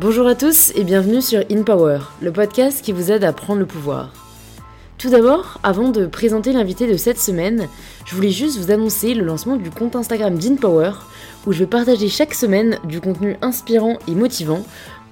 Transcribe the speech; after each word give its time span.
Bonjour 0.00 0.28
à 0.28 0.36
tous 0.36 0.70
et 0.76 0.84
bienvenue 0.84 1.20
sur 1.20 1.42
In 1.50 1.64
Power, 1.64 1.98
le 2.22 2.30
podcast 2.30 2.84
qui 2.84 2.92
vous 2.92 3.10
aide 3.10 3.24
à 3.24 3.32
prendre 3.32 3.58
le 3.58 3.66
pouvoir. 3.66 4.12
Tout 4.96 5.10
d'abord, 5.10 5.58
avant 5.64 5.88
de 5.88 6.06
présenter 6.06 6.52
l'invité 6.52 6.86
de 6.86 6.96
cette 6.96 7.18
semaine, 7.18 7.66
je 8.06 8.14
voulais 8.14 8.30
juste 8.30 8.58
vous 8.58 8.70
annoncer 8.70 9.14
le 9.14 9.24
lancement 9.24 9.56
du 9.56 9.72
compte 9.72 9.96
Instagram 9.96 10.38
d'InPower, 10.38 10.92
où 11.48 11.52
je 11.52 11.58
vais 11.58 11.66
partager 11.66 12.08
chaque 12.08 12.34
semaine 12.34 12.78
du 12.84 13.00
contenu 13.00 13.36
inspirant 13.42 13.98
et 14.06 14.12
motivant 14.12 14.62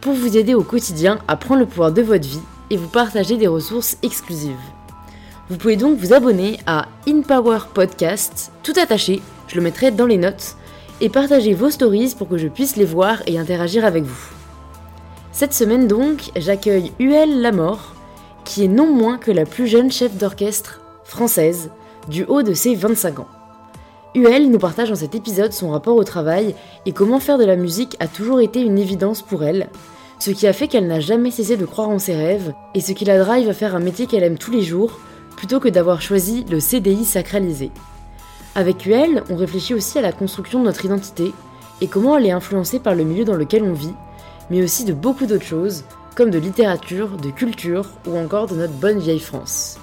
pour 0.00 0.12
vous 0.12 0.36
aider 0.36 0.54
au 0.54 0.62
quotidien 0.62 1.18
à 1.26 1.34
prendre 1.34 1.62
le 1.62 1.66
pouvoir 1.66 1.90
de 1.90 2.02
votre 2.02 2.28
vie 2.28 2.38
et 2.70 2.76
vous 2.76 2.86
partager 2.86 3.36
des 3.36 3.48
ressources 3.48 3.98
exclusives. 4.04 4.54
Vous 5.50 5.56
pouvez 5.56 5.74
donc 5.74 5.98
vous 5.98 6.12
abonner 6.12 6.60
à 6.68 6.86
InPower 7.08 7.58
Podcast, 7.74 8.52
tout 8.62 8.74
attaché, 8.80 9.20
je 9.48 9.56
le 9.56 9.62
mettrai 9.62 9.90
dans 9.90 10.06
les 10.06 10.16
notes, 10.16 10.54
et 11.00 11.08
partager 11.08 11.54
vos 11.54 11.70
stories 11.70 12.14
pour 12.16 12.28
que 12.28 12.38
je 12.38 12.46
puisse 12.46 12.76
les 12.76 12.84
voir 12.84 13.24
et 13.26 13.36
interagir 13.36 13.84
avec 13.84 14.04
vous. 14.04 14.35
Cette 15.36 15.52
semaine 15.52 15.86
donc, 15.86 16.30
j'accueille 16.34 16.92
UL 16.98 17.42
Lamort, 17.42 17.92
qui 18.46 18.64
est 18.64 18.68
non 18.68 18.86
moins 18.86 19.18
que 19.18 19.30
la 19.30 19.44
plus 19.44 19.66
jeune 19.66 19.92
chef 19.92 20.16
d'orchestre 20.16 20.80
française 21.04 21.68
du 22.08 22.24
haut 22.24 22.42
de 22.42 22.54
ses 22.54 22.74
25 22.74 23.18
ans. 23.18 23.28
UL 24.14 24.50
nous 24.50 24.58
partage 24.58 24.88
dans 24.88 24.94
cet 24.94 25.14
épisode 25.14 25.52
son 25.52 25.68
rapport 25.68 25.96
au 25.96 26.04
travail 26.04 26.54
et 26.86 26.92
comment 26.92 27.20
faire 27.20 27.36
de 27.36 27.44
la 27.44 27.56
musique 27.56 27.98
a 28.00 28.08
toujours 28.08 28.40
été 28.40 28.62
une 28.62 28.78
évidence 28.78 29.20
pour 29.20 29.44
elle, 29.44 29.68
ce 30.20 30.30
qui 30.30 30.46
a 30.46 30.54
fait 30.54 30.68
qu'elle 30.68 30.86
n'a 30.86 31.00
jamais 31.00 31.30
cessé 31.30 31.58
de 31.58 31.66
croire 31.66 31.90
en 31.90 31.98
ses 31.98 32.16
rêves 32.16 32.54
et 32.74 32.80
ce 32.80 32.92
qui 32.92 33.04
la 33.04 33.22
drive 33.22 33.50
à 33.50 33.52
faire 33.52 33.76
un 33.76 33.80
métier 33.80 34.06
qu'elle 34.06 34.24
aime 34.24 34.38
tous 34.38 34.52
les 34.52 34.62
jours 34.62 34.98
plutôt 35.36 35.60
que 35.60 35.68
d'avoir 35.68 36.00
choisi 36.00 36.46
le 36.48 36.60
CDI 36.60 37.04
sacralisé. 37.04 37.70
Avec 38.54 38.86
UL, 38.86 39.22
on 39.28 39.36
réfléchit 39.36 39.74
aussi 39.74 39.98
à 39.98 40.02
la 40.02 40.12
construction 40.12 40.60
de 40.60 40.64
notre 40.64 40.86
identité 40.86 41.34
et 41.82 41.88
comment 41.88 42.16
elle 42.16 42.24
est 42.24 42.30
influencée 42.30 42.78
par 42.78 42.94
le 42.94 43.04
milieu 43.04 43.26
dans 43.26 43.36
lequel 43.36 43.64
on 43.64 43.74
vit, 43.74 43.92
mais 44.50 44.62
aussi 44.62 44.84
de 44.84 44.92
beaucoup 44.92 45.26
d'autres 45.26 45.44
choses, 45.44 45.84
comme 46.14 46.30
de 46.30 46.38
littérature, 46.38 47.16
de 47.16 47.30
culture 47.30 47.90
ou 48.06 48.16
encore 48.16 48.46
de 48.46 48.54
notre 48.54 48.72
bonne 48.72 48.98
vieille 48.98 49.20
France. 49.20 49.78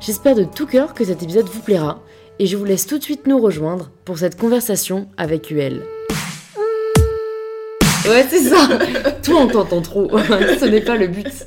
J'espère 0.00 0.34
de 0.34 0.44
tout 0.44 0.66
cœur 0.66 0.94
que 0.94 1.04
cet 1.04 1.22
épisode 1.22 1.48
vous 1.48 1.60
plaira 1.60 2.00
et 2.38 2.46
je 2.46 2.56
vous 2.56 2.64
laisse 2.64 2.86
tout 2.86 2.98
de 2.98 3.02
suite 3.02 3.26
nous 3.26 3.40
rejoindre 3.40 3.90
pour 4.04 4.18
cette 4.18 4.38
conversation 4.38 5.08
avec 5.16 5.50
UL. 5.50 5.82
Ouais, 8.06 8.26
c'est 8.28 8.42
ça. 8.42 8.68
Toi, 9.22 9.40
on 9.40 9.46
t'entend 9.46 9.80
trop. 9.80 10.10
Ce 10.18 10.64
n'est 10.66 10.82
pas 10.82 10.96
le 10.96 11.06
but. 11.06 11.46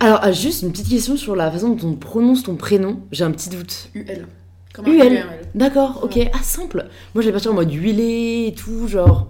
Alors, 0.00 0.18
ah, 0.22 0.32
juste 0.32 0.62
une 0.62 0.72
petite 0.72 0.88
question 0.88 1.16
sur 1.16 1.36
la 1.36 1.50
façon 1.50 1.70
dont 1.70 1.88
on 1.88 1.94
prononce 1.94 2.42
ton 2.42 2.56
prénom. 2.56 3.00
J'ai 3.12 3.22
un 3.22 3.30
petit 3.30 3.50
doute. 3.50 3.90
UL. 3.94 4.26
Comme 4.74 4.88
UL. 4.88 5.24
D'accord, 5.54 6.00
ok. 6.02 6.18
Ah, 6.32 6.42
simple. 6.42 6.86
Moi, 7.14 7.22
j'ai 7.22 7.30
parti 7.30 7.48
en 7.48 7.52
mode 7.52 7.72
huilé 7.72 8.46
et 8.48 8.54
tout, 8.54 8.88
genre. 8.88 9.28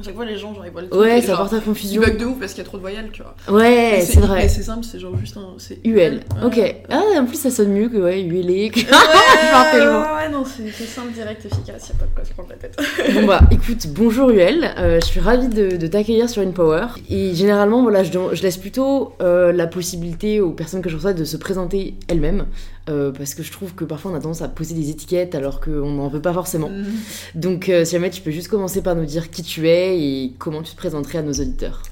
À 0.00 0.02
chaque 0.02 0.14
fois, 0.14 0.24
les 0.24 0.38
gens, 0.38 0.54
genre, 0.54 0.64
ils 0.64 0.72
voient 0.72 0.80
le 0.80 0.96
Ouais, 0.96 1.18
et 1.18 1.20
ça 1.20 1.28
genre, 1.28 1.38
porte 1.40 1.52
à 1.52 1.56
Ils 1.58 1.62
confusion. 1.62 2.00
bug 2.02 2.16
de 2.16 2.24
ouf 2.24 2.38
parce 2.40 2.52
qu'il 2.54 2.62
y 2.62 2.66
a 2.66 2.68
trop 2.68 2.78
de 2.78 2.82
voyelles, 2.82 3.10
tu 3.12 3.22
vois. 3.22 3.34
Ouais, 3.54 4.02
c'est 4.04 4.20
vrai. 4.20 4.48
c'est 4.48 4.62
simple, 4.62 4.84
c'est 4.90 4.98
genre 4.98 5.14
juste 5.18 5.36
un. 5.36 5.50
C'est 5.58 5.78
UL. 5.84 5.94
Ouais. 6.40 6.44
Ok. 6.46 6.76
Ah, 6.88 7.02
en 7.18 7.26
plus, 7.26 7.36
ça 7.36 7.50
sonne 7.50 7.72
mieux 7.72 7.90
que 7.90 7.98
ouais, 7.98 8.20
huilé. 8.22 8.70
que- 8.70 8.80
Ouais, 8.80 8.86
ouais, 9.80 9.86
ouais, 10.24 10.28
non, 10.32 10.44
c'est 10.46 10.70
simple, 10.86 11.12
direct, 11.12 11.44
efficace, 11.44 11.90
y 11.90 11.92
a 11.92 11.94
pas 11.96 12.06
de 12.06 12.14
quoi 12.14 12.24
se 12.24 12.32
prendre 12.32 12.48
la 12.48 12.56
tête. 12.56 12.76
Bon 13.14 13.26
bah 13.26 13.40
écoute, 13.50 13.86
bonjour 13.90 14.30
UL, 14.30 14.64
Euh, 14.78 14.98
je 15.00 15.04
suis 15.06 15.20
ravie 15.20 15.48
de, 15.48 15.76
de 15.76 15.86
t'accueillir 15.86 16.28
sur 16.30 16.40
InPower. 16.42 16.86
Et 17.10 17.34
généralement, 17.34 17.82
voilà, 17.82 18.02
je, 18.02 18.10
je 18.32 18.42
laisse 18.42 18.56
plutôt 18.56 19.12
euh, 19.20 19.52
la 19.52 19.66
possibilité 19.66 20.40
aux 20.40 20.52
personnes 20.52 20.80
que 20.80 20.88
je 20.88 20.96
reçois 20.96 21.12
de 21.12 21.24
se 21.24 21.36
présenter 21.36 21.94
elles-mêmes. 22.08 22.46
Euh, 22.88 23.12
parce 23.12 23.34
que 23.34 23.42
je 23.42 23.52
trouve 23.52 23.74
que 23.74 23.84
parfois 23.84 24.10
on 24.10 24.14
a 24.14 24.20
tendance 24.20 24.42
à 24.42 24.48
poser 24.48 24.74
des 24.74 24.90
étiquettes 24.90 25.34
alors 25.34 25.60
qu'on 25.60 25.90
n'en 25.92 26.08
veut 26.08 26.20
pas 26.22 26.32
forcément. 26.32 26.68
Mm. 26.68 26.84
Donc 27.36 27.68
euh, 27.68 27.84
si 27.84 27.92
jamais 27.92 28.10
tu 28.10 28.22
peux 28.22 28.30
juste 28.30 28.48
commencer 28.48 28.82
par 28.82 28.94
nous 28.96 29.04
dire 29.04 29.30
qui 29.30 29.42
tu 29.42 29.68
es 29.68 29.98
et 30.00 30.34
comment 30.38 30.62
tu 30.62 30.72
te 30.72 30.76
présenterais 30.76 31.18
à 31.18 31.22
nos 31.22 31.32
auditeurs. 31.32 31.82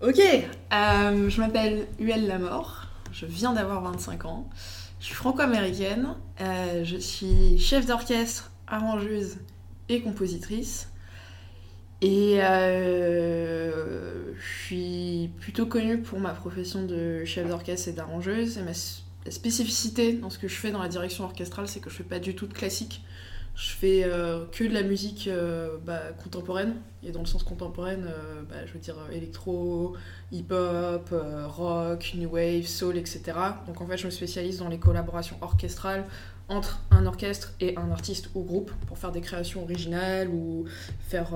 Ok, 0.00 0.20
euh, 0.20 1.28
je 1.28 1.40
m'appelle 1.40 1.86
UL 1.98 2.26
Lamort, 2.28 2.86
je 3.12 3.26
viens 3.26 3.52
d'avoir 3.52 3.82
25 3.82 4.26
ans, 4.26 4.48
je 5.00 5.06
suis 5.06 5.14
franco-américaine, 5.14 6.08
euh, 6.40 6.84
je 6.84 6.96
suis 6.96 7.58
chef 7.58 7.86
d'orchestre, 7.86 8.50
arrangeuse 8.68 9.38
et 9.88 10.00
compositrice. 10.00 10.88
Et 12.00 12.38
je 14.38 14.64
suis 14.64 15.30
plutôt 15.40 15.66
connue 15.66 15.98
pour 15.98 16.20
ma 16.20 16.30
profession 16.30 16.84
de 16.84 17.24
chef 17.24 17.48
d'orchestre 17.48 17.88
et 17.88 17.92
d'arrangeuse. 17.92 18.58
Et 18.58 18.62
ma 18.62 18.70
s- 18.70 19.02
la 19.28 19.32
spécificité 19.32 20.14
dans 20.14 20.30
ce 20.30 20.38
que 20.38 20.48
je 20.48 20.54
fais 20.54 20.70
dans 20.70 20.80
la 20.80 20.88
direction 20.88 21.24
orchestrale, 21.24 21.68
c'est 21.68 21.80
que 21.80 21.90
je 21.90 21.96
fais 21.96 22.02
pas 22.02 22.18
du 22.18 22.34
tout 22.34 22.46
de 22.46 22.54
classique. 22.54 23.02
Je 23.54 23.72
fais 23.72 24.04
euh, 24.04 24.46
que 24.50 24.64
de 24.64 24.72
la 24.72 24.82
musique 24.82 25.28
euh, 25.28 25.76
bah, 25.84 26.00
contemporaine. 26.22 26.76
Et 27.02 27.10
dans 27.10 27.20
le 27.20 27.26
sens 27.26 27.42
contemporaine, 27.42 28.06
euh, 28.08 28.40
bah, 28.48 28.64
je 28.64 28.72
veux 28.72 28.78
dire 28.78 28.96
électro, 29.12 29.96
hip-hop, 30.32 31.12
rock, 31.46 32.12
new 32.14 32.30
wave, 32.30 32.64
soul, 32.64 32.96
etc. 32.96 33.20
Donc 33.66 33.82
en 33.82 33.86
fait, 33.86 33.98
je 33.98 34.06
me 34.06 34.10
spécialise 34.10 34.60
dans 34.60 34.68
les 34.68 34.78
collaborations 34.78 35.36
orchestrales 35.42 36.06
entre 36.48 36.80
un 36.90 37.04
orchestre 37.04 37.52
et 37.60 37.76
un 37.76 37.90
artiste 37.90 38.30
ou 38.34 38.44
groupe 38.44 38.72
pour 38.86 38.96
faire 38.96 39.12
des 39.12 39.20
créations 39.20 39.62
originales 39.64 40.28
ou 40.28 40.64
faire 41.00 41.34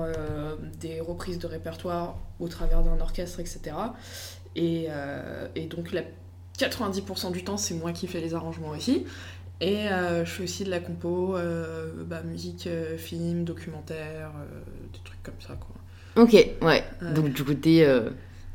des 0.79 0.99
reprises 0.99 1.37
de 1.37 1.45
répertoire 1.45 2.17
au 2.39 2.47
travers 2.47 2.81
d'un 2.81 2.99
orchestre, 2.99 3.39
etc. 3.39 3.75
Et, 4.55 4.87
et 5.53 5.67
donc 5.67 5.91
la 5.91 6.01
90% 6.59 7.31
du 7.31 7.43
temps, 7.43 7.57
c'est 7.57 7.73
moi 7.73 7.91
qui 7.91 8.07
fais 8.07 8.21
les 8.21 8.33
arrangements 8.33 8.69
aussi. 8.69 9.05
Et 9.61 9.87
euh, 9.89 10.25
je 10.25 10.29
fais 10.31 10.43
aussi 10.43 10.63
de 10.63 10.69
la 10.69 10.79
compo, 10.79 11.35
euh, 11.37 11.91
bah, 12.05 12.21
musique, 12.23 12.67
euh, 12.67 12.97
film, 12.97 13.43
documentaire, 13.45 14.31
euh, 14.37 14.59
des 14.91 14.99
trucs 15.03 15.21
comme 15.23 15.35
ça, 15.39 15.55
quoi. 15.59 16.23
Ok, 16.23 16.33
ouais. 16.61 16.83
Donc 17.15 17.29
du 17.33 17.43
côté 17.43 17.87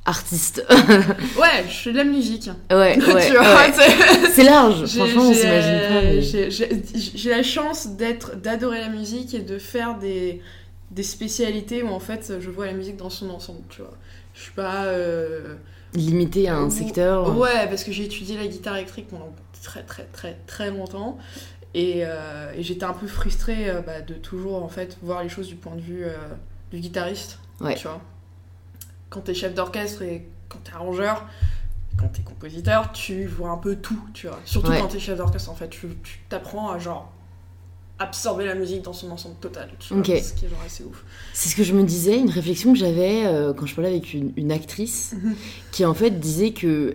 artiste. 0.05 0.65
Ouais, 1.39 1.65
je 1.69 1.75
fais 1.75 1.93
de 1.93 1.97
la 1.99 2.05
musique. 2.05 2.49
ouais, 2.71 2.99
ouais. 2.99 3.03
c'est- 4.33 4.45
large, 4.45 4.87
franchement 4.87 5.23
on 5.29 5.35
s'imagine 5.35 5.81
pas. 5.89 6.03
mais- 6.03 6.51
J'ai 7.15 7.31
la 7.31 7.43
chance 7.43 7.89
d'être, 7.97 8.37
d'adorer 8.37 8.81
la 8.81 8.89
musique 8.89 9.35
et 9.35 9.41
de 9.41 9.59
faire 9.59 9.99
des, 9.99 10.41
des 10.93 11.03
spécialités 11.03 11.83
où 11.83 11.89
en 11.89 12.01
fait 12.01 12.35
je 12.41 12.51
vois 12.51 12.67
la 12.67 12.73
musique 12.75 12.97
dans 12.97 13.11
son 13.11 13.29
ensemble, 13.31 13.63
tu 13.71 13.83
vois. 13.83 13.95
Je 14.35 14.43
suis 14.43 14.53
pas. 14.53 14.85
Limité 15.95 16.49
à 16.49 16.57
un 16.57 16.71
secteur. 16.71 17.37
Ouais, 17.37 17.67
parce 17.69 17.83
que 17.85 17.93
j'ai 17.93 18.05
étudié 18.05 18.37
la 18.37 18.47
guitare 18.47 18.77
électrique 18.77 19.09
pendant 19.09 19.33
très 19.63 19.83
très 19.83 20.05
très 20.05 20.37
très 20.47 20.71
longtemps. 20.71 21.19
Et, 21.75 22.03
euh, 22.05 22.53
et 22.55 22.63
j'étais 22.63 22.85
un 22.85 22.93
peu 22.93 23.07
frustrée 23.07 23.69
euh, 23.71 23.81
bah, 23.83 24.01
de 24.01 24.15
toujours 24.15 24.63
en 24.63 24.69
fait 24.69 24.99
voir 25.03 25.23
les 25.23 25.29
choses 25.29 25.49
du 25.49 25.55
point 25.57 25.75
de 25.77 25.81
vue 25.81 26.05
euh, 26.05 26.17
du 26.71 26.81
guitariste. 26.81 27.39
Ouais. 27.61 27.75
Tu 27.75 27.87
vois. 27.87 28.01
Quand 29.11 29.21
t'es 29.21 29.35
chef 29.35 29.55
d'orchestre 29.55 30.03
et 30.03 30.27
quand 30.49 30.59
t'es 30.65 30.73
arrangeur, 30.73 31.27
quand 31.99 32.09
t'es 32.09 32.23
compositeur, 32.23 32.93
tu 32.93 33.27
vois 33.27 33.51
un 33.51 33.59
peu 33.59 33.77
tout, 33.77 34.01
tu 34.15 34.29
vois. 34.29 34.39
Surtout 34.45 34.71
Ouais. 34.71 34.81
quand 34.81 34.89
t'es 34.89 35.01
chef 35.01 35.19
d'orchestre 35.19 35.51
en 35.51 35.55
fait, 35.55 35.69
tu 35.69 35.89
t'apprends 36.29 36.71
à 36.71 36.79
genre 36.79 37.11
absorber 37.99 38.45
la 38.47 38.55
musique 38.55 38.83
dans 38.83 38.93
son 38.93 39.11
ensemble 39.11 39.37
total, 39.41 39.71
tu 39.79 39.93
vois. 39.95 40.05
Ce 40.05 40.11
qui 40.33 40.45
est 40.47 40.49
genre 40.49 40.63
assez 40.65 40.85
ouf. 40.85 41.05
C'est 41.35 41.49
ce 41.49 41.57
que 41.57 41.65
je 41.65 41.73
me 41.73 41.83
disais, 41.83 42.17
une 42.19 42.31
réflexion 42.31 42.73
que 42.73 42.79
j'avais 42.79 43.27
euh, 43.27 43.53
quand 43.53 43.67
je 43.67 43.75
parlais 43.75 43.91
avec 43.91 44.15
une, 44.15 44.33
une 44.37 44.53
actrice 44.53 45.15
qui 45.73 45.85
en 45.85 45.95
fait 45.95 46.21
disait 46.21 46.51
que 46.53 46.95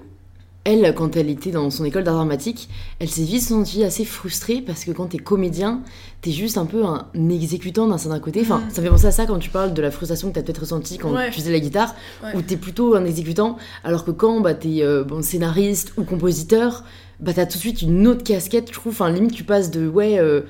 elle, 0.65 0.95
quand 0.95 1.17
elle 1.17 1.29
était 1.29 1.51
dans 1.51 1.69
son 1.69 1.83
école 1.83 2.05
d'art 2.05 2.15
dramatique, 2.15 2.69
elle 2.99 3.09
s'est 3.09 3.23
vite 3.25 3.41
sentie 3.41 3.83
assez 3.83 4.05
frustrée 4.05 4.61
parce 4.61 4.85
que 4.85 4.91
quand 4.91 5.07
t'es 5.07 5.17
comédien, 5.17 5.81
t'es 6.21 6.31
juste 6.31 6.57
un 6.57 6.65
peu 6.65 6.85
un 6.85 7.05
exécutant 7.29 7.85
d'un 7.85 7.97
certain 7.97 8.21
côté. 8.21 8.39
Enfin, 8.43 8.59
Mhm. 8.59 8.69
ça 8.69 8.79
me 8.81 8.85
fait 8.85 8.91
penser 8.91 9.05
à 9.07 9.11
ça 9.11 9.25
quand 9.25 9.39
tu 9.39 9.49
parles 9.49 9.73
de 9.73 9.81
la 9.81 9.91
frustration 9.91 10.29
que 10.29 10.35
t'as 10.35 10.41
peut-être 10.41 10.59
ressentie 10.61 10.97
quand 10.97 11.11
Ouais. 11.13 11.29
tu 11.31 11.41
faisais 11.41 11.51
la 11.51 11.59
guitare, 11.59 11.93
Ouais. 12.23 12.31
où 12.37 12.41
t'es 12.41 12.55
plutôt 12.55 12.95
un 12.95 13.03
exécutant, 13.03 13.57
alors 13.83 14.05
que 14.05 14.11
quand 14.11 14.39
bah, 14.39 14.53
t'es 14.53 14.83
euh, 14.83 15.03
bon, 15.03 15.21
scénariste 15.21 15.91
ou 15.97 16.05
compositeur, 16.05 16.85
bah 17.19 17.33
t'as 17.33 17.45
tout 17.45 17.57
de 17.57 17.61
suite 17.61 17.81
une 17.81 18.07
autre 18.07 18.23
casquette, 18.23 18.69
je 18.69 18.73
trouve. 18.73 18.93
Enfin, 18.93 19.09
limite, 19.11 19.33
tu 19.33 19.43
passes 19.43 19.69
de 19.69 19.85
ouais, 19.85 20.17
euh, 20.17 20.43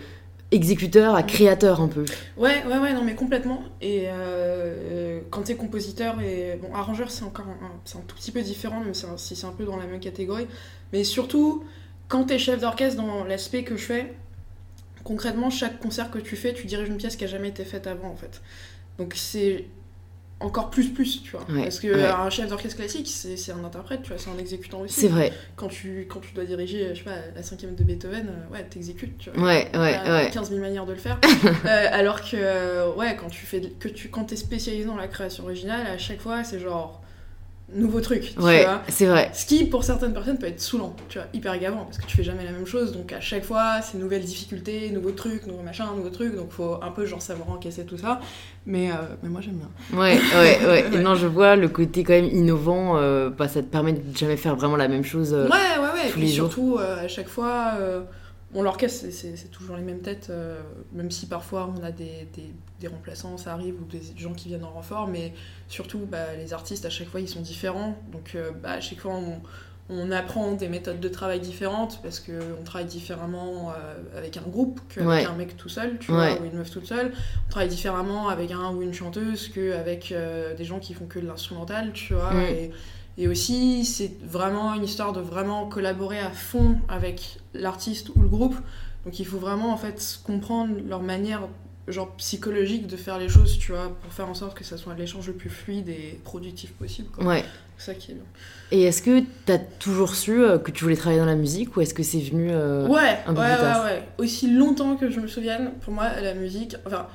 exécuteur 0.53 1.15
à 1.15 1.23
créateur 1.23 1.81
un 1.81 1.87
peu. 1.87 2.05
Ouais, 2.37 2.63
ouais, 2.65 2.77
ouais, 2.77 2.93
non, 2.93 3.03
mais 3.03 3.15
complètement. 3.15 3.63
Et 3.81 4.05
euh, 4.07 5.19
quand 5.29 5.43
t'es 5.43 5.55
compositeur 5.55 6.19
et 6.21 6.57
bon, 6.61 6.73
arrangeur, 6.73 7.11
c'est 7.11 7.23
encore 7.23 7.45
un, 7.47 7.65
un- 7.65 7.99
un 7.99 8.01
tout 8.07 8.15
petit 8.15 8.31
peu 8.31 8.41
différent, 8.41 8.79
même 8.79 8.93
si 8.93 9.35
c'est 9.35 9.45
un 9.45 9.51
peu 9.51 9.65
dans 9.65 9.77
la 9.77 9.85
même 9.85 9.99
catégorie. 9.99 10.47
Mais 10.91 11.03
surtout, 11.03 11.63
quand 12.07 12.25
t'es 12.25 12.39
chef 12.39 12.61
d'orchestre, 12.61 13.01
dans 13.01 13.23
l'aspect 13.23 13.63
que 13.63 13.77
je 13.77 13.83
fais, 13.85 14.13
concrètement, 15.03 15.49
chaque 15.49 15.79
concert 15.79 16.11
que 16.11 16.19
tu 16.19 16.35
fais, 16.35 16.53
tu 16.53 16.67
diriges 16.67 16.87
une 16.89 16.97
pièce 16.97 17.15
qui 17.15 17.23
a 17.25 17.27
jamais 17.27 17.49
été 17.49 17.65
faite 17.65 17.87
avant, 17.87 18.09
en 18.09 18.15
fait. 18.15 18.41
Donc 18.97 19.13
c'est 19.15 19.65
encore 20.39 20.69
plus 20.69 20.89
plus, 20.89 21.23
tu 21.23 21.31
vois. 21.31 21.45
Ouais, 21.49 21.63
Parce 21.63 21.79
que 21.79 21.87
ouais. 21.87 22.03
un 22.05 22.29
chef 22.29 22.49
d'orchestre 22.49 22.77
classique, 22.77 23.07
c'est 23.07 23.37
c'est 23.37 23.51
un 23.51 23.63
interprète, 23.63 24.01
tu 24.03 24.09
vois, 24.09 24.17
c'est 24.17 24.29
un 24.29 24.37
exécutant 24.37 24.81
aussi. 24.81 25.01
C'est 25.01 25.07
vrai. 25.07 25.31
Quand 25.55 25.69
tu, 25.69 26.07
quand 26.09 26.19
tu 26.19 26.33
dois 26.33 26.43
diriger, 26.43 26.89
je 26.93 26.99
sais 26.99 27.03
pas, 27.05 27.15
la 27.35 27.43
cinquième 27.43 27.75
de 27.75 27.83
Beethoven, 27.83 28.27
euh, 28.27 28.53
ouais, 28.53 28.63
t'exécutes, 28.63 29.17
tu 29.17 29.29
vois. 29.29 29.43
Ouais, 29.45 29.69
ouais, 29.73 29.99
ouais. 30.09 30.29
15 30.33 30.49
000 30.49 30.59
manières 30.61 30.85
de 30.85 30.93
le 30.93 30.99
faire. 30.99 31.19
Euh, 31.65 31.87
alors 31.91 32.21
que, 32.21 32.35
euh, 32.35 32.93
ouais, 32.95 33.15
quand 33.15 33.29
tu 33.29 33.45
fais, 33.45 33.61
que 33.61 33.87
tu, 33.87 34.09
quand 34.09 34.25
t'es 34.25 34.35
spécialisé 34.35 34.85
dans 34.85 34.95
la 34.97 35.07
création 35.07 35.43
originale, 35.45 35.87
à 35.87 35.97
chaque 35.97 36.19
fois, 36.19 36.43
c'est 36.43 36.59
genre, 36.59 37.02
nouveau 37.75 38.01
truc. 38.01 38.33
Tu 38.35 38.41
Ouais, 38.41 38.63
vois 38.63 38.81
c'est 38.87 39.05
vrai. 39.05 39.29
ce 39.33 39.45
qui, 39.45 39.65
pour 39.65 39.83
certaines 39.83 40.13
personnes, 40.13 40.37
peut 40.37 40.47
être 40.47 40.59
saoulant, 40.61 40.95
tu 41.09 41.17
vois, 41.17 41.27
hyper 41.33 41.57
gavant, 41.59 41.85
parce 41.85 41.97
que 41.97 42.05
tu 42.05 42.15
fais 42.17 42.23
jamais 42.23 42.43
la 42.45 42.51
même 42.51 42.65
chose, 42.65 42.91
donc 42.93 43.11
à 43.13 43.19
chaque 43.19 43.43
fois, 43.43 43.81
c'est 43.81 43.97
nouvelles 43.97 44.23
difficultés, 44.23 44.89
nouveaux 44.91 45.11
trucs, 45.11 45.45
nouveaux 45.47 45.63
machins, 45.63 45.85
nouveaux 45.95 46.09
trucs, 46.09 46.35
donc 46.35 46.51
faut 46.51 46.77
un 46.81 46.91
peu 46.91 47.05
genre 47.05 47.21
savoir 47.21 47.49
encaisser 47.49 47.85
tout 47.85 47.97
ça. 47.97 48.19
Mais, 48.65 48.91
euh, 48.91 48.95
mais 49.21 49.29
moi 49.29 49.41
j'aime 49.41 49.55
bien. 49.57 49.99
Ouais, 49.99 50.17
ouais, 50.35 50.65
ouais. 50.65 50.85
Et 50.93 50.97
non, 50.99 51.15
je 51.15 51.27
vois 51.27 51.55
le 51.55 51.67
côté 51.69 52.03
quand 52.03 52.13
même 52.13 52.25
innovant. 52.25 52.97
euh, 52.97 53.29
bah, 53.29 53.47
ça 53.47 53.61
te 53.61 53.67
permet 53.67 53.93
de 53.93 54.15
jamais 54.17 54.37
faire 54.37 54.55
vraiment 54.55 54.77
la 54.77 54.87
même 54.87 55.03
chose. 55.03 55.33
euh, 55.33 55.45
Ouais, 55.49 55.51
ouais, 55.81 56.01
ouais. 56.03 56.09
tous 56.11 56.19
Et 56.19 56.21
les 56.21 56.27
jours. 56.29 56.47
surtout, 56.51 56.77
euh, 56.79 57.03
à 57.03 57.07
chaque 57.07 57.27
fois, 57.27 57.73
bon, 58.53 58.61
l'orchestre, 58.61 59.07
c'est- 59.11 59.49
toujours 59.51 59.75
les 59.75 59.81
mêmes 59.83 60.01
têtes, 60.01 60.27
euh, 60.29 60.61
même 60.93 61.11
si 61.11 61.25
parfois 61.25 61.73
on 61.77 61.83
a 61.83 61.91
des, 61.91 62.27
des, 62.33 62.53
des 62.79 62.87
remplaçants, 62.87 63.37
ça 63.37 63.53
arrive, 63.53 63.75
ou 63.81 63.85
des 63.85 64.01
gens 64.17 64.33
qui 64.33 64.47
viennent 64.49 64.63
en 64.63 64.71
renfort, 64.71 65.07
mais 65.07 65.33
surtout, 65.67 65.99
bah, 66.09 66.35
les 66.37 66.53
artistes, 66.53 66.85
à 66.85 66.89
chaque 66.89 67.07
fois, 67.09 67.19
ils 67.19 67.29
sont 67.29 67.41
différents. 67.41 67.95
Donc, 68.11 68.33
euh, 68.35 68.51
bah, 68.51 68.71
à 68.73 68.79
chaque 68.81 68.99
fois, 68.99 69.13
on, 69.15 69.41
on 69.89 70.11
apprend 70.11 70.53
des 70.53 70.69
méthodes 70.69 71.01
de 71.01 71.09
travail 71.09 71.39
différentes, 71.41 71.99
parce 72.01 72.19
qu'on 72.21 72.63
travaille 72.63 72.87
différemment 72.87 73.71
euh, 73.71 74.17
avec 74.17 74.37
un 74.37 74.41
groupe 74.49 74.79
qu'avec 74.87 75.07
Ouais. 75.09 75.25
un 75.25 75.33
mec 75.35 75.57
tout 75.57 75.67
seul, 75.69 75.97
tu 75.99 76.11
Ouais. 76.11 76.35
vois, 76.35 76.41
ou 76.41 76.45
une 76.45 76.57
meuf 76.57 76.71
toute 76.71 76.85
seule. 76.87 77.11
On 77.47 77.49
travaille 77.49 77.69
différemment 77.69 78.29
avec 78.29 78.51
un 78.51 78.71
ou 78.73 78.81
une 78.81 78.93
chanteuse 78.93 79.49
qu'avec 79.49 80.13
des 80.57 80.63
gens 80.65 80.79
qui 80.79 80.93
font 80.93 81.05
que 81.05 81.19
de 81.19 81.27
l'instrumental, 81.27 81.91
tu 81.93 82.13
vois. 82.13 82.33
Mm. 82.33 82.41
Et, 82.41 82.71
et 83.17 83.27
aussi, 83.27 83.85
c'est 83.85 84.11
vraiment 84.23 84.73
une 84.73 84.83
histoire 84.83 85.13
de 85.13 85.21
vraiment 85.21 85.67
collaborer 85.67 86.19
à 86.19 86.29
fond 86.31 86.77
avec 86.89 87.37
l'artiste 87.53 88.09
ou 88.15 88.21
le 88.21 88.27
groupe. 88.27 88.55
Donc 89.05 89.19
il 89.19 89.25
faut 89.25 89.37
vraiment 89.37 89.71
en 89.73 89.77
fait 89.77 90.19
comprendre 90.23 90.75
leur 90.87 91.01
manière 91.01 91.47
genre 91.89 92.09
psychologique 92.15 92.87
de 92.87 92.95
faire 92.95 93.19
les 93.19 93.27
choses, 93.27 93.59
tu 93.59 93.73
vois, 93.73 93.93
pour 94.01 94.13
faire 94.13 94.29
en 94.29 94.33
sorte 94.33 94.57
que 94.57 94.63
ça 94.63 94.77
soit 94.77 94.95
l'échange 94.95 95.27
le 95.27 95.33
plus 95.33 95.49
fluide 95.49 95.89
et 95.89 96.19
productif 96.23 96.71
possible. 96.71 97.09
quoi. 97.09 97.25
Ouais. 97.25 97.43
C'est 97.77 97.87
ça 97.91 97.93
qui 97.95 98.11
est 98.11 98.15
bien. 98.15 98.23
Et 98.71 98.83
est-ce 98.83 99.01
que 99.01 99.21
t'as 99.45 99.57
toujours 99.57 100.15
su 100.15 100.41
euh, 100.41 100.57
que 100.57 100.71
tu 100.71 100.85
voulais 100.85 100.95
travailler 100.95 101.19
dans 101.19 101.25
la 101.27 101.35
musique 101.35 101.75
ou 101.75 101.81
est-ce 101.81 101.93
que 101.93 102.01
c'est 102.03 102.21
venu. 102.21 102.47
euh, 102.51 102.87
Ouais, 102.87 103.19
un 103.27 103.33
peu 103.33 103.41
ouais, 103.41 103.47
plus 103.55 103.61
tard. 103.61 103.83
ouais, 103.85 103.91
ouais. 103.91 104.03
Aussi 104.19 104.49
longtemps 104.55 104.95
que 104.95 105.09
je 105.09 105.19
me 105.19 105.27
souvienne, 105.27 105.71
pour 105.81 105.91
moi, 105.93 106.07
la 106.21 106.33
musique, 106.35 106.77
enfin, 106.85 107.07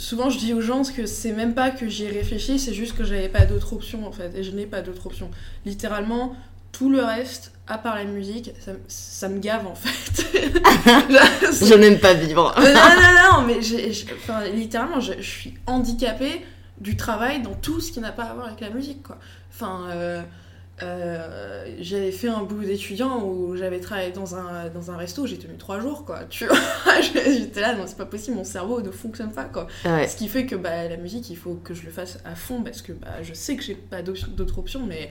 souvent 0.00 0.30
je 0.30 0.38
dis 0.38 0.54
aux 0.54 0.60
gens 0.60 0.82
que 0.82 1.06
c'est 1.06 1.32
même 1.32 1.54
pas 1.54 1.70
que 1.70 1.88
j'y 1.88 2.04
ai 2.04 2.10
réfléchi, 2.10 2.58
c'est 2.58 2.74
juste 2.74 2.96
que 2.96 3.04
j'avais 3.04 3.28
pas 3.28 3.44
d'autre 3.44 3.74
option 3.74 4.06
en 4.06 4.12
fait, 4.12 4.34
et 4.34 4.42
je 4.42 4.50
n'ai 4.50 4.66
pas 4.66 4.80
d'autre 4.80 5.06
option. 5.06 5.30
Littéralement, 5.66 6.34
tout 6.72 6.90
le 6.90 7.02
reste, 7.02 7.52
à 7.66 7.78
part 7.78 7.96
la 7.96 8.04
musique, 8.04 8.52
ça, 8.64 8.72
ça 8.88 9.28
me 9.28 9.38
gave 9.38 9.66
en 9.66 9.74
fait. 9.74 10.24
Je 11.66 11.74
n'aime 11.74 11.98
pas 11.98 12.14
vivre. 12.14 12.54
Non, 12.58 12.64
non, 12.64 13.42
non, 13.42 13.46
mais 13.46 13.58
enfin, 14.14 14.44
littéralement, 14.54 15.00
je, 15.00 15.12
je 15.18 15.30
suis 15.30 15.54
handicapée 15.66 16.44
du 16.80 16.96
travail 16.96 17.42
dans 17.42 17.54
tout 17.54 17.80
ce 17.80 17.92
qui 17.92 18.00
n'a 18.00 18.12
pas 18.12 18.24
à 18.24 18.34
voir 18.34 18.46
avec 18.46 18.60
la 18.60 18.70
musique, 18.70 19.02
quoi. 19.02 19.18
Enfin, 19.52 19.86
euh, 19.90 20.22
euh, 20.82 21.64
j'avais 21.80 22.12
fait 22.12 22.28
un 22.28 22.42
boulot 22.42 22.64
d'étudiant 22.64 23.22
où 23.24 23.56
j'avais 23.56 23.80
travaillé 23.80 24.12
dans 24.12 24.34
un, 24.34 24.68
dans 24.68 24.90
un 24.90 24.96
resto, 24.96 25.26
j'ai 25.26 25.38
tenu 25.38 25.56
trois 25.56 25.80
jours, 25.80 26.04
quoi. 26.04 26.20
Tu 26.28 26.46
vois, 26.46 26.56
j'étais 27.24 27.60
là, 27.60 27.74
non, 27.74 27.84
c'est 27.86 27.96
pas 27.96 28.06
possible, 28.06 28.36
mon 28.36 28.44
cerveau 28.44 28.80
ne 28.80 28.90
fonctionne 28.90 29.32
pas, 29.32 29.44
quoi. 29.44 29.66
Ouais. 29.84 30.08
Ce 30.08 30.16
qui 30.16 30.28
fait 30.28 30.46
que 30.46 30.56
bah, 30.56 30.88
la 30.88 30.96
musique, 30.96 31.30
il 31.30 31.36
faut 31.36 31.54
que 31.54 31.74
je 31.74 31.84
le 31.84 31.90
fasse 31.90 32.18
à 32.24 32.34
fond 32.34 32.62
parce 32.62 32.82
que 32.82 32.92
bah, 32.92 33.22
je 33.22 33.34
sais 33.34 33.56
que 33.56 33.62
j'ai 33.62 33.74
pas 33.74 34.02
d'autres 34.02 34.58
options, 34.58 34.84
mais 34.86 35.10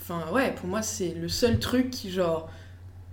enfin, 0.00 0.22
ouais, 0.32 0.52
pour 0.52 0.68
moi, 0.68 0.82
c'est 0.82 1.14
le 1.20 1.28
seul 1.28 1.58
truc 1.58 1.90
qui, 1.90 2.10
genre, 2.10 2.48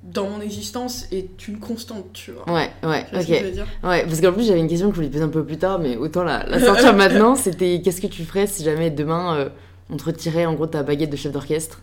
dans 0.04 0.28
mon 0.28 0.42
existence, 0.42 1.06
est 1.12 1.48
une 1.48 1.60
constante, 1.60 2.12
tu 2.14 2.32
vois. 2.32 2.52
Ouais, 2.54 2.70
ouais, 2.84 3.06
que 3.10 3.18
ok. 3.18 3.52
dire? 3.52 3.68
Ouais, 3.84 4.04
parce 4.04 4.20
qu'en 4.20 4.34
plus 4.34 4.46
j'avais 4.46 4.60
une 4.60 4.68
question 4.68 4.90
que 4.90 4.96
je 4.96 4.98
voulais 4.98 5.10
poser 5.10 5.24
un 5.24 5.30
peu 5.30 5.46
plus 5.46 5.58
tard, 5.58 5.80
mais 5.80 5.96
autant 5.96 6.24
la, 6.24 6.46
la 6.46 6.60
sortir 6.60 6.94
maintenant. 6.96 7.36
C'était 7.36 7.82
qu'est-ce 7.82 8.02
que 8.02 8.08
tu 8.08 8.26
ferais 8.26 8.46
si 8.46 8.64
jamais 8.64 8.90
demain 8.90 9.38
euh, 9.38 9.50
on 9.90 9.98
te 9.98 10.04
retirait 10.06 10.46
en 10.46 10.54
gros 10.54 10.68
ta 10.68 10.84
baguette 10.84 11.10
de 11.10 11.16
chef 11.18 11.32
d'orchestre 11.32 11.82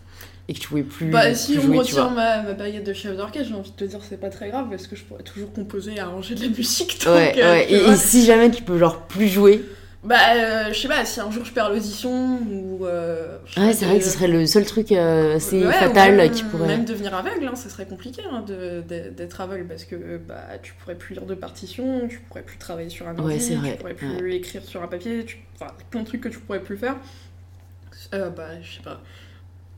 et 0.49 0.53
que 0.53 0.59
tu 0.59 0.67
pouvais 0.67 0.83
plus, 0.83 1.09
Bah, 1.11 1.33
si 1.35 1.53
plus 1.53 1.67
on 1.67 1.67
me 1.69 1.77
retire 1.77 2.09
ma, 2.11 2.41
ma 2.41 2.53
baguette 2.53 2.83
de 2.85 2.93
chef 2.93 3.15
d'orchestre, 3.15 3.49
j'ai 3.49 3.55
envie 3.55 3.71
de 3.71 3.75
te 3.75 3.83
dire 3.85 3.99
c'est 4.07 4.19
pas 4.19 4.29
très 4.29 4.49
grave 4.49 4.67
parce 4.69 4.87
que 4.87 4.95
je 4.95 5.03
pourrais 5.03 5.23
toujours 5.23 5.53
composer 5.53 5.93
et 5.95 5.99
arranger 5.99 6.35
de 6.35 6.41
la 6.41 6.47
musique. 6.57 6.99
Donc, 7.05 7.13
Ouais, 7.13 7.33
euh, 7.37 7.51
ouais. 7.53 7.71
Et, 7.71 7.95
si 7.95 8.25
jamais 8.25 8.49
tu 8.51 8.63
peux 8.63 8.77
genre 8.77 9.03
plus 9.07 9.27
jouer, 9.27 9.63
Bah, 10.03 10.15
euh, 10.35 10.73
je 10.73 10.79
sais 10.79 10.87
pas, 10.87 11.05
si 11.05 11.19
un 11.19 11.29
jour 11.29 11.45
je 11.45 11.53
perds 11.53 11.69
l'audition 11.69 12.39
ou. 12.51 12.85
euh, 12.87 13.37
sais 13.53 13.61
ouais, 13.61 13.73
c'est 13.73 13.85
vrai 13.85 13.99
que 13.99 14.03
ce 14.03 14.09
serait 14.09 14.27
le 14.27 14.47
seul 14.47 14.65
truc 14.65 14.91
euh, 14.91 15.35
assez 15.35 15.63
Ouais, 15.63 15.71
fatal 15.73 16.15
même, 16.15 16.31
qui 16.31 16.43
pourrait. 16.43 16.67
Même 16.67 16.85
devenir 16.85 17.13
aveugle, 17.13 17.45
hein, 17.47 17.55
ça 17.55 17.69
serait 17.69 17.85
compliqué 17.85 18.23
hein, 18.31 18.43
d'être 18.87 19.41
aveugle 19.41 19.67
parce 19.67 19.85
que 19.85 20.17
bah, 20.17 20.41
tu 20.63 20.73
pourrais 20.73 20.95
plus 20.95 21.13
lire 21.13 21.25
de 21.27 21.35
partition, 21.35 22.07
tu 22.09 22.19
pourrais 22.21 22.41
plus 22.41 22.57
travailler 22.57 22.89
sur 22.89 23.07
un 23.07 23.17
ordi, 23.17 23.37
tu 23.37 23.77
pourrais 23.77 23.93
plus 23.93 24.33
écrire 24.33 24.63
sur 24.65 24.81
un 24.81 24.87
papier, 24.87 25.23
tu... 25.23 25.37
enfin 25.55 25.71
plein 25.91 26.01
de 26.01 26.07
trucs 26.07 26.21
que 26.21 26.29
tu 26.29 26.39
pourrais 26.39 26.61
plus 26.61 26.77
faire. 26.77 26.95
Euh, 28.13 28.29
bah, 28.29 28.43
je 28.61 28.75
sais 28.75 28.81
pas. 28.83 28.99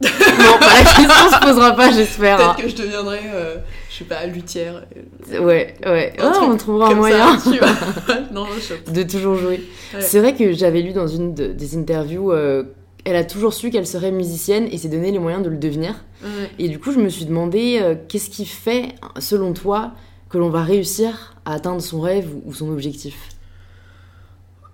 Non, 0.02 0.58
bah, 0.60 0.68
la 0.80 0.84
question 0.84 1.32
se 1.32 1.40
posera 1.46 1.72
pas, 1.76 1.92
j'espère. 1.92 2.42
hein. 2.42 2.56
Peut-être 2.58 2.74
que 2.74 2.78
je 2.78 2.84
deviendrais, 2.84 3.22
euh, 3.34 3.56
je 3.90 3.98
sais 4.00 4.04
pas, 4.06 4.26
luthière. 4.26 4.84
euh, 5.32 5.40
Ouais, 5.40 5.76
ouais. 5.86 6.14
Un 6.20 6.32
truc 6.32 6.50
on 6.50 6.58
trouvera 6.58 6.90
un 6.90 6.96
moyen 6.96 7.38
ça, 7.40 7.52
tu 7.52 7.58
vois. 7.60 8.18
non, 8.34 8.46
je 8.56 8.60
sais 8.60 8.76
pas. 8.76 8.92
de 8.92 9.04
toujours 9.04 9.36
jouer. 9.36 9.62
Ouais. 9.94 10.02
C'est 10.02 10.20
vrai 10.20 10.34
que 10.34 10.52
j'avais 10.52 10.82
lu 10.82 10.92
dans 10.92 11.08
une 11.08 11.34
de- 11.34 11.54
des 11.54 11.78
interviews, 11.78 12.32
euh, 12.34 12.64
elle 13.06 13.16
a 13.16 13.24
toujours 13.24 13.54
su 13.54 13.70
qu'elle 13.70 13.88
serait 13.88 14.12
musicienne 14.12 14.68
et 14.72 14.78
s'est 14.78 14.90
donné 14.90 15.12
les 15.12 15.20
moyens 15.20 15.44
de 15.44 15.50
le 15.50 15.58
devenir. 15.58 15.94
Ouais. 16.24 16.50
Et 16.60 16.68
du 16.70 16.80
coup, 16.80 16.92
je 16.92 17.00
me 17.00 17.08
suis 17.10 17.26
demandé 17.26 17.80
euh, 17.82 17.96
qu'est-ce 18.10 18.30
qui 18.30 18.46
fait, 18.46 18.96
selon 19.20 19.54
toi, 19.54 19.92
que 20.30 20.38
l'on 20.38 20.50
va 20.50 20.64
réussir 20.64 21.36
à 21.46 21.54
atteindre 21.54 21.82
son 21.82 22.02
rêve 22.02 22.28
ou, 22.34 22.50
ou 22.50 22.54
son 22.54 22.70
objectif? 22.72 23.16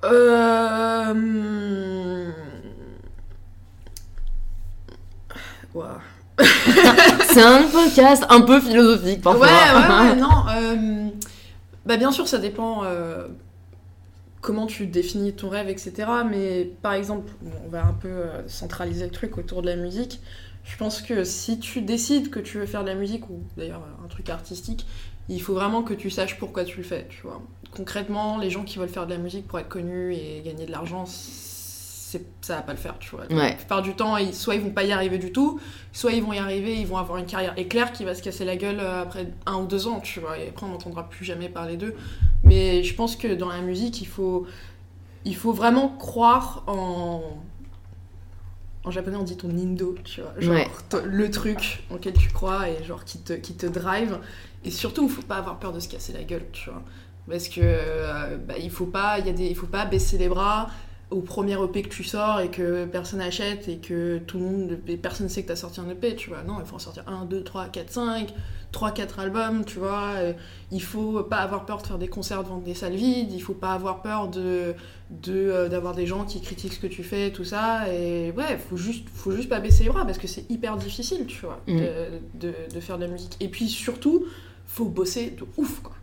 Euh... 0.06 1.14
C'est 7.27 7.42
un 7.44 7.63
podcast 7.63 8.25
un 8.30 8.42
peu 8.42 8.60
philosophique 8.62 9.18
Ouais, 9.18 9.21
parfois. 9.21 9.48
ouais, 9.48 10.10
ouais, 10.10 10.16
non. 10.19 10.45
euh, 10.56 11.07
Bah, 11.86 11.98
bien 11.98 12.12
sûr, 12.12 12.27
ça 12.27 12.38
dépend 12.38 12.83
euh, 12.86 13.27
comment 14.42 14.66
tu 14.66 14.88
définis 14.88 15.33
ton 15.33 15.50
rêve, 15.50 15.69
etc. 15.69 15.94
Mais 16.30 16.69
par 16.81 16.94
exemple, 16.94 17.31
on 17.66 17.69
va 17.69 17.86
un 17.86 17.94
peu 17.94 18.07
euh, 18.07 18.48
centraliser 18.48 19.06
le 19.06 19.12
truc 19.12 19.38
autour 19.38 19.62
de 19.62 19.68
la 19.68 19.75
musique. 19.75 20.19
Je 20.63 20.77
pense 20.77 21.01
que 21.01 21.24
si 21.24 21.60
tu 21.60 21.81
décides 21.81 22.30
que 22.30 22.39
tu 22.39 22.57
veux 22.57 22.66
faire 22.66 22.83
de 22.83 22.89
la 22.89 22.95
musique, 22.95 23.30
ou 23.30 23.39
d'ailleurs 23.57 23.81
un 24.04 24.07
truc 24.07 24.30
artistique, 24.30 24.86
il 25.27 25.42
faut 25.42 25.54
vraiment 25.54 25.83
que 25.83 25.94
tu 25.94 26.10
saches 26.10 26.38
pourquoi 26.38 26.63
tu 26.63 26.77
le 26.77 26.83
fais, 26.83 27.07
tu 27.10 27.21
vois. 27.24 27.42
Concrètement, 27.75 28.38
les 28.38 28.50
gens 28.50 28.63
qui 28.63 28.77
veulent 28.80 28.89
faire 28.89 29.06
de 29.07 29.12
la 29.13 29.19
musique 29.19 29.48
pour 29.48 29.60
être 29.60 29.69
connus 29.69 30.13
et 30.13 30.42
gagner 30.45 30.66
de 30.66 30.71
l'argent, 30.71 31.06
ça 32.42 32.56
va 32.56 32.62
pas 32.64 32.72
le 32.72 32.78
faire, 32.80 32.98
tu 33.00 33.10
vois. 33.12 33.26
Ouais. 33.28 33.50
La 33.50 33.56
plupart 33.56 33.82
du 33.82 33.94
temps, 33.96 34.18
ils- 34.18 34.34
soit 34.34 34.56
ils 34.56 34.62
vont 34.62 34.72
pas 34.72 34.84
y 34.84 34.92
arriver 34.92 35.18
du 35.18 35.32
tout, 35.32 35.60
soit 35.94 36.12
ils 36.14 36.24
vont 36.24 36.34
y 36.34 36.38
arriver, 36.40 36.76
ils 36.80 36.88
vont 36.88 36.98
avoir 36.98 37.18
une 37.20 37.26
carrière 37.26 37.54
éclair 37.57 37.92
qui 37.92 38.04
va 38.06 38.16
se 38.16 38.24
casser 38.24 38.45
la 38.45 38.56
gueule 38.56 38.80
euh, 38.80 39.04
après 39.04 39.31
un 39.45 39.57
ou 39.57 39.66
deux 39.68 39.88
ans, 39.88 40.00
tu 40.00 40.19
vois, 40.19 40.40
et 40.40 40.50
après 40.50 40.66
on 40.66 40.69
n'entendra 40.69 41.07
plus 41.10 41.26
jamais 41.26 41.50
parler 41.50 41.78
d'eux. 41.78 41.95
Mais 42.44 42.83
je 42.83 42.95
pense 42.95 43.16
que 43.16 43.33
dans 43.36 43.50
la 43.50 43.62
musique, 43.62 44.02
il 44.02 44.07
faut, 44.07 44.48
il 45.26 45.36
faut 45.36 45.52
vraiment 45.54 45.90
croire 45.90 46.64
en. 46.68 47.22
En 48.86 48.92
japonais, 48.92 49.18
on 49.18 49.24
dit 49.24 49.36
ton 49.36 49.50
nindo, 49.50 49.94
tu 50.06 50.22
vois. 50.22 50.31
Genre, 50.40 50.54
Ouais. 50.56 50.68
le 51.04 51.30
truc 51.30 51.83
auquel 51.92 52.14
tu 52.14 52.30
crois 52.30 52.69
et 52.69 52.81
genre 52.86 53.04
qui 53.04 53.19
te, 53.19 53.33
qui 53.33 53.54
te 53.54 53.66
drive. 53.66 54.18
Et 54.64 54.72
surtout, 54.72 55.04
il 55.04 55.10
faut 55.10 55.22
pas 55.22 55.36
avoir 55.36 55.60
peur 55.60 55.74
de 55.74 55.81
se 55.81 55.90
casser 55.90 56.14
la 56.14 56.24
gueule, 56.24 56.45
tu 56.54 56.69
vois. 56.69 56.81
Parce 57.30 57.50
que 57.50 57.60
euh, 57.62 58.38
bah, 58.38 58.54
il 58.57 58.72
faut 58.72 58.86
pas, 58.86 59.19
il 59.19 59.28
y 59.28 59.30
a 59.30 59.33
des, 59.33 59.48
il 59.48 59.56
faut 59.56 59.68
pas 59.68 59.83
baisser 59.86 60.18
les 60.18 60.30
bras 60.30 60.69
au 61.11 61.21
premier 61.21 61.54
EP 61.63 61.81
que 61.81 61.89
tu 61.89 62.04
sors 62.04 62.39
et 62.39 62.49
que 62.49 62.85
personne 62.85 63.19
achète 63.21 63.68
et 63.68 63.78
que 63.78 64.19
tout 64.19 64.37
le 64.37 64.44
monde, 64.45 64.80
et 64.87 64.95
personne 64.97 65.28
sait 65.28 65.42
que 65.42 65.47
t'as 65.47 65.56
sorti 65.56 65.80
un 65.80 65.89
EP, 65.89 66.16
tu 66.16 66.30
vois. 66.30 66.44
Non, 66.44 66.56
il 66.59 66.66
faut 66.68 66.75
en 66.75 66.80
sortir 66.80 67.04
1, 67.07 67.25
2, 67.25 67.44
3, 67.44 67.66
4, 67.69 67.89
5, 67.92 68.33
3, 68.71 68.92
4 68.92 69.19
albums, 69.19 69.66
tu 69.66 69.80
vois. 69.80 70.11
Euh, 70.18 70.33
Il 70.71 70.83
faut 70.83 71.23
pas 71.23 71.37
avoir 71.37 71.66
peur 71.66 71.81
de 71.81 71.87
faire 71.87 71.97
des 71.97 72.07
concerts 72.09 72.44
devant 72.44 72.59
des 72.59 72.75
salles 72.75 72.94
vides, 72.95 73.31
il 73.33 73.39
faut 73.42 73.56
pas 73.56 73.71
avoir 73.73 74.01
peur 74.04 74.28
de 74.28 74.75
de, 75.09 75.33
euh, 75.33 75.69
d'avoir 75.69 75.95
des 75.95 76.06
gens 76.06 76.23
qui 76.23 76.39
critiquent 76.39 76.73
ce 76.73 76.80
que 76.80 76.85
tu 76.85 77.01
fais, 77.04 77.31
tout 77.31 77.44
ça. 77.44 77.92
Et 77.92 78.31
ouais, 78.37 78.59
faut 78.69 78.78
juste, 78.78 79.07
faut 79.11 79.31
juste 79.31 79.49
pas 79.49 79.59
baisser 79.59 79.85
les 79.85 79.89
bras 79.89 80.06
parce 80.06 80.19
que 80.19 80.28
c'est 80.28 80.45
hyper 80.51 80.78
difficile, 80.78 81.25
tu 81.25 81.44
vois, 81.44 81.59
Mm. 81.66 81.78
de, 81.80 81.85
de, 82.35 82.54
de 82.71 82.80
faire 82.80 82.99
de 82.99 83.06
la 83.06 83.09
musique. 83.11 83.35
Et 83.39 83.47
puis 83.47 83.68
surtout, 83.68 84.25
faut 84.68 84.85
bosser 84.85 85.31
de 85.31 85.44
ouf, 85.57 85.80
quoi. 85.81 85.94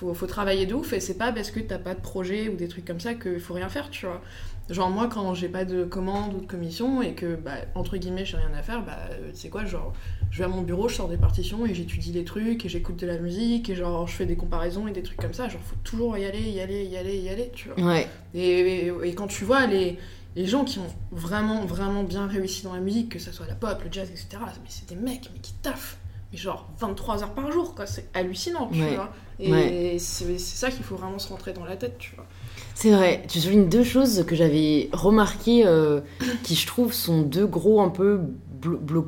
Faut, 0.00 0.14
faut 0.14 0.26
travailler 0.26 0.64
de 0.64 0.72
ouf 0.74 0.94
et 0.94 1.00
c'est 1.00 1.18
pas 1.18 1.30
parce 1.30 1.50
que 1.50 1.60
t'as 1.60 1.76
pas 1.78 1.94
de 1.94 2.00
projet 2.00 2.48
ou 2.48 2.56
des 2.56 2.68
trucs 2.68 2.86
comme 2.86 3.00
ça 3.00 3.12
qu'il 3.12 3.38
faut 3.38 3.52
rien 3.52 3.68
faire, 3.68 3.90
tu 3.90 4.06
vois. 4.06 4.22
Genre 4.70 4.88
moi 4.88 5.08
quand 5.12 5.34
j'ai 5.34 5.48
pas 5.50 5.66
de 5.66 5.84
commande 5.84 6.32
ou 6.32 6.40
de 6.40 6.46
commission 6.46 7.02
et 7.02 7.12
que 7.14 7.34
bah, 7.34 7.52
entre 7.74 7.98
guillemets 7.98 8.24
j'ai 8.24 8.38
rien 8.38 8.52
à 8.56 8.62
faire, 8.62 8.82
bah 8.82 8.96
euh, 9.10 9.30
tu 9.32 9.36
sais 9.36 9.48
quoi, 9.50 9.66
genre 9.66 9.92
je 10.30 10.38
vais 10.38 10.44
à 10.44 10.48
mon 10.48 10.62
bureau, 10.62 10.88
je 10.88 10.94
sors 10.94 11.08
des 11.08 11.18
partitions 11.18 11.66
et 11.66 11.74
j'étudie 11.74 12.12
les 12.12 12.24
trucs 12.24 12.64
et 12.64 12.68
j'écoute 12.70 12.96
de 12.96 13.06
la 13.06 13.18
musique 13.18 13.68
et 13.68 13.74
genre 13.74 14.06
je 14.06 14.14
fais 14.14 14.24
des 14.26 14.36
comparaisons 14.36 14.88
et 14.88 14.92
des 14.92 15.02
trucs 15.02 15.18
comme 15.20 15.34
ça, 15.34 15.48
genre 15.50 15.60
faut 15.60 15.76
toujours 15.84 16.16
y 16.16 16.24
aller, 16.24 16.40
y 16.50 16.60
aller, 16.60 16.84
y 16.84 16.96
aller, 16.96 17.18
y 17.18 17.28
aller, 17.28 17.50
tu 17.52 17.68
vois. 17.68 17.84
Ouais, 17.86 18.08
Et, 18.32 18.86
et- 18.86 18.92
et 19.04 19.14
quand 19.14 19.26
tu 19.26 19.44
vois 19.44 19.66
les, 19.66 19.98
les 20.36 20.46
gens 20.46 20.64
qui 20.64 20.78
ont 20.78 20.86
vraiment, 21.10 21.66
vraiment 21.66 22.04
bien 22.04 22.26
réussi 22.26 22.62
dans 22.62 22.72
la 22.72 22.80
musique, 22.80 23.10
que 23.10 23.18
ce 23.18 23.32
soit 23.32 23.46
la 23.48 23.56
pop, 23.56 23.82
le 23.84 23.92
jazz, 23.92 24.08
etc., 24.08 24.28
mais 24.62 24.68
c'est 24.68 24.88
des 24.88 24.94
mecs 24.94 25.28
mais 25.34 25.40
qui 25.40 25.52
taffent. 25.54 25.98
Genre 26.38 26.68
23 26.78 27.22
heures 27.22 27.34
par 27.34 27.50
jour, 27.52 27.74
quoi. 27.74 27.86
C'est 27.86 28.08
hallucinant, 28.14 28.68
tu 28.72 28.80
Ouais. 28.80 28.94
vois. 28.94 29.10
Et 29.38 29.50
Ouais. 29.50 29.96
c'est 29.98 30.38
c'est 30.38 30.56
ça 30.56 30.70
qu'il 30.70 30.84
faut 30.84 30.96
vraiment 30.96 31.18
se 31.18 31.28
rentrer 31.28 31.52
dans 31.52 31.64
la 31.64 31.76
tête, 31.76 31.96
tu 31.98 32.14
vois. 32.14 32.26
C'est 32.74 32.90
vrai, 32.90 33.22
tu 33.28 33.40
soulignes 33.40 33.68
deux 33.68 33.84
choses 33.84 34.24
que 34.26 34.34
j'avais 34.36 34.88
remarquées 34.92 35.66
euh, 35.66 36.00
qui, 36.44 36.54
je 36.54 36.66
trouve, 36.66 36.92
sont 36.92 37.22
deux 37.22 37.46
gros 37.46 37.80
un 37.80 37.88
peu 37.88 38.20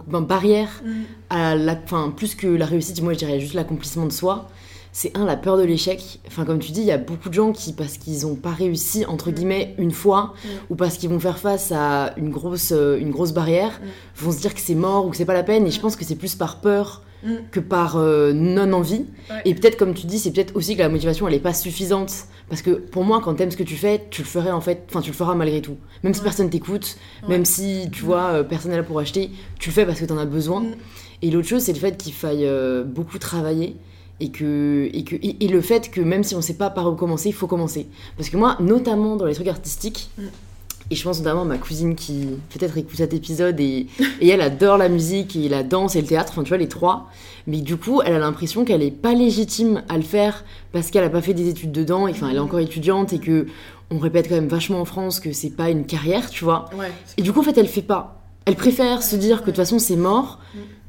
ben, 0.06 0.20
barrières 0.22 0.82
à 1.30 1.54
la, 1.54 1.78
enfin, 1.84 2.12
plus 2.16 2.34
que 2.34 2.46
la 2.46 2.64
réussite, 2.66 3.00
moi 3.02 3.12
je 3.12 3.18
dirais 3.18 3.38
juste 3.40 3.54
l'accomplissement 3.54 4.06
de 4.06 4.12
soi. 4.12 4.48
C'est 4.94 5.16
un, 5.16 5.24
la 5.24 5.36
peur 5.36 5.56
de 5.56 5.62
l'échec. 5.62 6.20
Enfin, 6.26 6.44
comme 6.44 6.58
tu 6.58 6.70
dis, 6.72 6.80
il 6.80 6.86
y 6.86 6.90
a 6.92 6.98
beaucoup 6.98 7.30
de 7.30 7.34
gens 7.34 7.52
qui, 7.52 7.72
parce 7.72 7.96
qu'ils 7.96 8.22
n'ont 8.26 8.34
pas 8.34 8.50
réussi, 8.50 9.06
entre 9.06 9.30
Mm. 9.30 9.34
guillemets, 9.34 9.74
une 9.78 9.90
fois, 9.90 10.34
Mm. 10.44 10.48
ou 10.70 10.74
parce 10.76 10.96
qu'ils 10.98 11.08
vont 11.08 11.18
faire 11.20 11.38
face 11.38 11.72
à 11.74 12.12
une 12.18 12.28
grosse, 12.30 12.72
euh, 12.72 12.98
une 12.98 13.10
grosse 13.10 13.32
barrière, 13.32 13.80
Mm. 13.82 13.86
vont 14.24 14.32
se 14.32 14.40
dire 14.40 14.54
que 14.54 14.60
c'est 14.60 14.74
mort 14.74 15.06
ou 15.06 15.10
que 15.10 15.16
c'est 15.16 15.24
pas 15.24 15.32
la 15.34 15.42
peine. 15.44 15.66
Et 15.66 15.70
je 15.70 15.80
pense 15.80 15.96
que 15.96 16.04
c'est 16.04 16.14
plus 16.16 16.34
par 16.34 16.60
peur 16.60 17.02
Mm. 17.24 17.34
que 17.52 17.60
par 17.60 17.96
euh, 17.96 18.32
non-envie. 18.32 19.04
Ouais. 19.30 19.36
Et 19.44 19.54
peut-être, 19.54 19.76
comme 19.76 19.94
tu 19.94 20.06
dis, 20.06 20.18
c'est 20.18 20.32
peut-être 20.32 20.56
aussi 20.56 20.74
que 20.74 20.80
la 20.82 20.88
motivation, 20.88 21.28
elle 21.28 21.34
est 21.34 21.38
pas 21.40 21.54
suffisante. 21.54 22.12
Parce 22.48 22.62
que 22.62 22.70
pour 22.70 23.04
moi, 23.04 23.20
quand 23.24 23.34
t'aimes 23.34 23.50
ce 23.50 23.56
que 23.56 23.62
tu 23.62 23.76
fais, 23.76 24.04
tu 24.10 24.22
le 24.22 24.26
ferais 24.26 24.50
en 24.50 24.60
fait, 24.60 24.84
enfin, 24.88 25.00
tu 25.00 25.10
le 25.10 25.16
feras 25.16 25.34
malgré 25.34 25.62
tout. 25.62 25.76
Même 26.02 26.12
si 26.14 26.20
personne 26.20 26.50
t'écoute, 26.50 26.96
Ouais. 27.22 27.28
même 27.30 27.44
si, 27.44 27.88
tu 27.92 28.02
vois, 28.04 28.24
euh, 28.32 28.42
personne 28.42 28.72
n'est 28.72 28.76
là 28.76 28.82
pour 28.82 28.98
acheter, 28.98 29.30
tu 29.58 29.70
le 29.70 29.74
fais 29.74 29.86
parce 29.86 30.00
que 30.00 30.04
t'en 30.04 30.18
as 30.18 30.26
besoin. 30.26 30.60
Mm. 30.60 30.74
Et 31.22 31.30
l'autre 31.30 31.48
chose, 31.48 31.62
c'est 31.62 31.72
le 31.72 31.78
fait 31.78 31.96
qu'il 31.96 32.12
faille 32.12 32.44
euh, 32.44 32.82
beaucoup 32.84 33.18
travailler. 33.18 33.76
Et, 34.20 34.30
que, 34.30 34.88
et, 34.92 35.02
que, 35.04 35.16
et, 35.16 35.44
et 35.44 35.48
le 35.48 35.60
fait 35.60 35.90
que 35.90 36.00
même 36.00 36.22
si 36.22 36.34
on 36.36 36.40
sait 36.42 36.54
pas 36.54 36.70
par 36.70 36.86
où 36.92 36.94
commencer, 36.94 37.28
il 37.30 37.34
faut 37.34 37.46
commencer. 37.48 37.86
Parce 38.16 38.28
que 38.30 38.36
moi, 38.36 38.56
notamment 38.60 39.16
dans 39.16 39.26
les 39.26 39.34
trucs 39.34 39.48
artistiques, 39.48 40.10
Mm. 40.18 40.22
Et 40.92 40.94
je 40.94 41.02
pense 41.04 41.18
notamment 41.20 41.42
à 41.42 41.46
ma 41.46 41.56
cousine 41.56 41.94
qui 41.94 42.28
peut-être 42.50 42.76
écoute 42.76 42.96
cet 42.96 43.14
épisode 43.14 43.58
et, 43.60 43.86
et 44.20 44.28
elle 44.28 44.42
adore 44.42 44.76
la 44.76 44.90
musique 44.90 45.34
et 45.36 45.48
la 45.48 45.62
danse 45.62 45.96
et 45.96 46.02
le 46.02 46.06
théâtre, 46.06 46.32
enfin 46.32 46.42
tu 46.42 46.50
vois 46.50 46.58
les 46.58 46.68
trois. 46.68 47.08
Mais 47.46 47.62
du 47.62 47.78
coup, 47.78 48.02
elle 48.04 48.14
a 48.14 48.18
l'impression 48.18 48.66
qu'elle 48.66 48.82
est 48.82 48.90
pas 48.90 49.14
légitime 49.14 49.82
à 49.88 49.96
le 49.96 50.02
faire 50.02 50.44
parce 50.70 50.90
qu'elle 50.90 51.02
a 51.02 51.08
pas 51.08 51.22
fait 51.22 51.32
des 51.32 51.48
études 51.48 51.72
dedans, 51.72 52.06
et 52.06 52.10
enfin 52.10 52.28
elle 52.28 52.36
est 52.36 52.40
encore 52.40 52.60
étudiante 52.60 53.14
et 53.14 53.18
que 53.18 53.46
on 53.90 53.98
répète 53.98 54.28
quand 54.28 54.34
même 54.34 54.48
vachement 54.48 54.80
en 54.80 54.84
France 54.84 55.18
que 55.18 55.32
c'est 55.32 55.50
pas 55.50 55.70
une 55.70 55.86
carrière, 55.86 56.28
tu 56.28 56.44
vois. 56.44 56.68
Ouais. 56.78 56.92
Et 57.16 57.22
du 57.22 57.32
coup, 57.32 57.40
en 57.40 57.42
fait, 57.42 57.56
elle 57.56 57.68
fait 57.68 57.82
pas. 57.82 58.22
Elle 58.44 58.56
préfère 58.56 59.02
se 59.02 59.16
dire 59.16 59.38
que 59.38 59.46
de 59.46 59.50
toute 59.50 59.56
façon 59.56 59.78
c'est 59.78 59.96
mort 59.96 60.40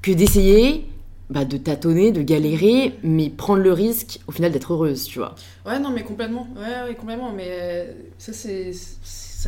que 0.02 0.12
d'essayer 0.12 0.86
bah, 1.30 1.46
de 1.46 1.56
tâtonner, 1.56 2.12
de 2.12 2.22
galérer, 2.22 2.98
mais 3.04 3.30
prendre 3.30 3.62
le 3.62 3.72
risque 3.72 4.20
au 4.28 4.34
final 4.34 4.52
d'être 4.52 4.74
heureuse, 4.74 5.06
tu 5.06 5.20
vois. 5.20 5.36
Ouais, 5.66 5.80
non, 5.80 5.92
mais 5.92 6.04
complètement. 6.04 6.48
Ouais, 6.58 6.90
ouais, 6.90 6.96
complètement. 6.96 7.32
Mais 7.32 7.48
euh, 7.50 7.94
ça, 8.18 8.34
c'est 8.34 8.72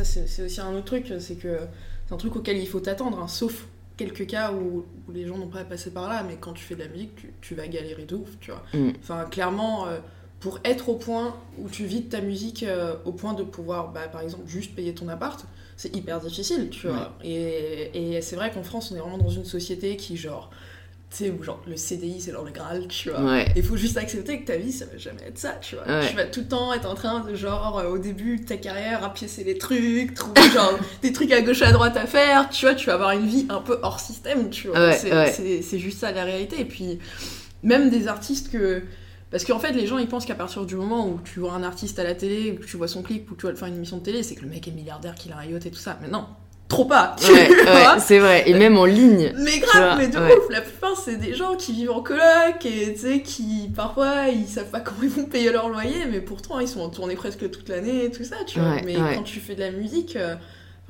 ça, 0.04 0.26
c'est 0.26 0.42
aussi 0.42 0.60
un 0.60 0.74
autre 0.74 0.84
truc. 0.84 1.12
C'est 1.18 1.36
que 1.36 1.58
c'est 2.06 2.14
un 2.14 2.18
truc 2.18 2.36
auquel 2.36 2.58
il 2.58 2.68
faut 2.68 2.80
t'attendre, 2.80 3.18
hein, 3.18 3.28
sauf 3.28 3.66
quelques 3.96 4.26
cas 4.26 4.52
où, 4.52 4.84
où 5.08 5.12
les 5.12 5.26
gens 5.26 5.38
n'ont 5.38 5.48
pas 5.48 5.64
passé 5.64 5.90
par 5.90 6.08
là. 6.08 6.22
Mais 6.22 6.36
quand 6.36 6.52
tu 6.52 6.64
fais 6.64 6.74
de 6.74 6.80
la 6.80 6.88
musique, 6.88 7.16
tu, 7.16 7.32
tu 7.40 7.54
vas 7.54 7.66
galérer 7.66 8.04
de 8.04 8.16
ouf, 8.16 8.38
tu 8.40 8.50
vois. 8.50 8.62
Mm. 8.74 8.92
Enfin, 9.00 9.24
clairement, 9.24 9.86
euh, 9.86 9.98
pour 10.40 10.60
être 10.64 10.88
au 10.88 10.96
point 10.96 11.34
où 11.58 11.68
tu 11.68 11.84
vis 11.84 12.02
de 12.02 12.10
ta 12.10 12.20
musique, 12.20 12.62
euh, 12.62 12.94
au 13.04 13.12
point 13.12 13.34
de 13.34 13.42
pouvoir, 13.42 13.92
bah, 13.92 14.08
par 14.08 14.20
exemple, 14.20 14.46
juste 14.46 14.74
payer 14.74 14.94
ton 14.94 15.08
appart, 15.08 15.46
c'est 15.76 15.94
hyper 15.94 16.20
difficile, 16.20 16.70
tu 16.70 16.88
vois. 16.88 17.16
Et, 17.22 18.14
et 18.16 18.22
c'est 18.22 18.36
vrai 18.36 18.50
qu'en 18.50 18.62
France, 18.62 18.92
on 18.92 18.96
est 18.96 19.00
vraiment 19.00 19.18
dans 19.18 19.28
une 19.28 19.44
société 19.44 19.96
qui, 19.96 20.16
genre, 20.16 20.50
tu 21.10 21.24
sais, 21.24 21.30
où 21.30 21.42
genre 21.42 21.62
le 21.66 21.76
CDI, 21.76 22.20
c'est 22.20 22.32
genre 22.32 22.44
le 22.44 22.50
Graal, 22.50 22.88
tu 22.88 23.10
vois. 23.10 23.20
Ouais. 23.20 23.46
Il 23.54 23.62
faut 23.62 23.76
juste 23.76 23.96
accepter 23.96 24.40
que 24.40 24.46
ta 24.46 24.56
vie, 24.56 24.72
ça 24.72 24.86
va 24.86 24.98
jamais 24.98 25.22
être 25.26 25.38
ça, 25.38 25.52
tu 25.60 25.76
vois. 25.76 25.86
Ouais. 25.86 26.08
Tu 26.08 26.16
vas 26.16 26.24
tout 26.24 26.40
le 26.40 26.48
temps 26.48 26.72
être 26.74 26.88
en 26.88 26.94
train 26.94 27.20
de, 27.20 27.34
genre, 27.34 27.78
euh, 27.78 27.90
au 27.90 27.98
début 27.98 28.38
de 28.38 28.44
ta 28.44 28.56
carrière, 28.56 29.02
rapiécer 29.02 29.44
les 29.44 29.56
trucs, 29.56 30.14
trouver, 30.14 30.42
genre, 30.52 30.78
des 31.02 31.12
trucs 31.12 31.30
à 31.32 31.42
gauche 31.42 31.62
à 31.62 31.70
droite 31.70 31.96
à 31.96 32.06
faire, 32.06 32.50
tu 32.50 32.66
vois. 32.66 32.74
Tu 32.74 32.86
vas 32.86 32.94
avoir 32.94 33.12
une 33.12 33.26
vie 33.26 33.46
un 33.48 33.60
peu 33.60 33.78
hors 33.82 34.00
système, 34.00 34.50
tu 34.50 34.68
vois. 34.68 34.88
Ouais, 34.88 35.62
c'est, 35.62 35.78
juste 35.78 36.00
ça 36.00 36.10
la 36.10 36.24
réalité. 36.24 36.60
Et 36.60 36.64
puis, 36.64 36.98
même 37.62 37.88
des 37.88 38.08
artistes 38.08 38.50
que. 38.50 38.82
Parce 39.30 39.44
qu'en 39.44 39.58
fait, 39.58 39.72
les 39.72 39.86
gens, 39.86 39.98
ils 39.98 40.08
pensent 40.08 40.26
qu'à 40.26 40.34
partir 40.34 40.66
du 40.66 40.76
moment 40.76 41.08
où 41.08 41.20
tu 41.24 41.40
vois 41.40 41.52
un 41.52 41.62
artiste 41.62 41.98
à 41.98 42.04
la 42.04 42.14
télé, 42.14 42.52
ou 42.52 42.60
que 42.60 42.66
tu 42.66 42.76
vois 42.76 42.88
son 42.88 43.02
clip, 43.02 43.30
ou 43.30 43.34
que 43.34 43.40
tu 43.40 43.46
vas 43.46 43.52
le 43.52 43.58
faire 43.58 43.68
une 43.68 43.76
émission 43.76 43.98
de 43.98 44.02
télé, 44.02 44.22
c'est 44.22 44.34
que 44.34 44.42
le 44.42 44.48
mec 44.48 44.66
est 44.66 44.72
milliardaire, 44.72 45.14
qu'il 45.14 45.32
a 45.32 45.38
un 45.38 45.44
yacht 45.44 45.66
et 45.66 45.70
tout 45.70 45.78
ça. 45.78 45.98
Mais 46.00 46.08
non, 46.08 46.26
trop 46.68 46.84
pas. 46.84 47.16
Ouais, 47.28 47.48
ouais, 47.48 47.84
c'est 47.98 48.18
vrai. 48.18 48.48
Et 48.48 48.54
même 48.54 48.76
en 48.76 48.84
ligne. 48.84 49.32
Mais 49.36 49.58
grave, 49.58 49.98
mais 49.98 50.08
de 50.08 50.18
ouais. 50.18 50.36
ouf, 50.36 50.50
la 50.50 50.60
plupart 50.60 50.96
c'est 50.96 51.16
des 51.16 51.34
gens 51.34 51.56
qui 51.56 51.72
vivent 51.72 51.92
en 51.92 52.02
coloc 52.02 52.64
et 52.64 52.94
tu 52.94 53.00
sais, 53.00 53.22
qui 53.22 53.70
parfois 53.74 54.28
ils 54.28 54.46
savent 54.46 54.70
pas 54.70 54.80
comment 54.86 55.02
ils 55.02 55.08
vont 55.08 55.24
payer 55.24 55.52
leur 55.52 55.68
loyer, 55.68 56.06
mais 56.10 56.20
pourtant 56.20 56.58
ils 56.58 56.68
sont 56.68 56.80
en 56.80 56.88
tournée 56.88 57.14
presque 57.14 57.50
toute 57.50 57.68
l'année 57.68 58.04
et 58.04 58.10
tout 58.10 58.24
ça, 58.24 58.36
tu 58.46 58.58
vois. 58.58 58.82
Mais 58.84 58.94
quand 58.94 59.22
tu 59.22 59.40
fais 59.40 59.54
de 59.54 59.60
la 59.60 59.70
musique, 59.70 60.16
euh, 60.16 60.34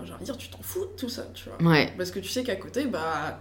j'ai 0.04 0.12
envie 0.12 0.20
de 0.20 0.24
dire, 0.24 0.36
tu 0.36 0.48
t'en 0.48 0.62
fous 0.62 0.84
de 0.84 0.96
tout 0.96 1.08
ça, 1.08 1.26
tu 1.34 1.48
vois. 1.48 1.70
Ouais. 1.70 1.92
Parce 1.96 2.10
que 2.10 2.20
tu 2.20 2.28
sais 2.28 2.42
qu'à 2.42 2.56
côté, 2.56 2.84
bah, 2.84 3.40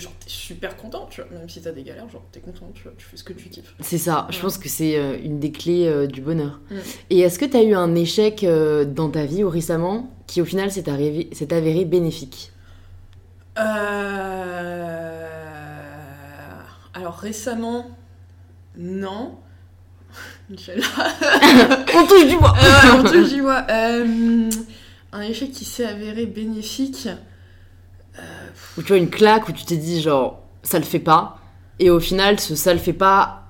genre 0.00 0.12
t'es 0.18 0.30
super 0.30 0.76
content, 0.76 1.06
tu 1.10 1.20
vois. 1.20 1.30
Même 1.30 1.48
si 1.48 1.60
t'as 1.60 1.70
des 1.70 1.82
galères, 1.82 2.08
genre 2.08 2.24
t'es 2.32 2.40
content, 2.40 2.70
tu 2.74 2.82
vois, 2.82 2.92
tu 2.96 3.06
fais 3.06 3.16
ce 3.16 3.24
que 3.24 3.32
tu 3.32 3.48
kiffes. 3.48 3.74
C'est 3.80 3.98
ça. 3.98 4.26
Je 4.30 4.40
pense 4.40 4.58
que 4.58 4.68
c'est 4.68 4.96
euh, 4.96 5.16
une 5.22 5.38
des 5.38 5.52
clés 5.52 5.86
euh, 5.86 6.06
du 6.06 6.20
bonheur. 6.20 6.60
Mm. 6.70 6.76
Et 7.10 7.20
est-ce 7.20 7.38
que 7.38 7.44
tu 7.44 7.56
as 7.56 7.62
eu 7.62 7.74
un 7.74 7.94
échec 7.94 8.42
euh, 8.42 8.84
dans 8.84 9.10
ta 9.10 9.26
vie 9.26 9.44
ou 9.44 9.50
récemment? 9.50 10.10
Qui 10.32 10.40
au 10.40 10.46
final 10.46 10.72
s'est 10.72 10.88
avéré 10.88 11.84
bénéfique 11.84 12.52
Euh... 13.58 15.28
Alors 16.94 17.18
récemment, 17.18 17.90
non. 18.78 19.36
Inch'Allah. 20.50 20.86
On 21.94 22.06
touche 22.06 22.26
du 22.28 22.38
bois 22.38 22.54
Euh, 22.56 22.98
on 22.98 23.02
touche 23.02 23.30
du 23.30 23.42
bois. 23.42 23.66
Euh, 23.68 24.48
un 25.12 25.20
échec 25.20 25.52
qui 25.52 25.66
s'est 25.66 25.84
avéré 25.84 26.24
bénéfique. 26.24 27.08
Ou 28.78 28.82
tu 28.82 28.88
vois 28.88 28.96
une 28.96 29.10
claque 29.10 29.50
où 29.50 29.52
tu 29.52 29.66
t'es 29.66 29.76
dit 29.76 30.00
genre 30.00 30.40
ça 30.62 30.78
le 30.78 30.86
fait 30.86 30.98
pas. 30.98 31.40
Et 31.78 31.90
au 31.90 32.00
final, 32.00 32.40
ce 32.40 32.54
ça 32.54 32.72
le 32.72 32.80
fait 32.80 32.94
pas, 32.94 33.42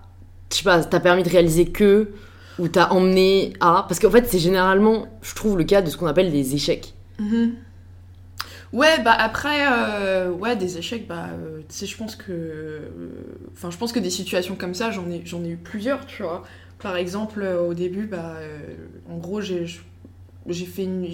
je 0.50 0.56
sais 0.56 0.64
pas, 0.64 0.82
t'as 0.82 0.98
permis 0.98 1.22
de 1.22 1.28
réaliser 1.28 1.66
que 1.66 2.10
ou 2.62 2.68
t'as 2.68 2.90
emmené 2.90 3.52
à. 3.60 3.84
Parce 3.88 3.98
qu'en 3.98 4.10
fait, 4.10 4.26
c'est 4.28 4.38
généralement, 4.38 5.08
je 5.20 5.34
trouve, 5.34 5.58
le 5.58 5.64
cas 5.64 5.82
de 5.82 5.90
ce 5.90 5.96
qu'on 5.96 6.06
appelle 6.06 6.30
des 6.30 6.54
échecs. 6.54 6.94
Mhm. 7.18 7.54
Ouais, 8.72 9.02
bah 9.04 9.12
après, 9.18 9.66
euh, 9.70 10.30
ouais, 10.30 10.56
des 10.56 10.78
échecs, 10.78 11.06
bah, 11.06 11.28
euh, 11.32 11.58
tu 11.68 11.74
sais, 11.74 11.86
je 11.86 11.96
pense 11.96 12.16
que. 12.16 12.32
euh, 12.32 12.80
Enfin, 13.52 13.70
je 13.70 13.76
pense 13.76 13.92
que 13.92 13.98
des 13.98 14.10
situations 14.10 14.54
comme 14.56 14.74
ça, 14.74 14.90
j'en 14.90 15.10
ai, 15.10 15.22
j'en 15.26 15.44
ai 15.44 15.48
eu 15.50 15.56
plusieurs, 15.56 16.06
tu 16.06 16.22
vois. 16.22 16.42
Par 16.78 16.96
exemple, 16.96 17.42
au 17.42 17.74
début, 17.74 18.06
bah, 18.06 18.36
en 19.10 19.18
gros, 19.18 19.40
j'ai. 19.40 19.66
J'ai 20.48 20.66
fait 20.66 20.84
une. 20.84 21.06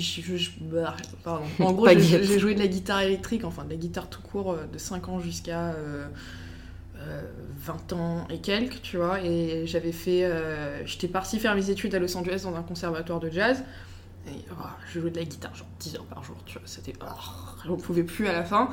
bah, 0.72 0.96
pardon. 1.24 1.44
En 1.60 1.72
gros, 1.74 1.88
j'ai 1.88 2.38
joué 2.38 2.54
de 2.54 2.60
la 2.60 2.66
guitare 2.68 3.00
électrique, 3.00 3.44
enfin 3.44 3.64
de 3.64 3.70
la 3.70 3.76
guitare 3.76 4.08
tout 4.08 4.22
court, 4.22 4.56
de 4.72 4.78
5 4.78 5.08
ans 5.08 5.20
jusqu'à 5.20 5.74
20 7.56 7.92
ans 7.92 8.26
et 8.30 8.38
quelques, 8.38 8.82
tu 8.82 8.96
vois. 8.96 9.20
Et 9.22 9.66
j'avais 9.66 9.92
fait. 9.92 10.24
euh, 10.24 10.84
J'étais 10.86 11.08
partie 11.08 11.38
faire 11.38 11.54
mes 11.54 11.70
études 11.70 11.94
à 11.94 11.98
Los 11.98 12.16
Angeles 12.16 12.42
dans 12.44 12.54
un 12.56 12.62
conservatoire 12.62 13.20
de 13.20 13.30
jazz. 13.30 13.62
Et 14.26 14.44
oh, 14.52 14.54
je 14.92 15.00
jouais 15.00 15.10
de 15.10 15.18
la 15.18 15.24
guitare 15.24 15.54
genre 15.54 15.66
10 15.80 15.96
heures 15.96 16.04
par 16.04 16.22
jour, 16.22 16.36
tu 16.46 16.58
vois, 16.58 16.66
c'était... 16.66 16.92
Oh, 17.02 17.06
j'en 17.66 17.76
pouvais 17.76 18.02
plus 18.04 18.26
à 18.28 18.32
la 18.32 18.44
fin. 18.44 18.70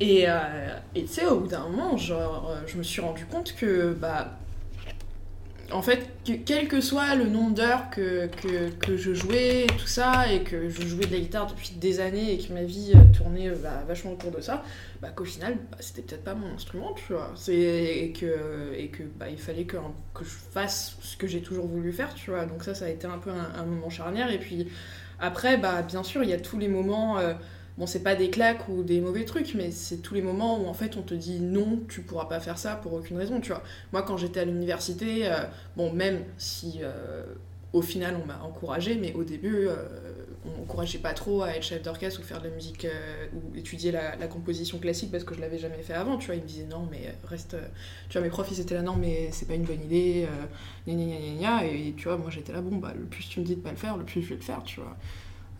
Et 0.00 0.24
euh, 0.28 0.78
et 0.94 1.02
tu 1.04 1.08
sais, 1.08 1.26
au 1.26 1.40
bout 1.40 1.48
d'un 1.48 1.68
moment, 1.68 1.96
genre, 1.96 2.50
euh, 2.50 2.62
je 2.66 2.76
me 2.78 2.82
suis 2.82 3.00
rendu 3.00 3.26
compte 3.26 3.54
que, 3.56 3.92
bah... 3.94 4.38
En 5.72 5.82
fait, 5.82 6.08
que, 6.26 6.32
quel 6.32 6.68
que 6.68 6.80
soit 6.80 7.14
le 7.14 7.26
nombre 7.26 7.54
d'heures 7.54 7.90
que, 7.90 8.28
je 8.96 9.14
jouais, 9.14 9.66
tout 9.78 9.86
ça, 9.86 10.32
et 10.32 10.42
que 10.42 10.68
je 10.68 10.86
jouais 10.86 11.06
de 11.06 11.12
la 11.12 11.20
guitare 11.20 11.46
depuis 11.46 11.72
des 11.72 12.00
années, 12.00 12.34
et 12.34 12.38
que 12.38 12.52
ma 12.52 12.62
vie 12.62 12.92
tournait 13.16 13.48
euh, 13.48 13.56
bah, 13.62 13.84
vachement 13.86 14.12
autour 14.12 14.30
de 14.30 14.40
ça, 14.40 14.62
bah 15.00 15.08
qu'au 15.14 15.24
final, 15.24 15.56
bah, 15.70 15.78
c'était 15.80 16.02
peut-être 16.02 16.24
pas 16.24 16.34
mon 16.34 16.54
instrument, 16.54 16.94
tu 16.94 17.12
vois. 17.12 17.32
Et 17.48 18.12
que, 18.12 19.02
bah, 19.18 19.28
il 19.30 19.38
fallait 19.38 19.64
que, 19.64 19.76
je 20.20 20.28
fasse 20.52 20.96
ce 21.00 21.16
que 21.16 21.26
j'ai 21.26 21.40
toujours 21.40 21.66
voulu 21.66 21.92
faire, 21.92 22.14
tu 22.14 22.30
vois. 22.30 22.44
Donc 22.46 22.64
ça, 22.64 22.74
ça 22.74 22.86
a 22.86 22.88
été 22.88 23.06
un 23.06 23.18
peu 23.18 23.30
un, 23.30 23.60
un 23.60 23.64
moment 23.64 23.90
charnière. 23.90 24.30
Et 24.30 24.38
puis 24.38 24.68
après, 25.18 25.56
bah, 25.56 25.82
bien 25.82 26.02
sûr, 26.02 26.22
il 26.22 26.30
y 26.30 26.34
a 26.34 26.40
tous 26.40 26.58
les 26.58 26.68
moments... 26.68 27.18
euh, 27.18 27.34
Bon, 27.80 27.86
c'est 27.86 28.02
pas 28.02 28.14
des 28.14 28.28
claques 28.28 28.68
ou 28.68 28.82
des 28.82 29.00
mauvais 29.00 29.24
trucs, 29.24 29.54
mais 29.54 29.70
c'est 29.70 30.02
tous 30.02 30.12
les 30.12 30.20
moments 30.20 30.60
où 30.60 30.66
en 30.66 30.74
fait 30.74 30.98
on 30.98 31.02
te 31.02 31.14
dit 31.14 31.40
non, 31.40 31.80
tu 31.88 32.02
pourras 32.02 32.26
pas 32.26 32.38
faire 32.38 32.58
ça 32.58 32.76
pour 32.76 32.92
aucune 32.92 33.16
raison. 33.16 33.40
Moi, 33.94 34.02
quand 34.02 34.18
j'étais 34.18 34.40
à 34.40 34.44
l'université, 34.44 35.22
euh, 35.24 35.90
même 35.94 36.22
si 36.36 36.80
euh, 36.82 37.24
au 37.72 37.80
final 37.80 38.18
on 38.22 38.26
m'a 38.26 38.42
encouragé, 38.42 38.96
mais 38.96 39.14
au 39.14 39.24
début, 39.24 39.66
euh, 39.66 39.76
on 40.44 40.58
m'encourageait 40.58 40.98
pas 40.98 41.14
trop 41.14 41.42
à 41.42 41.56
être 41.56 41.62
chef 41.62 41.82
d'orchestre 41.82 42.20
ou 42.20 42.22
faire 42.22 42.42
de 42.42 42.48
la 42.48 42.54
musique 42.54 42.86
ou 43.32 43.56
étudier 43.56 43.92
la, 43.92 44.26
composition 44.26 44.78
classique 44.78 45.10
parce 45.10 45.24
que 45.24 45.34
je 45.34 45.40
l'avais 45.40 45.58
jamais 45.58 45.82
fait 45.82 45.94
avant, 45.94 46.18
tu 46.18 46.26
vois. 46.26 46.34
Ils 46.34 46.42
me 46.42 46.46
disaient 46.46 46.66
non, 46.66 46.86
mais 46.90 47.14
reste. 47.24 47.56
Tu 48.10 48.18
vois, 48.18 48.20
mes 48.20 48.28
profs 48.28 48.50
ils 48.50 48.60
étaient 48.60 48.74
là, 48.74 48.82
non, 48.82 48.96
mais 48.96 49.30
c'est 49.32 49.48
pas 49.48 49.54
une 49.54 49.64
bonne 49.64 49.82
idée, 49.82 50.28
gna 50.86 50.94
gna 50.94 51.62
gna 51.62 51.64
et 51.64 51.94
tu 51.96 52.08
vois, 52.08 52.18
moi 52.18 52.28
j'étais 52.28 52.52
là, 52.52 52.60
bon, 52.60 52.76
bah 52.76 52.92
le 52.94 53.06
plus 53.06 53.26
tu 53.26 53.40
me 53.40 53.46
dis 53.46 53.56
de 53.56 53.62
pas 53.62 53.70
le 53.70 53.78
faire, 53.78 53.96
le 53.96 54.04
plus 54.04 54.20
je 54.20 54.28
vais 54.28 54.34
le 54.34 54.42
faire, 54.42 54.62
tu 54.64 54.80
vois. 54.80 54.98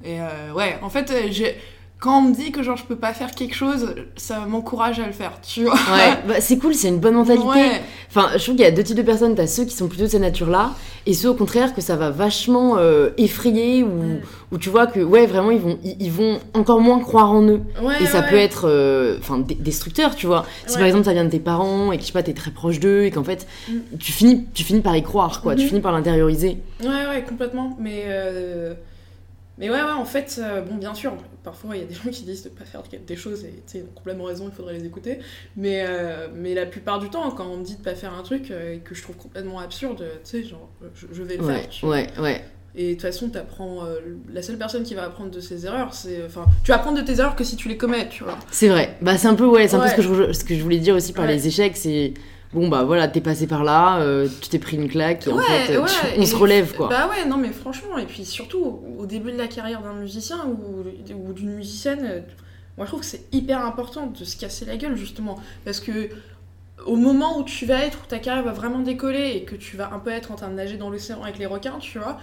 Et 0.03 0.19
ouais, 0.55 0.79
en 0.81 0.89
fait, 0.89 1.31
j'ai 1.31 1.57
quand 2.01 2.19
on 2.19 2.23
me 2.23 2.35
dit 2.35 2.51
que 2.51 2.63
genre 2.63 2.77
je 2.79 2.85
peux 2.85 2.97
pas 2.97 3.13
faire 3.13 3.31
quelque 3.33 3.55
chose, 3.55 3.95
ça 4.17 4.41
m'encourage 4.47 4.99
à 5.01 5.07
le 5.07 5.13
faire, 5.13 5.33
tu 5.47 5.65
vois. 5.65 5.75
Ouais, 5.75 6.17
bah, 6.27 6.41
c'est 6.41 6.57
cool, 6.59 6.75
c'est 6.75 6.89
une 6.89 6.99
bonne 6.99 7.15
mentalité. 7.15 7.47
Ouais. 7.47 7.83
Enfin, 8.09 8.31
je 8.37 8.43
trouve 8.43 8.57
qu'il 8.57 8.65
y 8.65 8.69
a 8.69 8.71
deux 8.71 8.83
types 8.83 8.97
de 8.97 9.03
personnes. 9.03 9.35
T'as 9.35 9.47
ceux 9.47 9.65
qui 9.67 9.77
sont 9.77 9.87
plutôt 9.87 10.05
de 10.05 10.09
cette 10.09 10.21
nature-là, 10.23 10.71
et 11.07 11.13
ceux 11.13 11.29
au 11.29 11.35
contraire 11.35 11.75
que 11.75 11.81
ça 11.83 11.97
va 11.97 12.09
vachement 12.11 12.77
euh, 12.79 13.11
effrayer, 13.19 13.85
ou, 13.85 14.19
ou 14.51 14.57
tu 14.59 14.71
vois 14.71 14.87
que, 14.87 15.01
ouais, 15.01 15.27
vraiment, 15.27 15.51
ils 15.51 15.61
vont, 15.61 15.79
ils, 15.85 15.97
ils 16.01 16.11
vont 16.11 16.41
encore 16.55 16.81
moins 16.81 17.01
croire 17.01 17.31
en 17.33 17.43
eux. 17.47 17.61
Ouais, 17.83 18.03
Et 18.03 18.07
ça 18.07 18.23
peut 18.23 18.37
être 18.39 18.63
euh, 18.67 19.19
enfin 19.21 19.45
destructeur, 19.59 20.17
tu 20.17 20.27
vois. 20.27 20.47
Si 20.67 20.77
par 20.79 20.87
exemple 20.87 21.05
ça 21.05 21.13
vient 21.13 21.25
de 21.27 21.31
tes 21.31 21.39
parents 21.39 21.93
et 21.93 21.97
que 21.99 22.03
je 22.03 22.07
sais 22.07 22.13
pas, 22.15 22.23
t'es 22.23 22.33
très 22.33 22.51
proche 22.51 22.81
d'eux 22.81 23.05
et 23.05 23.11
qu'en 23.11 23.25
fait 23.25 23.47
Mm. 23.69 23.97
tu, 23.99 24.13
finis, 24.13 24.47
tu 24.55 24.65
finis 24.65 24.81
par 24.81 24.97
y 24.97 25.03
croire, 25.03 25.43
quoi. 25.43 25.55
Tu 25.55 25.63
Mhm. 25.63 25.69
finis 25.69 25.81
par 25.81 25.93
l'intérioriser. 25.93 26.57
Ouais, 26.83 26.89
ouais, 27.09 27.25
complètement. 27.29 27.77
Mais, 27.79 28.05
euh, 28.07 28.73
mais 29.61 29.71
ouais, 29.71 29.77
ouais, 29.77 29.93
en 29.93 30.05
fait, 30.05 30.41
euh, 30.43 30.61
bon, 30.63 30.75
bien 30.75 30.95
sûr, 30.95 31.15
parfois 31.45 31.77
il 31.77 31.83
y 31.83 31.85
a 31.85 31.87
des 31.87 31.95
gens 31.95 32.11
qui 32.11 32.25
disent 32.25 32.43
de 32.43 32.49
pas 32.49 32.65
faire 32.65 32.83
des 33.07 33.17
choses 33.17 33.45
et 33.45 33.55
ils 33.75 33.83
ont 33.83 33.87
complètement 33.95 34.25
raison, 34.25 34.47
il 34.49 34.53
faudrait 34.55 34.75
les 34.75 34.85
écouter. 34.85 35.19
Mais, 35.57 35.85
euh, 35.87 36.27
mais 36.35 36.55
la 36.55 36.67
plupart 36.67 36.99
du 36.99 37.09
temps, 37.11 37.31
quand 37.31 37.47
on 37.47 37.59
me 37.59 37.65
dit 37.65 37.77
de 37.77 37.83
pas 37.83 37.95
faire 37.95 38.13
un 38.15 38.23
truc 38.25 38.51
euh, 38.51 38.79
que 38.79 38.95
je 38.97 39.03
trouve 39.03 39.17
complètement 39.17 39.61
absurde, 39.61 40.05
tu 40.25 40.31
sais, 40.31 40.43
genre, 40.45 40.69
je, 40.97 41.07
je 41.13 41.23
vais 41.23 41.37
le 41.37 41.45
Ouais, 41.45 41.55
faire. 41.63 41.69
vois. 41.83 41.91
ouais, 41.91 42.07
ouais. 42.21 42.45
Et 42.75 42.89
de 42.89 42.93
toute 42.93 43.03
façon, 43.03 43.29
t'apprends. 43.29 43.85
euh, 43.85 43.97
la 44.33 44.43
seule 44.43 44.57
personne 44.57 44.85
qui 44.85 44.95
va 44.95 45.03
apprendre 45.05 45.31
de 45.33 45.41
ses 45.41 45.67
erreurs, 45.67 45.93
c'est. 45.93 46.25
Enfin, 46.25 46.47
tu 46.65 46.71
vas 46.71 46.77
apprendre 46.77 46.99
de 46.99 47.03
tes 47.05 47.19
erreurs 47.19 47.35
que 47.37 47.43
si 47.45 47.57
tu 47.57 47.69
les 47.69 47.77
commets, 47.77 48.09
tu 48.09 48.23
vois. 48.25 48.39
C'est 48.53 48.69
vrai. 48.69 48.97
Bah 49.03 49.19
c'est 49.19 49.27
un 49.29 49.35
peu, 49.35 49.45
ouais, 49.47 49.67
c'est 49.69 49.75
un 49.77 49.81
peu 49.81 49.89
ce 49.89 49.95
que, 49.97 50.03
je, 50.03 50.33
ce 50.33 50.45
que 50.45 50.55
je 50.55 50.63
voulais 50.63 50.79
dire 50.79 50.95
aussi 50.95 51.13
par 51.13 51.25
Ouais. 51.25 51.33
les 51.35 51.47
échecs, 51.49 51.77
c'est. 51.77 52.15
Bon 52.53 52.69
bah 52.69 52.83
voilà, 52.83 53.07
t'es 53.07 53.21
passé 53.21 53.47
par 53.47 53.63
là, 53.63 54.01
euh, 54.01 54.29
tu 54.41 54.49
t'es 54.49 54.59
pris 54.59 54.77
une 54.77 54.89
claque 54.89 55.27
et 55.29 55.31
en 55.31 55.39
fait 55.39 55.79
ouais, 55.79 55.87
tu- 56.15 56.21
on 56.21 56.27
se 56.27 56.35
relève 56.35 56.75
quoi. 56.75 56.89
Bah 56.89 57.09
ouais, 57.09 57.25
non 57.29 57.37
mais 57.37 57.51
franchement, 57.53 57.97
et 57.97 58.07
puis 58.07 58.25
surtout 58.25 58.81
au 58.99 59.07
début 59.07 59.31
de 59.31 59.39
la 59.39 59.47
carrière 59.47 59.83
d'un 59.83 59.93
musicien 59.93 60.39
ou, 60.47 60.85
ou 61.29 61.33
d'une 61.33 61.55
musicienne, 61.55 62.01
euh, 62.05 62.21
moi 62.77 62.87
je 62.87 62.91
trouve 62.91 63.01
que 63.01 63.07
c'est 63.07 63.23
hyper 63.33 63.65
important 63.65 64.07
de 64.09 64.25
se 64.25 64.37
casser 64.37 64.65
la 64.65 64.77
gueule 64.77 64.97
justement. 64.97 65.39
Parce 65.65 65.79
que 65.79 66.09
au 66.87 66.97
moment 66.97 67.39
où 67.39 67.45
tu 67.45 67.67
vas 67.67 67.85
être, 67.85 67.99
où 68.03 68.07
ta 68.09 68.19
carrière 68.19 68.45
va 68.45 68.53
vraiment 68.53 68.81
décoller 68.81 69.33
et 69.37 69.45
que 69.45 69.55
tu 69.55 69.77
vas 69.77 69.93
un 69.93 70.01
peu 70.01 70.11
être 70.11 70.33
en 70.33 70.35
train 70.35 70.49
de 70.49 70.55
nager 70.55 70.77
dans 70.77 70.91
l'océan 70.91 71.23
avec 71.23 71.39
les 71.39 71.47
requins, 71.47 71.79
tu 71.79 71.99
vois, 72.01 72.19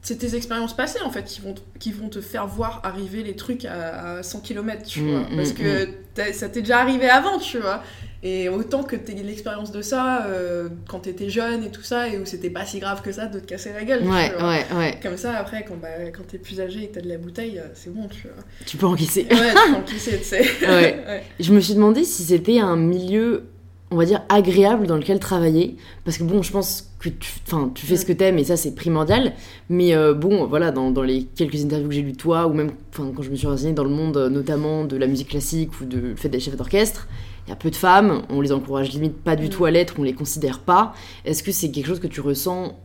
c'est 0.00 0.16
tes 0.18 0.34
expériences 0.34 0.74
passées 0.74 1.02
en 1.04 1.10
fait 1.10 1.22
qui 1.24 1.40
vont, 1.40 1.52
te- 1.54 1.60
qui 1.78 1.92
vont 1.92 2.08
te 2.08 2.20
faire 2.20 2.48
voir 2.48 2.80
arriver 2.82 3.22
les 3.22 3.36
trucs 3.36 3.64
à, 3.64 4.16
à 4.18 4.22
100 4.24 4.40
km, 4.40 4.82
tu 4.84 5.02
Mm, 5.02 5.10
vois. 5.10 5.20
mm, 5.30 5.36
Parce 5.36 5.52
que 5.52 5.88
t'as- 6.14 6.32
ça 6.32 6.48
t'est 6.48 6.62
déjà 6.62 6.80
arrivé 6.80 7.08
avant, 7.08 7.38
tu 7.38 7.58
vois. 7.58 7.82
Et 8.24 8.48
autant 8.48 8.84
que 8.84 8.94
t'aies 8.94 9.14
l'expérience 9.14 9.72
de 9.72 9.82
ça 9.82 10.26
euh, 10.26 10.68
quand 10.88 11.00
t'étais 11.00 11.28
jeune 11.28 11.64
et 11.64 11.70
tout 11.70 11.82
ça, 11.82 12.08
et 12.08 12.18
où 12.18 12.24
c'était 12.24 12.50
pas 12.50 12.64
si 12.64 12.78
grave 12.78 13.02
que 13.02 13.10
ça 13.10 13.26
de 13.26 13.40
te 13.40 13.46
casser 13.46 13.72
la 13.72 13.82
gueule. 13.84 14.04
Ouais, 14.06 14.30
tu 14.30 14.38
vois. 14.38 14.48
ouais, 14.48 14.64
ouais. 14.76 15.00
Comme 15.02 15.16
ça, 15.16 15.34
après, 15.36 15.64
quand, 15.66 15.74
bah, 15.74 15.88
quand 16.16 16.22
t'es 16.28 16.38
plus 16.38 16.60
âgé 16.60 16.84
et 16.84 16.88
que 16.88 16.94
t'as 16.94 17.00
de 17.00 17.08
la 17.08 17.18
bouteille, 17.18 17.58
euh, 17.58 17.66
c'est 17.74 17.92
bon, 17.92 18.06
tu 18.06 18.28
vois. 18.28 18.44
Tu 18.64 18.76
peux 18.76 18.86
encaisser. 18.86 19.26
Ouais, 19.28 19.36
tu 19.50 19.72
peux 19.72 19.76
encaisser, 19.76 20.18
tu 20.18 20.24
sais. 20.24 20.42
Ouais. 20.62 21.04
Ouais. 21.06 21.24
Je 21.40 21.52
me 21.52 21.58
suis 21.60 21.74
demandé 21.74 22.04
si 22.04 22.22
c'était 22.22 22.60
un 22.60 22.76
milieu, 22.76 23.44
on 23.90 23.96
va 23.96 24.04
dire, 24.04 24.22
agréable 24.28 24.86
dans 24.86 24.96
lequel 24.96 25.18
travailler. 25.18 25.76
Parce 26.04 26.16
que 26.16 26.22
bon, 26.22 26.42
je 26.42 26.52
pense 26.52 26.92
que 27.00 27.08
tu, 27.08 27.32
tu 27.74 27.86
fais 27.86 27.96
ce 27.96 28.06
que 28.06 28.12
t'aimes 28.12 28.38
et 28.38 28.44
ça, 28.44 28.56
c'est 28.56 28.76
primordial. 28.76 29.32
Mais 29.68 29.94
euh, 29.96 30.14
bon, 30.14 30.46
voilà, 30.46 30.70
dans, 30.70 30.92
dans 30.92 31.02
les 31.02 31.24
quelques 31.34 31.64
interviews 31.64 31.88
que 31.88 31.94
j'ai 31.94 32.02
lues 32.02 32.12
de 32.12 32.16
toi, 32.16 32.46
ou 32.46 32.52
même 32.52 32.70
quand 32.96 33.20
je 33.20 33.30
me 33.30 33.34
suis 33.34 33.48
renseignée 33.48 33.72
dans 33.72 33.82
le 33.84 33.90
monde, 33.90 34.16
euh, 34.16 34.28
notamment 34.28 34.84
de 34.84 34.96
la 34.96 35.08
musique 35.08 35.30
classique 35.30 35.80
ou 35.80 35.86
de 35.86 35.98
le 35.98 36.14
fait 36.16 36.28
d'être 36.28 36.42
chef 36.42 36.56
d'orchestre, 36.56 37.08
il 37.46 37.50
y 37.50 37.52
a 37.52 37.56
peu 37.56 37.70
de 37.70 37.76
femmes, 37.76 38.22
on 38.28 38.40
les 38.40 38.52
encourage 38.52 38.90
limite 38.92 39.16
pas 39.22 39.36
du 39.36 39.48
tout 39.48 39.64
à 39.64 39.70
l'être, 39.70 39.94
on 39.98 40.02
les 40.02 40.14
considère 40.14 40.60
pas. 40.60 40.94
Est-ce 41.24 41.42
que 41.42 41.50
c'est 41.50 41.70
quelque 41.70 41.86
chose 41.86 42.00
que 42.00 42.06
tu 42.06 42.20
ressens 42.20 42.78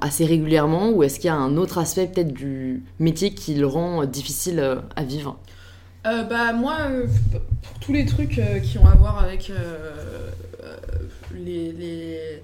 assez 0.00 0.24
régulièrement 0.24 0.90
ou 0.90 1.02
est-ce 1.02 1.18
qu'il 1.18 1.26
y 1.28 1.30
a 1.30 1.34
un 1.34 1.56
autre 1.56 1.78
aspect 1.78 2.06
peut-être 2.06 2.32
du 2.32 2.84
métier 2.98 3.34
qui 3.34 3.54
le 3.54 3.66
rend 3.66 4.02
euh, 4.02 4.06
difficile 4.06 4.60
euh, 4.60 4.76
à 4.94 5.02
vivre? 5.02 5.38
Euh, 6.06 6.22
bah 6.22 6.52
moi, 6.52 6.76
pour 7.62 7.80
tous 7.80 7.92
les 7.92 8.06
trucs 8.06 8.40
qui 8.62 8.78
ont 8.78 8.86
à 8.86 8.94
voir 8.94 9.18
avec 9.18 9.50
les, 11.34 12.40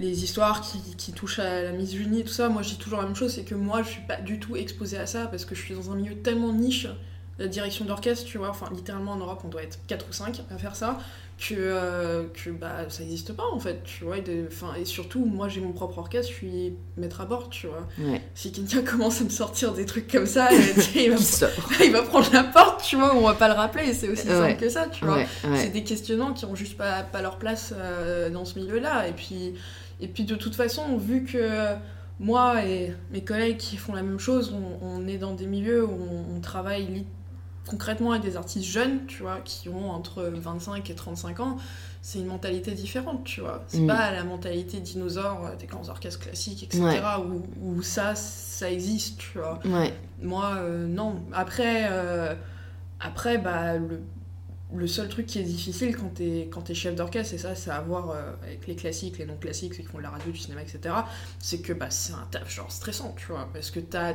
histoires 0.00 0.60
qui, 0.60 0.78
qui 0.96 1.12
touchent 1.12 1.40
à 1.40 1.62
la 1.62 1.72
misogynie 1.72 2.20
et 2.20 2.24
tout 2.24 2.32
ça, 2.32 2.48
moi 2.48 2.62
je 2.62 2.70
dis 2.70 2.78
toujours 2.78 3.00
la 3.00 3.06
même 3.06 3.16
chose, 3.16 3.34
c'est 3.34 3.42
que 3.42 3.56
moi 3.56 3.82
je 3.82 3.88
suis 3.88 4.02
pas 4.02 4.20
du 4.20 4.38
tout 4.38 4.56
exposée 4.56 4.98
à 4.98 5.06
ça 5.06 5.26
parce 5.26 5.44
que 5.44 5.56
je 5.56 5.62
suis 5.62 5.74
dans 5.74 5.90
un 5.90 5.96
milieu 5.96 6.14
tellement 6.14 6.52
niche, 6.52 6.86
la 7.42 7.48
direction 7.48 7.84
d'orchestre, 7.84 8.24
tu 8.26 8.38
vois, 8.38 8.50
enfin 8.50 8.66
littéralement 8.74 9.12
en 9.12 9.16
Europe 9.16 9.40
on 9.44 9.48
doit 9.48 9.62
être 9.62 9.78
4 9.86 10.06
ou 10.08 10.12
5 10.12 10.42
à 10.50 10.58
faire 10.58 10.74
ça, 10.76 10.98
que, 11.38 11.54
euh, 11.58 12.24
que 12.34 12.50
bah 12.50 12.88
ça 12.88 13.02
n'existe 13.02 13.32
pas 13.32 13.42
en 13.52 13.58
fait, 13.58 13.82
tu 13.84 14.04
vois, 14.04 14.18
et, 14.18 14.20
de- 14.20 14.48
et 14.80 14.84
surtout 14.84 15.24
moi 15.24 15.48
j'ai 15.48 15.60
mon 15.60 15.72
propre 15.72 15.98
orchestre, 15.98 16.30
je 16.30 16.36
suis 16.36 16.74
maître 16.96 17.20
à 17.20 17.24
bord, 17.24 17.48
tu 17.50 17.66
vois. 17.66 17.86
Ouais. 17.98 18.20
Si 18.34 18.52
quelqu'un 18.52 18.82
commence 18.90 19.20
à 19.20 19.24
me 19.24 19.30
sortir 19.30 19.72
des 19.72 19.84
trucs 19.86 20.06
comme 20.10 20.26
ça, 20.26 20.48
euh, 20.52 20.56
il 20.94 21.10
va 21.10 21.16
il 21.84 21.90
va 21.92 22.02
prendre 22.02 22.32
la 22.32 22.44
porte, 22.44 22.82
tu 22.84 22.96
vois, 22.96 23.14
on 23.16 23.22
va 23.26 23.34
pas 23.34 23.48
le 23.48 23.54
rappeler, 23.54 23.92
c'est 23.92 24.08
aussi 24.08 24.28
Ouais. 24.28 24.34
simple 24.50 24.60
que 24.60 24.68
ça, 24.68 24.86
tu 24.86 25.04
vois. 25.04 25.16
Ouais, 25.16 25.26
C'est 25.56 25.70
des 25.72 25.82
questionnements 25.82 26.32
qui 26.32 26.44
ont 26.44 26.54
juste 26.54 26.76
pas, 26.76 27.02
pas 27.02 27.22
leur 27.22 27.38
place 27.38 27.74
euh, 27.76 28.30
dans 28.30 28.44
ce 28.44 28.58
milieu-là. 28.60 29.08
Et 29.08 29.12
puis, 29.12 29.54
et 30.00 30.06
puis 30.08 30.24
de 30.24 30.36
toute 30.36 30.54
façon, 30.54 30.96
vu 30.96 31.24
que 31.24 31.74
moi 32.20 32.64
et 32.64 32.92
mes 33.10 33.24
collègues 33.24 33.56
qui 33.56 33.76
font 33.76 33.94
la 33.94 34.02
même 34.02 34.20
chose, 34.20 34.54
on, 34.54 34.86
on 34.86 35.08
est 35.08 35.18
dans 35.18 35.32
des 35.34 35.46
milieux 35.46 35.84
où 35.84 35.90
on, 35.90 36.36
on 36.36 36.40
travaille 36.40 37.04
concrètement 37.66 38.10
avec 38.12 38.22
des 38.22 38.36
artistes 38.36 38.66
jeunes, 38.68 39.06
tu 39.06 39.22
vois, 39.22 39.40
qui 39.44 39.68
ont 39.68 39.90
entre 39.90 40.22
25 40.24 40.90
et 40.90 40.94
35 40.94 41.40
ans, 41.40 41.56
c'est 42.00 42.18
une 42.18 42.26
mentalité 42.26 42.72
différente, 42.72 43.22
tu 43.24 43.40
vois. 43.40 43.62
C'est 43.68 43.78
Mm. 43.80 43.86
pas 43.86 44.10
la 44.10 44.24
mentalité 44.24 44.80
dinosaure 44.80 45.46
euh, 45.46 45.56
des 45.56 45.66
grands 45.66 45.88
orchestres 45.88 46.18
classiques, 46.20 46.64
etc., 46.64 46.82
Ouais. 46.82 47.00
où, 47.24 47.42
où 47.76 47.82
ça, 47.82 48.14
ça 48.16 48.70
existe, 48.70 49.18
tu 49.18 49.38
vois. 49.38 49.60
Ouais. 49.64 49.94
Moi, 50.20 50.54
euh, 50.56 50.86
non. 50.88 51.22
Après, 51.32 51.86
euh, 51.90 52.34
après 53.00 53.38
bah, 53.38 53.76
le, 53.78 54.00
le 54.74 54.86
seul 54.88 55.08
truc 55.08 55.26
qui 55.26 55.38
est 55.38 55.42
difficile 55.44 55.96
quand 55.96 56.14
t'es 56.14 56.48
quand 56.52 56.62
t'es 56.62 56.74
chef 56.74 56.94
d'orchestre, 56.96 57.34
et 57.34 57.38
ça, 57.38 57.54
c'est 57.54 57.70
à 57.70 57.80
voir 57.80 58.10
euh, 58.10 58.32
avec 58.42 58.66
les 58.66 58.74
classiques, 58.74 59.18
les 59.18 59.26
non 59.26 59.36
classiques, 59.36 59.74
ceux 59.74 59.82
qui 59.82 59.88
font 59.88 59.98
de 59.98 60.02
la 60.02 60.10
radio, 60.10 60.32
du 60.32 60.38
cinéma, 60.38 60.62
etc., 60.62 60.94
c'est 61.38 61.60
que 61.60 61.72
bah, 61.72 61.90
c'est 61.90 62.12
un 62.14 62.26
taf 62.32 62.50
genre 62.52 62.72
stressant, 62.72 63.14
tu 63.16 63.26
vois. 63.28 63.48
Parce 63.52 63.70
que 63.70 63.78
t'as. 63.80 64.14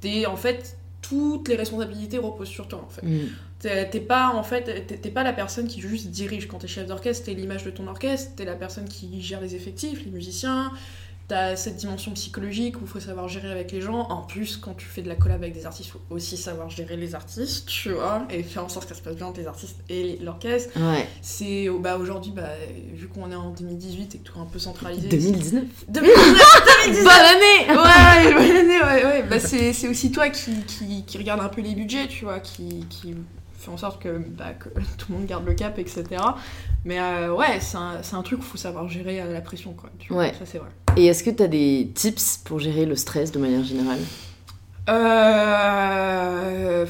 T'es 0.00 0.24
en 0.26 0.36
fait. 0.36 0.78
Toutes 1.02 1.48
les 1.48 1.56
responsabilités 1.56 2.16
reposent 2.18 2.48
sur 2.48 2.68
toi, 2.68 2.82
en 2.84 2.88
fait. 2.88 3.06
Mm. 3.06 3.28
T'es 3.60 4.00
pas 4.00 4.32
en 4.34 4.42
fait, 4.42 4.86
t'es 4.86 5.10
pas 5.10 5.22
la 5.22 5.32
personne 5.32 5.68
qui 5.68 5.80
juste 5.80 6.08
dirige 6.08 6.48
quand 6.48 6.58
t'es 6.58 6.66
chef 6.66 6.88
d'orchestre, 6.88 7.26
t'es 7.26 7.34
l'image 7.34 7.62
de 7.62 7.70
ton 7.70 7.86
orchestre, 7.86 8.32
t'es 8.34 8.44
la 8.44 8.56
personne 8.56 8.88
qui 8.88 9.22
gère 9.22 9.40
les 9.40 9.54
effectifs, 9.54 10.04
les 10.04 10.10
musiciens. 10.10 10.72
T'as 11.32 11.56
cette 11.56 11.76
dimension 11.76 12.12
psychologique 12.12 12.76
où 12.76 12.80
il 12.82 12.86
faut 12.86 13.00
savoir 13.00 13.26
gérer 13.26 13.50
avec 13.50 13.72
les 13.72 13.80
gens. 13.80 14.00
En 14.10 14.20
plus, 14.20 14.58
quand 14.58 14.74
tu 14.74 14.84
fais 14.84 15.00
de 15.00 15.08
la 15.08 15.14
collab 15.14 15.42
avec 15.42 15.54
des 15.54 15.64
artistes, 15.64 15.88
il 15.88 15.92
faut 15.92 16.02
aussi 16.10 16.36
savoir 16.36 16.68
gérer 16.68 16.98
les 16.98 17.14
artistes, 17.14 17.66
tu 17.66 17.92
vois, 17.92 18.26
et 18.28 18.42
faire 18.42 18.62
en 18.62 18.68
sorte 18.68 18.86
que 18.86 18.94
ça 18.94 18.98
se 18.98 19.02
passe 19.02 19.16
bien 19.16 19.24
entre 19.24 19.40
les 19.40 19.46
artistes 19.46 19.78
et 19.88 20.18
l'orchestre. 20.20 20.78
Ouais. 20.78 21.08
C'est 21.22 21.70
bah 21.80 21.96
aujourd'hui, 21.96 22.32
bah, 22.36 22.50
vu 22.92 23.08
qu'on 23.08 23.30
est 23.30 23.34
en 23.34 23.48
2018 23.48 24.14
et 24.14 24.18
que 24.18 24.24
tout 24.24 24.38
est 24.38 24.42
un 24.42 24.44
peu 24.44 24.58
centralisé. 24.58 25.08
2019 25.08 25.64
2019 25.88 27.02
Bonne 27.02 27.08
année 27.08 27.80
Ouais, 27.80 28.34
bonne 28.34 28.56
année, 28.58 28.82
ouais, 28.82 29.04
ouais. 29.06 29.22
Bah, 29.22 29.40
c'est, 29.40 29.72
c'est 29.72 29.88
aussi 29.88 30.12
toi 30.12 30.28
qui, 30.28 30.52
qui, 30.64 31.02
qui 31.06 31.16
regarde 31.16 31.40
un 31.40 31.48
peu 31.48 31.62
les 31.62 31.74
budgets, 31.74 32.08
tu 32.08 32.26
vois, 32.26 32.40
qui, 32.40 32.84
qui 32.90 33.14
fait 33.62 33.70
en 33.70 33.76
sorte 33.76 34.02
que, 34.02 34.18
bah, 34.18 34.52
que 34.58 34.68
tout 34.98 35.06
le 35.10 35.16
monde 35.16 35.26
garde 35.26 35.46
le 35.46 35.54
cap, 35.54 35.78
etc. 35.78 36.04
Mais 36.84 36.98
euh, 37.00 37.32
ouais, 37.32 37.60
c'est 37.60 37.76
un, 37.76 38.22
truc 38.22 38.40
où 38.40 38.42
il 38.42 38.48
faut 38.48 38.58
savoir 38.58 38.88
gérer 38.88 39.20
euh, 39.20 39.32
la 39.32 39.40
pression, 39.40 39.72
quoi. 39.72 39.90
Tu 39.98 40.12
vois, 40.12 40.22
Ouais. 40.22 40.32
Ça, 40.38 40.44
c'est 40.44 40.58
vrai. 40.58 40.70
Et 40.96 41.06
est-ce 41.06 41.22
que 41.24 41.30
tu 41.30 41.42
as 41.42 41.48
des 41.48 41.90
tips 41.94 42.38
pour 42.44 42.58
gérer 42.58 42.84
le 42.86 42.96
stress 42.96 43.32
de 43.32 43.38
manière 43.38 43.64
générale? 43.64 44.00
Euh... 44.88 46.86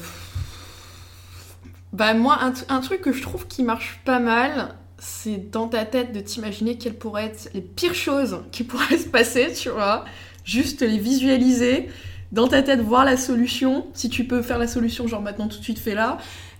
Bah 1.93 2.13
moi, 2.15 2.39
un, 2.41 2.53
un 2.69 2.79
truc 2.81 3.01
que 3.01 3.13
je 3.13 3.21
trouve 3.21 3.45
qui 3.47 3.61
marche 3.61 4.01
pas 4.03 4.19
mal, 4.19 4.75
c'est 4.97 5.51
dans 5.51 5.67
ta 5.67 5.85
tête 5.85 6.11
de 6.11 6.21
t'imaginer 6.21 6.77
quelles 6.77 6.97
pourraient 6.97 7.25
être 7.25 7.49
les 7.53 7.61
pires 7.61 7.93
choses 7.93 8.39
qui 8.51 8.63
pourraient 8.63 8.97
se 8.99 9.07
passer, 9.07 9.53
tu 9.53 9.69
vois. 9.69 10.05
Juste 10.43 10.81
les 10.81 10.97
visualiser, 10.97 11.89
dans 12.33 12.47
ta 12.47 12.63
tête 12.63 12.81
voir 12.81 13.05
la 13.05 13.15
solution, 13.15 13.85
si 13.93 14.09
tu 14.09 14.25
peux 14.25 14.41
faire 14.41 14.57
la 14.57 14.67
solution, 14.67 15.07
genre 15.07 15.21
maintenant 15.21 15.47
tout 15.47 15.59
de 15.59 15.63
suite 15.63 15.79
fais-la. 15.79 16.17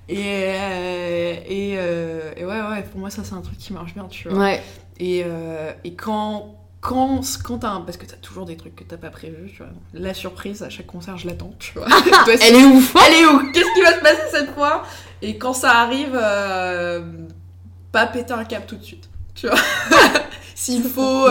Et, 0.10 0.18
euh, 0.20 1.34
et, 1.48 1.76
euh, 1.78 2.34
et 2.36 2.46
ouais, 2.46 2.62
ouais, 2.62 2.84
pour 2.92 3.00
moi 3.00 3.10
ça 3.10 3.24
c'est 3.24 3.34
un 3.34 3.42
truc 3.42 3.58
qui 3.58 3.72
marche 3.74 3.94
bien, 3.94 4.06
tu 4.10 4.28
vois. 4.30 4.38
Ouais. 4.40 4.64
Et, 5.00 5.24
euh, 5.26 5.72
et 5.86 5.94
quand, 5.96 6.56
quand, 6.82 7.22
quand 7.44 7.60
t'as 7.60 7.70
un- 7.70 7.82
Parce 7.82 7.98
que 7.98 8.06
t'as 8.06 8.18
toujours 8.18 8.46
des 8.46 8.58
trucs 8.58 8.76
que 8.76 8.84
t'as 8.84 8.98
pas 8.98 9.10
prévus, 9.10 9.50
tu 9.52 9.58
vois. 9.64 9.72
La 9.94 10.14
surprise, 10.14 10.62
à 10.62 10.70
chaque 10.70 10.88
concert, 10.88 11.18
je 11.18 11.28
l'attends, 11.28 11.54
tu 11.58 11.74
vois. 11.80 11.88
Toi, 12.26 12.34
Elle 12.42 12.56
est 12.56 12.66
ouf 12.66 12.94
elle 13.08 13.14
est 13.14 13.26
où 13.26 13.52
Qu'est-ce 13.54 13.74
qui 13.74 13.82
va 13.82 13.94
se 13.96 14.02
passer 14.02 14.22
cette 14.32 14.54
fois? 14.54 14.84
Et 15.22 15.38
quand 15.38 15.54
ça 15.54 15.72
arrive, 15.80 16.12
pas 17.92 18.08
péter 18.08 18.34
un 18.34 18.44
câble 18.44 18.66
tout 18.66 18.76
de 18.76 18.84
suite, 18.84 19.10
tu 19.36 19.48
vois. 19.48 19.58
S'il 20.56 20.84
faut, 20.84 21.28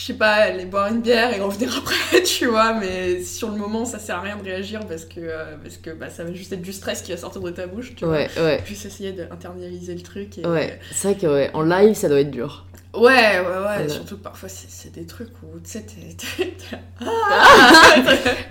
je 0.00 0.06
sais 0.06 0.14
pas, 0.14 0.32
aller 0.32 0.64
boire 0.64 0.86
une 0.90 1.02
bière 1.02 1.36
et 1.36 1.40
revenir 1.40 1.76
après, 1.76 2.22
tu 2.22 2.46
vois. 2.46 2.72
Mais 2.72 3.22
sur 3.22 3.50
le 3.50 3.56
moment, 3.58 3.84
ça 3.84 3.98
sert 3.98 4.16
à 4.16 4.20
rien 4.22 4.36
de 4.36 4.42
réagir 4.42 4.80
parce 4.88 5.04
que, 5.04 5.20
euh, 5.20 5.56
parce 5.62 5.76
que 5.76 5.90
bah, 5.90 6.08
ça 6.08 6.24
va 6.24 6.32
juste 6.32 6.50
être 6.54 6.62
du 6.62 6.72
stress 6.72 7.02
qui 7.02 7.12
va 7.12 7.18
sortir 7.18 7.42
de 7.42 7.50
ta 7.50 7.66
bouche, 7.66 7.94
tu 7.94 8.06
vois. 8.06 8.14
Ouais, 8.14 8.30
ouais. 8.38 8.62
Juste 8.64 8.86
essayer 8.86 9.12
d'internaliser 9.12 9.94
le 9.94 10.00
truc. 10.00 10.38
Et, 10.38 10.46
Ouais, 10.46 10.80
c'est 10.90 11.08
vrai 11.08 11.20
que 11.20 11.26
ouais, 11.26 11.50
en 11.52 11.60
live 11.60 11.94
ça 11.94 12.08
doit 12.08 12.20
être 12.20 12.30
dur. 12.30 12.64
Ouais, 12.94 13.02
ouais, 13.02 13.40
ouais. 13.40 13.44
Voilà. 13.44 13.88
Surtout 13.90 14.16
que 14.16 14.22
parfois, 14.22 14.48
c'est 14.48 14.90
des 14.92 15.04
trucs 15.04 15.28
où, 15.42 15.60
tu 15.62 15.70
sais, 15.70 15.82
t'es- 15.82 16.46
là, 16.72 16.78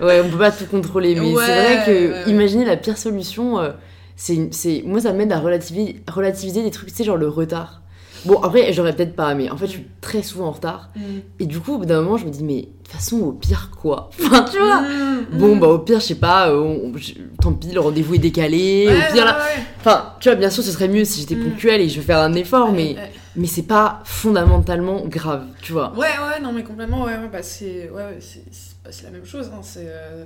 Ouais, 0.00 0.20
on 0.24 0.30
peut 0.30 0.38
pas 0.38 0.52
tout 0.52 0.66
contrôler, 0.66 1.16
mais 1.16 1.34
Ouais, 1.34 1.44
c'est 1.44 1.54
vrai 1.74 1.84
que 1.84 1.90
ouais, 1.90 2.12
ouais. 2.26 2.30
imaginer 2.30 2.64
la 2.64 2.76
pire 2.76 2.96
solution, 2.96 3.58
euh, 3.58 3.72
c'est, 4.16 4.82
moi 4.84 5.00
ça 5.00 5.12
m'aide 5.12 5.32
à 5.32 5.40
relativiser, 5.40 6.00
relativiser 6.08 6.62
des 6.62 6.70
trucs, 6.70 6.90
tu 6.90 6.94
sais, 6.94 7.04
genre 7.04 7.16
le 7.16 7.28
retard. 7.28 7.82
Bon, 8.24 8.40
après, 8.42 8.72
j'aurais 8.72 8.94
peut-être 8.94 9.16
pas, 9.16 9.34
mais 9.34 9.48
en 9.50 9.56
fait, 9.56 9.66
je 9.66 9.72
suis 9.72 9.86
très 10.00 10.22
souvent 10.22 10.46
en 10.46 10.50
retard. 10.52 10.90
Mm. 10.96 11.00
Et 11.40 11.46
du 11.46 11.58
coup, 11.60 11.74
au 11.74 11.78
bout 11.78 11.86
d'un 11.86 12.02
moment, 12.02 12.16
je 12.18 12.26
me 12.26 12.30
dis, 12.30 12.44
mais 12.44 12.62
de 12.62 12.66
toute 12.84 12.88
façon, 12.88 13.18
au 13.20 13.32
pire, 13.32 13.70
quoi? 13.80 14.10
Enfin, 14.22 14.44
tu 14.50 14.58
vois? 14.58 14.82
Mm, 14.82 15.26
Bon, 15.38 15.56
mm. 15.56 15.60
bah, 15.60 15.68
au 15.68 15.78
pire, 15.78 16.00
je 16.00 16.06
sais 16.06 16.14
pas, 16.16 16.50
euh, 16.50 16.58
on- 16.60 16.92
tant 17.40 17.52
pis, 17.52 17.72
le 17.72 17.80
rendez-vous 17.80 18.14
est 18.16 18.18
décalé. 18.18 18.86
Ouais, 18.88 18.96
au 18.98 19.12
pire, 19.12 19.24
là. 19.24 19.32
ouais, 19.38 19.38
ouais. 19.58 19.62
Enfin, 19.78 20.14
tu 20.20 20.28
vois, 20.28 20.36
bien 20.36 20.50
sûr, 20.50 20.62
ce 20.62 20.70
serait 20.72 20.88
mieux 20.88 21.04
si 21.04 21.20
j'étais 21.20 21.36
Mm. 21.36 21.50
ponctuelle 21.50 21.80
et 21.80 21.88
je 21.88 21.96
vais 22.00 22.06
faire 22.06 22.18
un 22.18 22.32
effort, 22.34 22.72
mais, 22.72 22.96
mais 23.36 23.46
c'est 23.46 23.62
pas 23.62 24.02
fondamentalement 24.04 25.02
grave, 25.06 25.46
tu 25.62 25.72
vois. 25.72 25.92
Ouais, 25.92 26.00
ouais, 26.08 26.40
non, 26.42 26.52
mais 26.52 26.62
complètement, 26.64 27.04
ouais, 27.04 27.16
ouais, 27.16 27.28
bah 27.32 27.42
c'est 27.42 27.90
ouais, 27.90 28.18
c'est- 28.20 28.44
bah, 28.84 28.90
la 29.04 29.10
même 29.10 29.24
chose. 29.24 29.50
Hein, 29.54 29.60
c'est, 29.62 29.86
euh, 29.86 30.24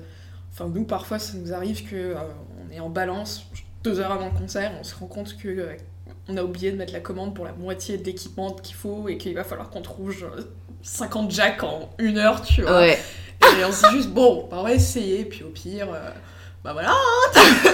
Enfin, 0.57 0.71
nous, 0.73 0.85
parfois, 0.85 1.19
ça 1.19 1.37
nous 1.37 1.53
arrive 1.53 1.83
que 1.83 1.97
euh, 1.97 2.15
on 2.69 2.73
est 2.73 2.79
en 2.79 2.89
balance 2.89 3.45
deux 3.83 3.99
heures 3.99 4.13
avant 4.13 4.27
le 4.33 4.39
concert, 4.39 4.71
on 4.81 4.85
se 4.85 4.95
rend 4.95 5.07
compte 5.07 5.37
que 5.37 5.49
euh, 5.49 5.73
on 6.29 6.37
a 6.37 6.43
oublié 6.43 6.71
de 6.73 6.77
mettre 6.77 6.93
la 6.93 7.01
commande 7.01 7.35
pour 7.35 7.45
la 7.45 7.53
moitié 7.53 7.99
de 7.99 8.05
l'équipement 8.05 8.53
qu'il 8.53 8.75
faut 8.75 9.09
et 9.09 9.19
qu'il 9.19 9.35
va 9.35 9.45
falloir 9.45 9.71
qu'on 9.71 9.83
trouve 9.83 10.11
genre, 10.13 10.31
50 10.83 11.31
jacks 11.31 11.63
en 11.63 11.91
une 11.99 12.19
heure, 12.19 12.43
tu 12.43 12.63
vois. 12.63 12.79
Ouais, 12.81 12.99
Et 13.59 13.65
on 13.65 13.73
se 13.73 13.87
dit 13.89 13.97
juste, 13.97 14.09
bon, 14.11 14.47
bah, 14.51 14.57
on 14.61 14.63
va 14.63 14.73
essayer, 14.75 15.25
puis 15.25 15.43
au 15.45 15.49
pire, 15.49 15.89
euh, 15.93 16.11
bah 16.63 16.73
voilà. 16.73 16.93
hein. 16.93 17.35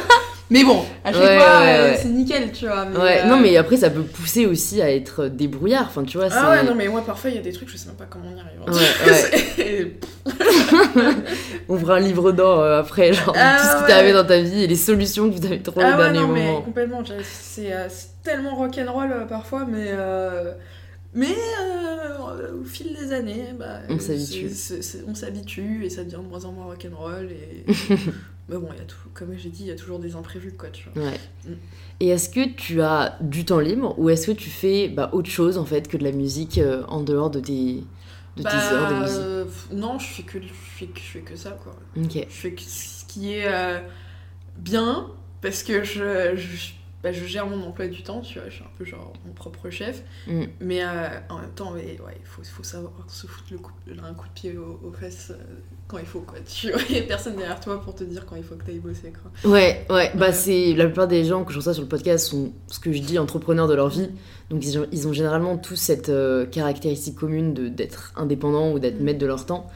mais 0.50 0.64
bon, 0.64 0.84
à 1.04 1.12
chaque 1.12 1.22
Ouais, 1.22 1.38
fois, 1.38 1.60
ouais, 1.60 1.78
euh, 1.78 1.90
ouais. 1.92 1.98
c'est 2.02 2.08
nickel, 2.08 2.52
tu 2.52 2.66
vois. 2.66 2.84
mais, 2.86 2.96
ouais. 2.98 3.20
euh, 3.22 3.26
Non, 3.28 3.40
mais 3.40 3.56
après, 3.56 3.76
ça 3.76 3.88
peut 3.90 4.02
pousser 4.02 4.46
aussi 4.46 4.82
à 4.82 4.90
être 4.92 5.26
débrouillard. 5.26 5.86
Enfin, 5.88 6.02
tu 6.04 6.18
vois. 6.18 6.28
Ah 6.32 6.50
ouais, 6.50 6.62
non, 6.64 6.74
mais 6.74 6.88
moi, 6.88 7.02
parfois, 7.06 7.30
il 7.30 7.36
y 7.36 7.38
a 7.38 7.42
des 7.42 7.52
trucs, 7.52 7.68
je 7.70 7.76
sais 7.76 7.86
même 7.88 7.96
pas 7.96 8.06
comment 8.08 8.26
on 8.32 8.36
y 8.36 8.40
arrive. 8.40 8.60
fera 11.80 11.96
un 11.96 12.00
livre 12.00 12.32
d'or 12.32 12.60
euh, 12.60 12.80
après, 12.80 13.12
genre 13.12 13.32
Ah 13.36 13.56
tout 13.60 13.66
ce 13.66 13.76
qui 13.80 13.86
t'est 13.86 13.92
arrivé 13.92 14.12
dans 14.12 14.24
ta 14.26 14.40
vie 14.40 14.64
et 14.64 14.66
les 14.66 14.76
solutions 14.76 15.30
que 15.30 15.36
vous 15.36 15.46
avez 15.46 15.60
trouvées 15.62 15.84
Ah 15.86 15.94
au 15.96 15.98
ouais, 15.98 16.12
dernier 16.12 16.18
non, 16.20 16.28
mais 16.28 16.54
complètement. 16.64 17.02
C'est 17.24 17.72
euh, 17.72 17.88
tellement 18.22 18.54
rock'n'roll 18.56 19.12
euh, 19.12 19.24
parfois, 19.26 19.64
mais. 19.66 19.86
euh, 19.88 20.52
Mais 21.14 21.26
euh, 21.28 22.60
au 22.60 22.64
fil 22.64 22.94
des 22.94 23.12
années, 23.12 23.54
bah, 23.58 23.78
On 23.88 23.98
s'habitue. 23.98 24.50
on 25.08 25.14
s'habitue 25.14 25.84
et 25.84 25.90
ça 25.90 26.04
devient 26.04 26.18
de 26.22 26.28
moins 26.28 26.44
en 26.44 26.52
moins 26.52 26.66
rock'n'roll. 26.66 27.28
Et... 27.30 27.64
mais 28.50 28.58
bon, 28.58 28.68
il 28.72 28.78
y 28.78 28.82
a 28.82 28.84
tout, 28.84 28.96
comme 29.14 29.32
j'ai 29.36 29.48
dit, 29.48 29.62
il 29.62 29.68
y 29.68 29.70
a 29.70 29.76
toujours 29.76 30.00
des 30.00 30.16
imprévus, 30.16 30.52
quoi, 30.52 30.70
tu 30.70 30.88
vois. 30.88 31.04
Ouais. 31.04 31.20
Mm. 31.46 31.52
Et 32.00 32.08
est-ce 32.08 32.28
que 32.28 32.48
tu 32.48 32.82
as 32.82 33.16
du 33.20 33.44
temps 33.44 33.60
libre 33.60 33.96
ou 33.96 34.10
est-ce 34.10 34.26
que 34.26 34.32
tu 34.32 34.50
fais 34.50 34.88
bah, 34.88 35.10
autre 35.12 35.30
chose 35.30 35.56
en 35.56 35.64
fait 35.64 35.86
que 35.86 35.96
de 35.96 36.02
la 36.02 36.10
musique 36.10 36.58
euh, 36.58 36.82
en 36.88 37.02
dehors 37.02 37.30
de 37.30 37.38
tes, 37.38 37.84
de 38.36 38.42
tes 38.42 38.48
heures 38.48 38.90
de 38.90 39.00
musique? 39.02 39.18
euh, 39.18 39.44
non, 39.72 40.00
je 40.00 40.06
fais, 40.06 40.22
que, 40.24 40.42
je, 40.42 40.52
fais 40.52 40.86
que, 40.86 40.98
je 40.98 41.04
fais 41.04 41.20
que 41.20 41.36
ça, 41.36 41.52
quoi. 41.62 41.76
Ok. 41.96 42.14
Je 42.14 42.34
fais 42.34 42.52
que 42.52 42.62
ce 42.62 43.04
qui 43.04 43.34
est 43.34 43.46
euh, 43.46 43.78
bien, 44.58 45.06
parce 45.42 45.62
que 45.62 45.84
je, 45.84 46.34
je, 46.34 46.72
bah, 47.04 47.12
je 47.12 47.24
gère 47.26 47.46
mon 47.46 47.62
emploi 47.62 47.86
du 47.86 48.02
temps, 48.02 48.20
tu 48.20 48.40
vois, 48.40 48.48
je 48.48 48.54
suis 48.56 48.64
un 48.64 48.70
peu 48.78 48.84
genre 48.84 49.12
mon 49.24 49.32
propre 49.32 49.70
chef. 49.70 50.02
Mm. 50.26 50.42
Mais 50.58 50.82
euh, 50.82 51.08
en 51.28 51.38
même 51.38 51.52
temps, 51.52 51.72
ouais, 51.74 52.00
ouais, 52.04 52.16
il 52.18 52.26
faut, 52.26 52.42
faut 52.42 52.64
savoir 52.64 52.92
se 53.06 53.28
foutre 53.28 53.52
le 53.52 53.58
coup, 53.58 53.72
un 54.02 54.14
coup 54.14 54.26
de 54.26 54.32
pied 54.32 54.58
aux, 54.58 54.80
aux 54.82 54.92
fesses 54.92 55.32
quand 55.90 55.98
il 55.98 56.06
faut, 56.06 56.20
quoi. 56.20 56.38
Tu 56.46 56.70
vois, 56.70 56.80
il 56.88 56.96
y 56.96 56.98
a 56.98 57.02
personne 57.02 57.36
derrière 57.36 57.58
toi 57.60 57.80
pour 57.82 57.94
te 57.94 58.04
dire 58.04 58.24
quand 58.26 58.36
il 58.36 58.44
faut 58.44 58.54
que 58.54 58.64
t'ailles 58.64 58.78
bosser, 58.78 59.12
quoi. 59.12 59.50
Ouais, 59.50 59.84
ouais, 59.90 60.12
bah 60.14 60.32
c'est 60.32 60.74
la 60.74 60.84
plupart 60.84 61.08
des 61.08 61.24
gens 61.24 61.44
que 61.44 61.52
je 61.52 61.58
reçois 61.58 61.74
sur 61.74 61.82
le 61.82 61.88
podcast 61.88 62.26
sont 62.26 62.52
ce 62.68 62.78
que 62.78 62.92
je 62.92 63.00
dis 63.00 63.18
entrepreneurs 63.18 63.66
de 63.68 63.74
leur 63.74 63.88
vie. 63.88 64.08
Donc 64.50 64.64
ils 64.64 64.78
ont, 64.78 64.86
ils 64.92 65.08
ont 65.08 65.12
généralement 65.12 65.56
tous 65.58 65.76
cette 65.76 66.08
euh, 66.08 66.46
caractéristique 66.46 67.16
commune 67.16 67.54
de 67.54 67.68
d'être 67.68 68.12
indépendants 68.16 68.72
ou 68.72 68.78
d'être 68.78 69.00
Mm. 69.00 69.04
maître 69.04 69.18
de 69.18 69.26
leur 69.26 69.46
temps. 69.46 69.68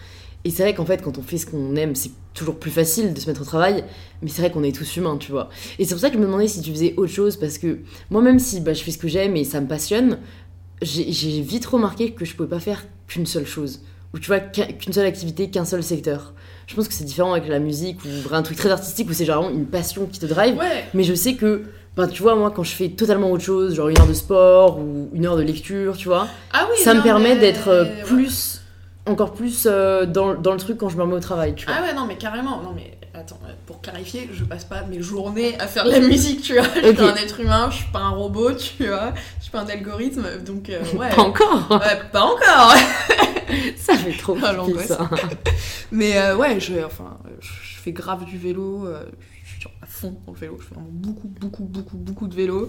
Et 0.44 0.50
c'est 0.50 0.62
vrai 0.62 0.74
qu'en 0.74 0.84
fait, 0.84 1.00
quand 1.02 1.16
on 1.16 1.22
fait 1.22 1.38
ce 1.38 1.46
qu'on 1.46 1.74
aime, 1.76 1.94
c'est 1.94 2.10
toujours 2.34 2.58
plus 2.58 2.70
facile 2.70 3.14
de 3.14 3.18
se 3.20 3.26
mettre 3.28 3.40
au 3.40 3.46
travail, 3.46 3.82
mais 4.20 4.28
c'est 4.28 4.42
vrai 4.42 4.50
qu'on 4.50 4.62
est 4.62 4.74
tous 4.76 4.96
humains, 4.96 5.16
tu 5.16 5.32
vois. 5.32 5.48
Et 5.78 5.84
c'est 5.84 5.94
pour 5.94 6.00
ça 6.00 6.08
que 6.10 6.16
je 6.16 6.20
me 6.20 6.26
demandais 6.26 6.48
si 6.48 6.60
tu 6.60 6.70
faisais 6.70 6.92
autre 6.98 7.12
chose, 7.12 7.36
parce 7.38 7.56
que 7.56 7.78
moi, 8.10 8.20
même 8.20 8.38
si 8.38 8.60
bah, 8.60 8.74
je 8.74 8.82
fais 8.82 8.90
ce 8.90 8.98
que 8.98 9.08
j'aime 9.08 9.36
et 9.36 9.44
ça 9.44 9.60
me 9.60 9.66
passionne, 9.66 10.18
j'ai 10.82 11.10
j'ai 11.12 11.40
vite 11.40 11.64
remarqué 11.64 12.12
que 12.12 12.24
je 12.26 12.34
pouvais 12.36 12.48
pas 12.48 12.60
faire 12.60 12.84
qu'une 13.06 13.24
seule 13.26 13.46
chose. 13.46 13.80
Ou 14.14 14.18
tu 14.18 14.28
vois, 14.28 14.38
qu'un- 14.40 14.66
qu'une 14.72 14.92
seule 14.94 15.04
activité, 15.06 15.50
qu'un 15.50 15.64
seul 15.66 15.82
secteur. 15.82 16.32
Je 16.66 16.74
pense 16.74 16.88
que 16.88 16.94
c'est 16.94 17.04
différent 17.04 17.32
avec 17.34 17.46
la 17.48 17.58
musique 17.58 17.98
ou 18.04 18.08
un 18.34 18.42
truc 18.42 18.56
très 18.56 18.70
artistique 18.70 19.10
où 19.10 19.12
c'est 19.12 19.26
genre 19.26 19.50
une 19.50 19.66
passion 19.66 20.06
qui 20.06 20.18
te 20.20 20.24
drive. 20.26 20.56
Ouais, 20.56 20.86
Mais 20.94 21.02
je 21.04 21.12
sais 21.14 21.34
que, 21.34 21.64
ben, 21.96 22.06
tu 22.08 22.22
vois, 22.22 22.34
moi, 22.36 22.50
quand 22.50 22.62
je 22.62 22.70
fais 22.74 22.88
totalement 22.88 23.30
autre 23.30 23.44
chose, 23.44 23.74
genre 23.74 23.88
une 23.88 23.98
heure 23.98 24.06
de 24.06 24.14
sport 24.14 24.78
ou 24.78 25.10
une 25.12 25.26
heure 25.26 25.36
de 25.36 25.42
lecture, 25.42 25.96
tu 25.96 26.08
vois, 26.08 26.26
ah 26.54 26.66
oui, 26.70 26.78
ça 26.82 26.94
me 26.94 27.02
permet 27.02 27.34
mais- 27.34 27.40
d'être 27.40 27.68
euh, 27.68 27.84
ouais. 27.84 28.02
plus, 28.04 28.62
encore 29.06 29.34
plus 29.34 29.66
euh, 29.68 30.06
dans, 30.06 30.34
dans 30.34 30.52
le 30.52 30.58
truc 30.58 30.78
quand 30.78 30.88
je 30.88 30.96
me 30.96 31.02
remets 31.02 31.16
au 31.16 31.20
travail, 31.20 31.54
tu 31.54 31.66
vois. 31.66 31.74
Ah 31.78 31.82
ouais, 31.82 31.92
non, 31.92 32.06
mais 32.06 32.16
carrément. 32.16 32.62
Non, 32.62 32.72
mais 32.74 32.96
attends, 33.12 33.38
euh, 33.46 33.52
pour 33.66 33.80
clarifier, 33.82 34.30
je 34.32 34.44
passe 34.44 34.64
pas 34.64 34.82
mes 34.88 35.02
journées 35.02 35.56
à 35.60 35.66
faire 35.66 35.84
de 35.84 35.90
la 35.90 36.00
musique, 36.08 36.40
tu 36.40 36.54
vois. 36.54 36.62
Je 36.82 36.88
suis 36.94 37.00
un 37.04 37.14
être 37.16 37.40
humain, 37.40 37.68
je 37.70 37.76
suis 37.78 37.92
pas 37.92 37.98
un 38.00 38.10
robot, 38.10 38.52
tu 38.54 38.86
vois. 38.86 39.12
Je 39.38 39.42
suis 39.42 39.50
pas 39.52 39.60
un 39.60 39.66
algorithme, 39.68 40.24
donc 40.46 40.70
euh, 40.70 40.80
ouais. 40.96 41.10
Pas 41.10 41.22
encore 41.22 41.66
Ouais, 41.70 42.00
pas 42.12 42.22
encore. 42.22 42.74
Ça 43.76 43.94
fait 43.96 44.16
trop 44.16 44.36
Ah, 44.42 44.54
ça. 44.86 45.10
Mais 45.92 46.16
euh, 46.18 46.36
ouais, 46.36 46.58
je, 46.60 46.74
enfin, 46.84 47.18
je 47.40 47.48
fais 47.80 47.92
grave 47.92 48.24
du 48.24 48.38
vélo. 48.38 48.86
euh, 48.86 49.04
je 49.44 49.60
suis 49.60 49.68
à 49.82 49.86
fond 49.86 50.18
dans 50.26 50.32
le 50.32 50.38
vélo. 50.38 50.56
Je 50.60 50.64
fais 50.66 50.74
vraiment 50.74 50.88
beaucoup, 50.92 51.28
beaucoup, 51.28 51.64
beaucoup, 51.64 51.96
beaucoup 51.96 52.26
de 52.28 52.34
vélo. 52.34 52.68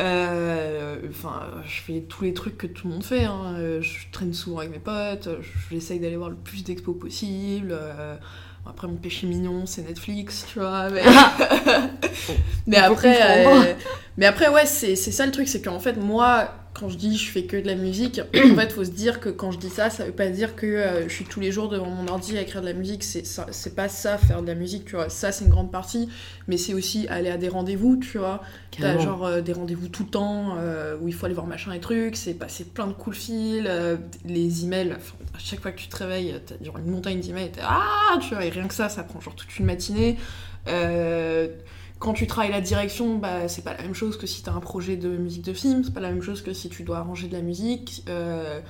Euh, 0.00 0.96
Enfin, 1.10 1.42
je 1.66 1.80
fais 1.82 2.00
tous 2.08 2.24
les 2.24 2.32
trucs 2.34 2.56
que 2.58 2.66
tout 2.66 2.86
le 2.88 2.94
monde 2.94 3.04
fait. 3.04 3.24
hein. 3.24 3.56
Je 3.80 4.10
traîne 4.12 4.32
souvent 4.34 4.58
avec 4.58 4.70
mes 4.70 4.78
potes. 4.78 5.28
je- 5.40 5.74
J'essaye 5.74 6.00
d'aller 6.00 6.16
voir 6.16 6.30
le 6.30 6.36
plus 6.36 6.64
d'expos 6.64 6.96
possible. 6.98 7.68
euh, 7.72 8.16
Après, 8.64 8.86
mon 8.86 8.94
péché 8.96 9.26
mignon, 9.26 9.66
c'est 9.66 9.82
Netflix, 9.82 10.46
tu 10.52 10.60
vois. 10.60 10.88
Mais, 10.90 11.02
après, 12.78 13.44
mais 14.16 14.26
après, 14.26 14.48
ouais, 14.48 14.66
c'est 14.66 14.94
ça 14.96 15.26
le 15.26 15.32
truc, 15.32 15.48
c'est 15.48 15.62
qu'en 15.62 15.80
fait, 15.80 15.94
moi, 15.94 16.48
quand 16.74 16.88
je 16.88 16.96
dis 16.96 17.16
je 17.18 17.30
fais 17.30 17.44
que 17.44 17.56
de 17.56 17.66
la 17.66 17.74
musique, 17.74 18.20
en 18.34 18.54
fait, 18.56 18.72
faut 18.72 18.84
se 18.84 18.90
dire 18.90 19.20
que 19.20 19.28
quand 19.28 19.50
je 19.52 19.58
dis 19.58 19.68
ça, 19.68 19.90
ça 19.90 20.04
veut 20.04 20.12
pas 20.12 20.28
dire 20.30 20.56
que 20.56 20.66
euh, 20.66 21.08
je 21.08 21.12
suis 21.14 21.24
tous 21.24 21.40
les 21.40 21.52
jours 21.52 21.68
devant 21.68 21.90
mon 21.90 22.08
ordi 22.08 22.36
à 22.38 22.40
écrire 22.42 22.60
de 22.62 22.66
la 22.66 22.72
musique. 22.72 23.04
C'est 23.04 23.26
ça- 23.26 23.46
c'est 23.50 23.74
pas 23.74 23.88
ça, 23.88 24.16
faire 24.18 24.42
de 24.42 24.46
la 24.46 24.54
musique, 24.54 24.84
tu 24.86 24.96
vois. 24.96 25.08
Ça, 25.08 25.32
c'est 25.32 25.44
une 25.44 25.50
grande 25.50 25.70
partie, 25.70 26.08
mais 26.48 26.56
c'est 26.56 26.74
aussi 26.74 27.06
aller 27.08 27.28
à 27.30 27.36
des 27.36 27.48
rendez-vous, 27.48 27.96
tu 27.96 28.18
vois. 28.18 28.42
T'as 28.80 28.98
genre 28.98 29.26
euh, 29.26 29.40
des 29.42 29.52
rendez-vous 29.52 29.88
tout 29.88 30.04
le 30.04 30.10
temps 30.10 30.56
euh, 30.58 30.96
où 31.00 31.08
il 31.08 31.14
faut 31.14 31.26
aller 31.26 31.34
voir 31.34 31.46
machin 31.46 31.72
et 31.72 31.80
trucs, 31.80 32.16
c'est 32.16 32.34
passer 32.34 32.64
plein 32.64 32.86
de 32.86 32.92
coups 32.94 33.16
de 33.18 33.22
fil, 33.22 33.70
les 34.24 34.64
emails. 34.64 34.92
à 34.92 35.38
chaque 35.38 35.60
fois 35.60 35.72
que 35.72 35.78
tu 35.78 35.88
te 35.88 35.96
réveilles, 35.96 36.34
t'as 36.46 36.54
genre 36.64 36.78
une 36.78 36.90
montagne 36.90 37.20
d'emails, 37.20 37.50
t'es 37.52 37.60
ah, 37.62 38.18
tu 38.20 38.34
vois, 38.34 38.44
et 38.44 38.48
rien 38.50 38.66
que 38.66 38.74
ça, 38.74 38.88
ça 38.88 39.02
prend 39.02 39.20
genre 39.20 39.34
toute 39.34 39.58
une 39.58 39.66
matinée. 39.66 40.16
Euh, 40.68 41.48
quand 42.02 42.14
tu 42.14 42.26
travailles 42.26 42.50
la 42.50 42.60
direction, 42.60 43.16
bah, 43.16 43.46
c'est 43.46 43.62
pas 43.62 43.74
la 43.74 43.82
même 43.82 43.94
chose 43.94 44.16
que 44.18 44.26
si 44.26 44.42
t'as 44.42 44.52
un 44.52 44.58
projet 44.60 44.96
de 44.96 45.08
musique 45.16 45.44
de 45.44 45.52
film, 45.52 45.84
c'est 45.84 45.94
pas 45.94 46.00
la 46.00 46.10
même 46.10 46.20
chose 46.22 46.42
que 46.42 46.52
si 46.52 46.68
tu 46.68 46.82
dois 46.82 46.98
arranger 46.98 47.28
de 47.28 47.32
la 47.32 47.42
musique. 47.42 48.02
Euh, 48.08 48.60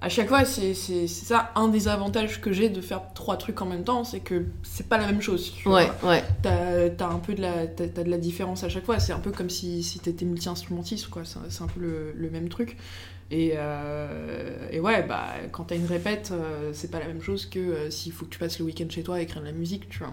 à 0.00 0.08
chaque 0.08 0.28
fois, 0.28 0.46
c'est 0.46 0.72
ça 0.74 1.50
un 1.54 1.68
des 1.68 1.86
avantages 1.88 2.40
que 2.40 2.50
j'ai 2.50 2.70
de 2.70 2.80
faire 2.80 3.02
trois 3.14 3.36
trucs 3.36 3.60
en 3.60 3.66
même 3.66 3.84
temps, 3.84 4.04
c'est 4.04 4.20
que 4.20 4.46
c'est 4.62 4.88
pas 4.88 4.96
la 4.96 5.04
même 5.06 5.20
chose. 5.20 5.52
tu 5.54 5.68
vois 5.68 5.82
Ouais, 5.84 5.90
ouais. 6.04 6.24
t'as 6.40 6.88
t'as 6.88 7.08
un 7.08 7.18
peu 7.18 7.34
de 7.34 7.42
la 7.42 7.66
t'as, 7.66 7.88
t'as 7.88 8.04
de 8.04 8.10
la 8.10 8.16
différence 8.16 8.64
à 8.64 8.70
chaque 8.70 8.86
fois 8.86 8.98
c'est 9.00 9.12
un 9.12 9.18
peu 9.18 9.32
comme 9.32 9.50
si, 9.50 9.82
si 9.82 9.98
t'étais 9.98 10.24
multi-instrumentiste 10.24 11.08
quoi 11.08 11.22
c'est, 11.24 11.62
un 11.62 11.66
peu 11.66 11.80
le, 11.80 12.12
le 12.16 12.30
même 12.30 12.48
truc 12.48 12.76
et, 13.30 13.52
euh, 13.56 14.68
et 14.70 14.80
ouais 14.80 15.02
bah 15.02 15.26
quand 15.52 15.64
t'as 15.64 15.76
une 15.76 15.84
répète 15.86 16.30
euh, 16.32 16.70
c'est 16.72 16.90
pas 16.90 17.00
la 17.00 17.06
même 17.08 17.20
chose 17.20 17.44
que 17.44 17.58
euh, 17.58 17.90
s'il 17.90 18.12
faut 18.12 18.24
que 18.24 18.30
tu 18.30 18.38
passes 18.38 18.58
le 18.60 18.64
week-end 18.64 18.86
chez 18.88 19.02
toi 19.02 19.16
à 19.16 19.20
écrire 19.20 19.42
de 19.42 19.46
la 19.46 19.52
musique 19.52 19.88
tu 19.90 19.98
vois 19.98 20.12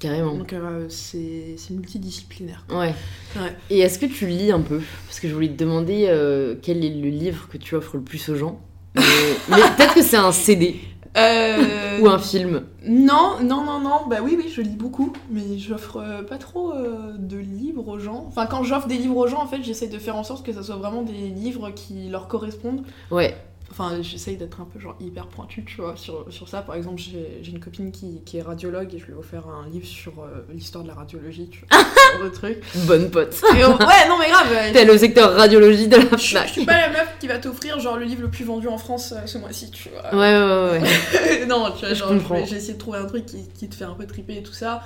Carrément. 0.00 0.34
donc 0.34 0.52
euh, 0.52 0.86
c'est, 0.88 1.56
multidisciplinaire 1.70 2.64
Ouais. 2.70 2.94
Ouais. 3.36 3.56
Et 3.70 3.80
est-ce 3.80 3.98
que 3.98 4.06
tu 4.06 4.26
lis 4.26 4.50
un 4.52 4.60
peu? 4.60 4.80
Parce 5.06 5.20
que 5.20 5.28
je 5.28 5.34
voulais 5.34 5.48
te 5.48 5.58
demander 5.58 6.06
euh, 6.08 6.54
quel 6.60 6.84
est 6.84 6.90
le 6.90 7.08
livre 7.08 7.48
que 7.48 7.56
tu 7.56 7.74
offres 7.74 7.96
le 7.96 8.02
plus 8.02 8.28
aux 8.28 8.36
gens? 8.36 8.60
Mais, 8.94 9.02
mais 9.48 9.56
peut-être 9.76 9.94
que 9.94 10.02
c'est 10.02 10.16
un 10.16 10.32
CD 10.32 10.76
Euh, 11.16 11.98
ou 12.00 12.08
un 12.08 12.18
film. 12.18 12.62
Non, 12.86 13.36
non, 13.42 13.64
non, 13.64 13.80
non, 13.80 14.06
bah 14.08 14.18
oui, 14.22 14.36
oui, 14.36 14.52
je 14.54 14.60
lis 14.60 14.76
beaucoup, 14.76 15.12
mais 15.30 15.58
j'offre 15.58 15.96
euh, 15.96 16.22
pas 16.22 16.36
trop 16.36 16.72
euh, 16.72 17.14
de 17.18 17.38
livres 17.38 17.88
aux 17.88 17.98
gens. 17.98 18.26
Enfin, 18.28 18.44
quand 18.46 18.62
j'offre 18.64 18.86
des 18.86 18.98
livres 18.98 19.16
aux 19.16 19.26
gens, 19.26 19.42
en 19.42 19.46
fait, 19.46 19.62
j'essaye 19.62 19.88
de 19.88 19.98
faire 19.98 20.16
en 20.16 20.24
sorte 20.24 20.44
que 20.44 20.52
ça 20.52 20.62
soit 20.62 20.76
vraiment 20.76 21.02
des 21.02 21.12
livres 21.12 21.70
qui 21.70 22.08
leur 22.10 22.28
correspondent. 22.28 22.82
Ouais. 23.10 23.34
Enfin, 23.72 23.98
j'essaye 24.00 24.36
d'être 24.36 24.60
un 24.60 24.64
peu 24.64 24.78
genre 24.78 24.94
hyper 25.00 25.26
pointu, 25.26 25.64
tu 25.64 25.76
vois, 25.80 25.94
sur, 25.96 26.24
sur 26.30 26.48
ça. 26.48 26.62
Par 26.62 26.76
exemple, 26.76 27.00
j'ai 27.02 27.50
une 27.50 27.58
copine 27.58 27.90
qui, 27.90 28.22
qui 28.24 28.38
est 28.38 28.42
radiologue 28.42 28.94
et 28.94 28.98
je 28.98 29.06
lui 29.06 29.12
ai 29.12 29.16
offert 29.16 29.48
un 29.48 29.68
livre 29.68 29.84
sur 29.86 30.12
euh, 30.20 30.46
l'histoire 30.54 30.84
de 30.84 30.88
la 30.88 30.94
radiologie, 30.94 31.48
tu 31.50 31.64
vois, 31.68 31.78
genre 32.14 32.24
de 32.24 32.28
truc. 32.34 32.62
Bonne 32.86 33.10
pote. 33.10 33.34
Et 33.56 33.64
on- 33.64 33.76
ouais, 33.76 34.08
non, 34.08 34.18
mais 34.20 34.30
grave, 34.30 34.46
euh, 34.52 34.72
T'es 34.72 34.84
le 34.84 34.96
secteur 34.96 35.34
radiologie 35.34 35.88
de 35.88 35.96
la 35.96 36.02
je, 36.16 36.16
je 36.46 36.52
suis 36.52 36.64
pas 36.64 36.78
la 36.80 36.90
meuf 36.90 37.08
qui 37.18 37.26
va 37.26 37.38
t'offrir 37.38 37.78
genre 37.80 37.96
le 37.96 38.04
livre 38.04 38.22
le 38.22 38.30
plus 38.30 38.44
vendu 38.44 38.68
en 38.68 38.78
France 38.78 39.12
euh, 39.12 39.26
ce 39.26 39.36
mois-ci, 39.38 39.70
tu 39.72 39.88
vois. 39.90 40.14
Ouais, 40.14 40.38
ouais, 40.38 40.80
ouais. 40.80 41.40
ouais. 41.40 41.46
non, 41.48 41.70
tu 41.72 41.84
vois, 41.86 41.92
genre, 41.94 42.12
j'ai 42.46 42.56
essayé 42.56 42.74
de 42.74 42.78
trouver 42.78 42.98
un 42.98 43.06
truc 43.06 43.26
qui, 43.26 43.48
qui 43.48 43.68
te 43.68 43.74
fait 43.74 43.84
un 43.84 43.94
peu 43.94 44.06
triper 44.06 44.36
et 44.38 44.42
tout 44.44 44.52
ça. 44.54 44.82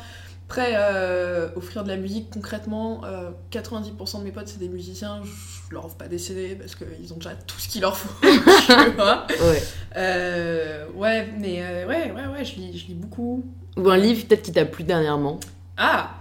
Après, 0.50 0.72
euh, 0.74 1.48
offrir 1.54 1.84
de 1.84 1.88
la 1.88 1.96
musique 1.96 2.28
concrètement, 2.28 3.04
euh, 3.04 3.30
90% 3.52 4.18
de 4.18 4.24
mes 4.24 4.32
potes 4.32 4.48
c'est 4.48 4.58
des 4.58 4.68
musiciens, 4.68 5.22
je 5.22 5.72
leur 5.72 5.84
offre 5.84 5.94
pas 5.94 6.08
des 6.08 6.18
CD 6.18 6.56
parce 6.56 6.74
qu'ils 6.74 7.12
ont 7.12 7.18
déjà 7.18 7.36
tout 7.46 7.60
ce 7.60 7.68
qu'il 7.68 7.82
leur 7.82 7.96
faut. 7.96 8.12
tu 8.20 8.90
vois 8.96 9.28
Ouais. 9.28 9.62
Euh, 9.96 10.86
ouais, 10.96 11.28
mais 11.38 11.62
euh, 11.62 11.86
ouais, 11.86 12.10
ouais, 12.10 12.26
ouais, 12.26 12.44
je 12.44 12.56
lis, 12.56 12.76
je 12.76 12.88
lis 12.88 12.94
beaucoup. 12.94 13.44
Ou 13.76 13.88
un 13.90 13.96
livre 13.96 14.26
peut-être 14.26 14.42
qui 14.42 14.50
t'a 14.50 14.64
plu 14.64 14.82
dernièrement. 14.82 15.38
Ah 15.76 16.16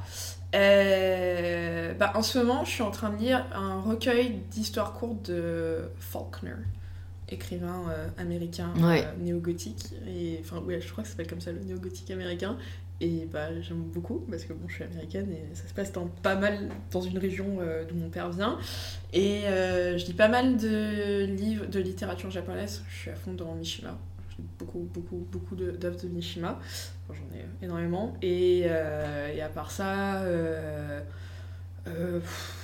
euh, 0.54 1.96
bah, 1.96 2.12
En 2.14 2.22
ce 2.22 2.38
moment, 2.38 2.64
je 2.66 2.70
suis 2.70 2.84
en 2.84 2.92
train 2.92 3.10
de 3.10 3.18
lire 3.18 3.44
un 3.56 3.82
recueil 3.82 4.42
d'histoires 4.52 4.94
courtes 4.94 5.32
de 5.32 5.90
Faulkner, 6.00 6.54
écrivain 7.30 7.82
euh, 7.90 8.08
américain 8.20 8.70
Ouais. 8.78 9.06
euh, 9.08 9.24
néo-gothique. 9.24 9.86
Et, 10.08 10.40
enfin, 10.44 10.60
ouais, 10.60 10.80
je 10.82 10.92
crois 10.92 11.02
que 11.04 11.10
ça 11.10 11.14
s'appelle 11.14 11.32
comme 11.32 11.42
ça, 11.42 11.52
le 11.52 11.62
néo-gothique 11.62 12.12
américain. 12.12 12.58
Et 13.02 13.26
bah, 13.32 13.48
j'aime 13.62 13.78
beaucoup 13.82 14.26
parce 14.30 14.44
que 14.44 14.52
bon, 14.52 14.68
je 14.68 14.76
suis 14.76 14.84
américaine 14.84 15.32
et 15.32 15.56
ça 15.56 15.68
se 15.68 15.74
passe 15.74 15.92
dans, 15.94 16.08
pas 16.22 16.36
mal 16.36 16.68
dans 16.92 17.00
une 17.02 17.18
région 17.18 17.60
euh, 17.62 17.86
d'où 17.86 17.96
mon 17.96 18.10
père 18.10 18.30
vient. 18.30 18.58
Et 19.14 19.44
euh, 19.48 19.98
je 19.98 20.06
lis 20.06 20.14
pas 20.14 20.28
mal 20.28 20.58
de 20.58 21.24
livres 21.26 21.66
de 21.68 21.80
littérature 21.80 22.30
japonaise. 22.30 22.84
Je 22.90 22.96
suis 22.98 23.10
à 23.12 23.16
fond 23.16 23.32
dans 23.34 23.54
Mishima. 23.56 23.98
Je 24.32 24.42
lis 24.42 24.48
beaucoup, 24.60 24.88
beaucoup, 24.94 25.26
beaucoup 25.32 25.56
de- 25.56 25.72
d'œuvres 25.72 26.02
de, 26.02 26.08
Mishima. 26.10 26.60
Enfin, 27.10 27.20
J'en 27.20 27.38
ai 27.38 27.66
énormément. 27.66 28.16
Et, 28.22 28.64
euh, 28.66 29.34
et 29.34 29.42
à 29.42 29.48
part 29.48 29.72
ça, 29.72 30.22
pff, 31.86 32.56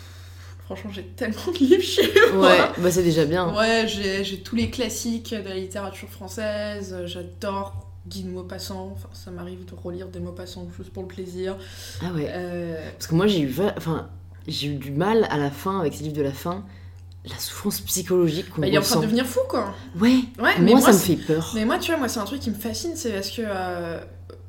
franchement, 0.65 0.91
j'ai 0.93 1.04
tellement 1.04 1.52
de 1.54 1.58
livres 1.60 1.82
chez 1.82 2.12
moi. 2.34 2.50
Ouais, 2.52 2.58
bah 2.80 2.91
c'est 2.91 3.04
déjà 3.04 3.24
bien. 3.26 3.56
Ouais, 3.56 3.86
j'ai 3.88 4.39
tous 4.41 4.56
les 4.58 4.69
classiques 4.69 5.34
de 5.34 5.48
la 5.48 5.56
littérature 5.56 6.10
française. 6.10 6.93
J'adore 7.06 7.85
Guy 8.08 8.24
de 8.24 8.30
Maupassant. 8.30 8.91
Enfin, 8.94 9.10
ça 9.13 9.32
m'arrive 9.32 9.65
de 9.65 9.76
relire 9.76 10.08
des 10.08 10.20
Maupassant 10.20 10.68
juste 10.78 10.91
pour 10.91 11.04
le 11.04 11.08
plaisir. 11.08 11.58
Ah 12.02 12.12
ouais. 12.13 12.28
Euh, 12.30 12.89
Parce 12.94 13.08
que 13.08 13.15
moi 13.15 13.28
j'ai 13.28 13.41
eu, 13.41 13.56
enfin, 13.78 14.10
j'ai 14.48 14.68
eu 14.68 14.76
du 14.76 14.91
mal 14.91 15.28
à 15.30 15.38
la 15.38 15.52
fin 15.52 15.80
avec 15.80 15.94
ces 15.94 16.04
livres 16.04 16.18
de 16.18 16.22
la 16.22 16.34
fin. 16.34 16.63
La 17.28 17.39
souffrance 17.39 17.82
psychologique 17.82 18.52
qu'on 18.52 18.62
bah, 18.62 18.68
il 18.68 18.76
est 18.76 18.78
en 18.78 18.82
train 18.82 18.98
de 18.98 19.06
devenir 19.06 19.26
fou, 19.26 19.39
quoi. 19.50 19.74
Ouais, 20.00 20.12
Ouais, 20.39 20.52
mais 20.60 20.72
moi, 20.72 20.80
moi, 20.80 20.82
ça 20.82 20.94
me 20.94 20.98
fait 21.00 21.15
peur. 21.15 21.54
Mais 21.56 21.65
moi, 21.65 21.80
tu 21.80 21.89
vois, 21.89 21.98
moi, 22.00 22.08
c'est 22.08 22.20
un 22.20 22.26
truc 22.26 22.39
qui 22.39 22.52
me 22.52 22.56
fascine, 22.56 22.91
c'est 22.96 23.13
parce 23.13 23.32
que 23.32 23.41
euh, 23.44 24.00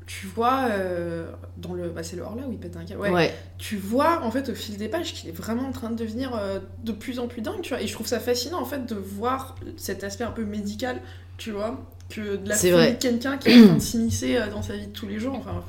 tu 0.05 0.27
vois, 0.27 0.67
euh, 0.69 1.31
dans 1.57 1.73
le. 1.73 1.89
Bah, 1.89 2.03
c'est 2.03 2.15
le 2.15 2.21
hors-là 2.21 2.43
où 2.47 2.51
il 2.51 2.59
pète 2.59 2.77
un 2.77 2.85
câble. 2.85 3.01
Ouais. 3.01 3.09
Ouais. 3.09 3.35
Tu 3.57 3.77
vois, 3.77 4.23
en 4.23 4.29
fait, 4.29 4.49
au 4.49 4.53
fil 4.55 4.77
des 4.77 4.89
pages, 4.89 5.13
qu'il 5.13 5.27
est 5.27 5.33
vraiment 5.33 5.67
en 5.67 5.71
train 5.71 5.89
de 5.89 5.95
devenir 5.95 6.35
euh, 6.35 6.59
de 6.83 6.91
plus 6.91 7.17
en 7.17 7.27
plus 7.27 7.41
dingue, 7.41 7.61
tu 7.61 7.69
vois. 7.73 7.81
Et 7.81 7.87
je 7.87 7.93
trouve 7.93 8.05
ça 8.05 8.19
fascinant, 8.19 8.61
en 8.61 8.65
fait, 8.65 8.85
de 8.85 8.93
voir 8.95 9.55
cet 9.75 10.03
aspect 10.03 10.23
un 10.23 10.31
peu 10.31 10.45
médical, 10.45 11.01
tu 11.37 11.49
vois. 11.51 11.83
Que 12.09 12.37
de 12.37 12.47
la 12.49 12.55
folie 12.55 12.91
de 12.93 12.97
quelqu'un 12.97 13.37
qui 13.37 13.49
est 13.49 13.61
en 13.61 13.65
train 13.67 13.75
de 13.75 13.79
s'immiscer 13.81 14.37
euh, 14.37 14.47
dans 14.49 14.61
sa 14.61 14.73
vie 14.77 14.87
de 14.87 14.91
tous 14.93 15.07
les 15.07 15.19
jours. 15.19 15.35
Enfin, 15.35 15.61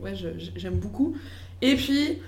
ouais, 0.00 0.14
j'aime 0.56 0.76
beaucoup. 0.76 1.16
Et 1.62 1.76
puis. 1.76 2.18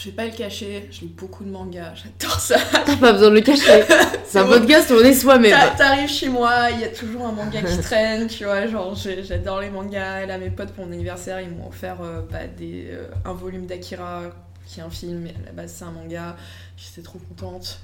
Je 0.00 0.06
vais 0.06 0.16
pas 0.16 0.24
le 0.24 0.32
cacher, 0.32 0.88
je 0.90 1.02
lis 1.02 1.14
beaucoup 1.16 1.44
de 1.44 1.48
mangas, 1.50 1.92
j'adore 2.18 2.40
ça. 2.40 2.56
T'as 2.84 2.96
pas 2.96 3.12
besoin 3.12 3.30
de 3.30 3.36
le 3.36 3.40
cacher. 3.40 3.84
C'est 4.24 4.40
un 4.40 4.44
podcast 4.46 4.90
où 4.90 4.94
on 4.94 5.04
est 5.04 5.14
soi-même. 5.14 5.52
T'a- 5.52 5.68
T'arrives 5.76 6.08
chez 6.10 6.28
moi, 6.28 6.70
il 6.72 6.80
y 6.80 6.84
a 6.84 6.88
toujours 6.88 7.24
un 7.28 7.30
manga 7.30 7.62
qui 7.62 7.78
traîne, 7.78 8.26
tu 8.26 8.42
vois, 8.42 8.66
genre 8.66 8.96
j'adore 8.96 9.60
les 9.60 9.70
mangas. 9.70 10.22
Et 10.22 10.26
là, 10.26 10.38
mes 10.38 10.50
potes 10.50 10.72
pour 10.72 10.86
mon 10.86 10.92
anniversaire, 10.92 11.40
ils 11.40 11.50
m'ont 11.50 11.68
offert 11.68 11.98
euh, 12.02 12.20
bah, 12.28 12.48
des, 12.58 12.88
euh, 12.90 13.06
un 13.24 13.32
volume 13.32 13.66
d'Akira, 13.66 14.22
qui 14.66 14.80
est 14.80 14.82
un 14.82 14.90
film, 14.90 15.20
mais 15.20 15.30
à 15.40 15.46
la 15.46 15.52
base 15.52 15.72
c'est 15.78 15.84
un 15.84 15.92
manga. 15.92 16.34
J'étais 16.76 17.02
trop 17.02 17.20
contente, 17.20 17.78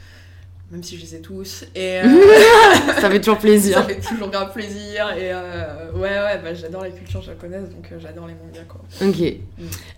même 0.70 0.83
si 0.83 0.96
je 0.96 1.02
les 1.02 1.14
ai 1.14 1.20
tous. 1.20 1.64
Et 1.74 2.00
euh, 2.05 3.00
Ça 3.00 3.11
fait 3.11 3.20
toujours 3.20 3.35
ça 3.40 3.40
plaisir. 3.40 3.85
fait 3.85 4.00
toujours 4.00 4.29
grave 4.31 4.52
plaisir. 4.52 5.11
Et 5.16 5.33
euh, 5.33 5.92
ouais, 5.94 6.00
ouais, 6.00 6.40
bah, 6.42 6.55
j'adore 6.55 6.83
la 6.83 6.90
culture 6.90 7.22
japonaise, 7.22 7.68
donc 7.70 7.90
euh, 7.92 7.98
j'adore 8.00 8.26
les 8.26 8.35
mangas, 8.35 8.64
quoi. 8.68 8.81
Ok. 9.00 9.18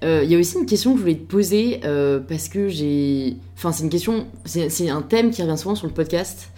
Il 0.02 0.30
y 0.30 0.34
a 0.34 0.38
aussi 0.38 0.58
une 0.58 0.66
question 0.66 0.92
que 0.92 0.98
je 0.98 1.02
voulais 1.02 1.16
te 1.16 1.26
poser 1.30 1.80
parce 2.28 2.48
que 2.48 2.68
j'ai. 2.68 3.36
Enfin, 3.56 3.72
c'est 3.72 3.82
une 3.84 3.90
question. 3.90 4.26
C'est 4.44 4.90
un 4.90 5.02
thème 5.02 5.30
qui 5.30 5.42
revient 5.42 5.58
souvent 5.58 5.74
sur 5.74 5.86
le 5.86 5.92
podcast. 5.94 6.50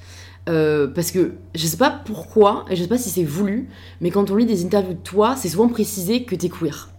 Parce 0.46 1.12
que 1.12 1.34
je 1.54 1.66
sais 1.66 1.76
pas 1.76 1.90
pourquoi, 1.90 2.64
et 2.68 2.74
je 2.76 2.82
sais 2.82 2.88
pas 2.88 2.98
si 2.98 3.08
c'est 3.08 3.22
voulu, 3.24 3.68
mais 4.00 4.10
quand 4.10 4.30
on 4.32 4.36
lit 4.36 4.46
des 4.46 4.64
interviews 4.64 4.94
de 4.94 4.98
toi, 4.98 5.36
c'est 5.36 5.48
souvent 5.48 5.68
précisé 5.68 6.24
que 6.24 6.34
t'es 6.34 6.48
queer. 6.48 6.89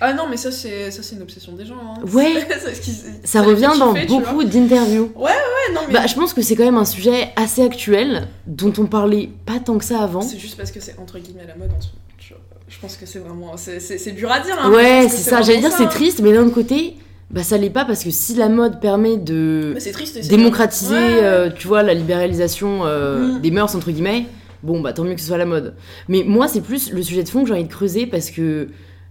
Ah 0.00 0.12
non, 0.12 0.24
mais 0.28 0.36
ça, 0.36 0.50
c'est 0.52 0.90
ça, 0.90 1.02
c'est 1.02 1.16
une 1.16 1.22
obsession 1.22 1.52
des 1.52 1.64
gens. 1.64 1.74
Hein. 1.74 2.00
Ouais. 2.12 2.46
Ça 3.24 3.42
revient 3.42 3.70
dans 3.78 3.94
beaucoup 4.06 4.44
d'interviews. 4.44 5.10
Ouais, 5.16 5.30
non, 5.74 5.80
mais 5.88 5.94
Bah, 5.94 6.06
je 6.06 6.14
pense 6.14 6.34
que 6.34 6.42
c'est 6.42 6.54
quand 6.54 6.64
même 6.64 6.76
un 6.76 6.84
sujet 6.84 7.30
assez 7.36 7.62
actuel, 7.62 8.28
dont 8.46 8.72
on 8.78 8.86
parlait 8.86 9.30
pas 9.46 9.58
tant 9.58 9.78
que 9.78 9.84
ça 9.84 10.00
avant. 10.02 10.20
C'est 10.20 10.38
juste 10.38 10.56
parce 10.56 10.70
que 10.70 10.80
c'est 10.80 10.96
entre 10.98 11.18
guillemets 11.18 11.46
la 11.46 11.56
mode 11.56 11.70
en 11.76 11.80
ce 11.80 11.88
moment. 11.88 12.42
Je, 12.68 12.78
pense 12.80 12.96
que 12.96 13.06
c'est 13.06 13.20
vraiment. 13.20 13.54
C'est 13.56 14.10
dur 14.12 14.30
à 14.30 14.40
dire. 14.40 14.56
Hein, 14.60 14.70
Ouais, 14.70 15.06
c'est 15.08 15.28
ça. 15.30 15.40
J'allais 15.42 15.60
dire 15.60 15.70
c'est 15.72 15.84
hein. 15.84 15.88
triste, 15.88 16.20
mais 16.20 16.32
d'un 16.32 16.42
autre 16.44 16.54
côté, 16.54 16.96
bah 17.30 17.42
ça 17.42 17.56
l'est 17.56 17.70
pas 17.70 17.84
parce 17.84 18.02
que 18.04 18.10
si 18.10 18.34
la 18.34 18.48
mode 18.48 18.80
permet 18.80 19.16
de 19.16 19.76
triste. 19.92 20.28
démocratiser, 20.28 20.94
Ouais. 20.94 21.20
euh, 21.22 21.50
tu 21.50 21.68
vois, 21.68 21.82
la 21.82 21.94
libéralisation 21.94 22.80
euh, 22.84 23.34
Mm. 23.36 23.40
des 23.40 23.50
mœurs 23.50 23.74
entre 23.74 23.90
guillemets, 23.92 24.26
bon 24.62 24.80
bah 24.80 24.92
tant 24.92 25.04
mieux 25.04 25.14
que 25.14 25.20
ce 25.20 25.28
soit 25.28 25.38
la 25.38 25.46
mode. 25.46 25.74
Mais 26.08 26.22
moi 26.24 26.48
c'est 26.48 26.60
plus 26.60 26.92
le 26.92 27.02
sujet 27.02 27.22
de 27.22 27.28
fond 27.28 27.42
que 27.42 27.48
j'ai 27.48 27.54
envie 27.54 27.64
de 27.64 27.72
creuser 27.72 28.06
parce 28.06 28.30
que 28.30 28.68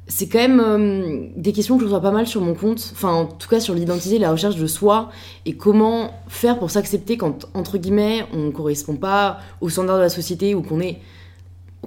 c'est 0.08 0.28
quand 0.28 0.39
même 0.39 0.60
euh, 0.63 1.26
des 1.36 1.52
questions 1.52 1.76
que 1.78 1.82
je 1.82 1.86
reçois 1.86 2.02
pas 2.02 2.12
mal 2.12 2.28
sur 2.28 2.41
mon 2.41 2.54
compte, 2.54 2.91
enfin 2.94 3.12
en 3.12 3.26
tout 3.26 3.50
cas 3.50 3.60
sur 3.60 3.74
l'identité, 3.74 4.20
la 4.20 4.32
recherche 4.32 4.56
de 4.56 4.68
soi 4.68 5.10
et 5.46 5.54
comment 5.56 6.12
faire 6.28 6.60
pour 6.60 6.70
s'accepter 6.70 7.18
quand 7.18 7.48
entre 7.56 7.78
guillemets 7.80 8.26
on 8.34 8.52
correspond 8.52 8.96
pas 8.96 9.39
aux 9.62 9.70
standards 9.70 9.98
de 9.98 10.04
la 10.04 10.10
société 10.10 10.54
ou 10.54 10.62
qu'on 10.62 10.80
est 10.80 11.00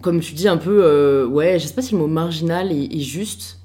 comme 0.02 0.20
tu 0.20 0.32
dis 0.32 0.48
un 0.48 0.56
peu 0.56 0.80
euh, 0.84 1.26
ouais, 1.26 1.58
je 1.58 1.66
sais 1.68 1.74
pas 1.74 1.82
si 1.82 1.92
le 1.92 1.98
mot 1.98 2.06
marginal 2.08 2.72
est, 2.72 2.84
est 2.92 3.00
juste. 3.00 3.58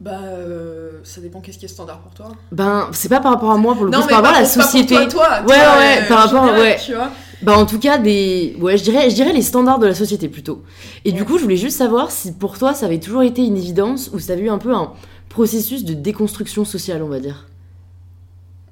Bah, 0.00 0.20
euh, 0.22 1.00
ça 1.02 1.20
dépend 1.20 1.40
qu'est-ce 1.40 1.58
qui 1.58 1.64
est 1.64 1.68
standard 1.68 1.98
pour 1.98 2.12
toi. 2.14 2.28
Ben 2.52 2.88
c'est 2.92 3.08
pas 3.08 3.18
par 3.18 3.32
rapport 3.32 3.50
à 3.50 3.56
moi 3.56 3.74
pour 3.74 3.84
le 3.84 3.90
coup, 3.90 3.96
non, 3.96 4.02
c'est 4.02 4.06
mais 4.06 4.12
par 4.12 4.22
rapport 4.22 4.36
à 4.38 4.40
la 4.42 4.46
société. 4.46 4.94
toi, 4.94 5.06
toi, 5.08 5.28
Ouais, 5.40 5.54
toi, 5.56 5.76
ouais, 5.78 5.98
euh, 6.02 6.08
par 6.08 6.18
en 6.18 6.20
rapport, 6.22 6.44
général, 6.46 6.60
ouais. 6.60 6.76
Tu 6.84 6.94
vois. 6.94 7.10
Bah 7.42 7.56
en 7.56 7.66
tout 7.66 7.78
cas 7.78 7.98
des 7.98 8.56
ouais 8.60 8.76
je 8.76 8.82
dirais 8.82 9.10
je 9.10 9.14
dirais 9.14 9.32
les 9.32 9.42
standards 9.42 9.78
de 9.78 9.86
la 9.86 9.94
société 9.94 10.28
plutôt. 10.28 10.62
Et 11.04 11.12
du 11.12 11.24
coup 11.24 11.38
je 11.38 11.44
voulais 11.44 11.56
juste 11.56 11.76
savoir 11.78 12.10
si 12.10 12.32
pour 12.32 12.58
toi 12.58 12.74
ça 12.74 12.86
avait 12.86 12.98
toujours 12.98 13.22
été 13.22 13.44
une 13.44 13.56
évidence 13.56 14.10
ou 14.12 14.18
ça 14.18 14.32
avait 14.32 14.42
eu 14.42 14.50
un 14.50 14.58
peu 14.58 14.74
un 14.74 14.92
processus 15.28 15.84
de 15.84 15.94
déconstruction 15.94 16.64
sociale 16.64 17.02
on 17.02 17.08
va 17.08 17.20
dire. 17.20 17.46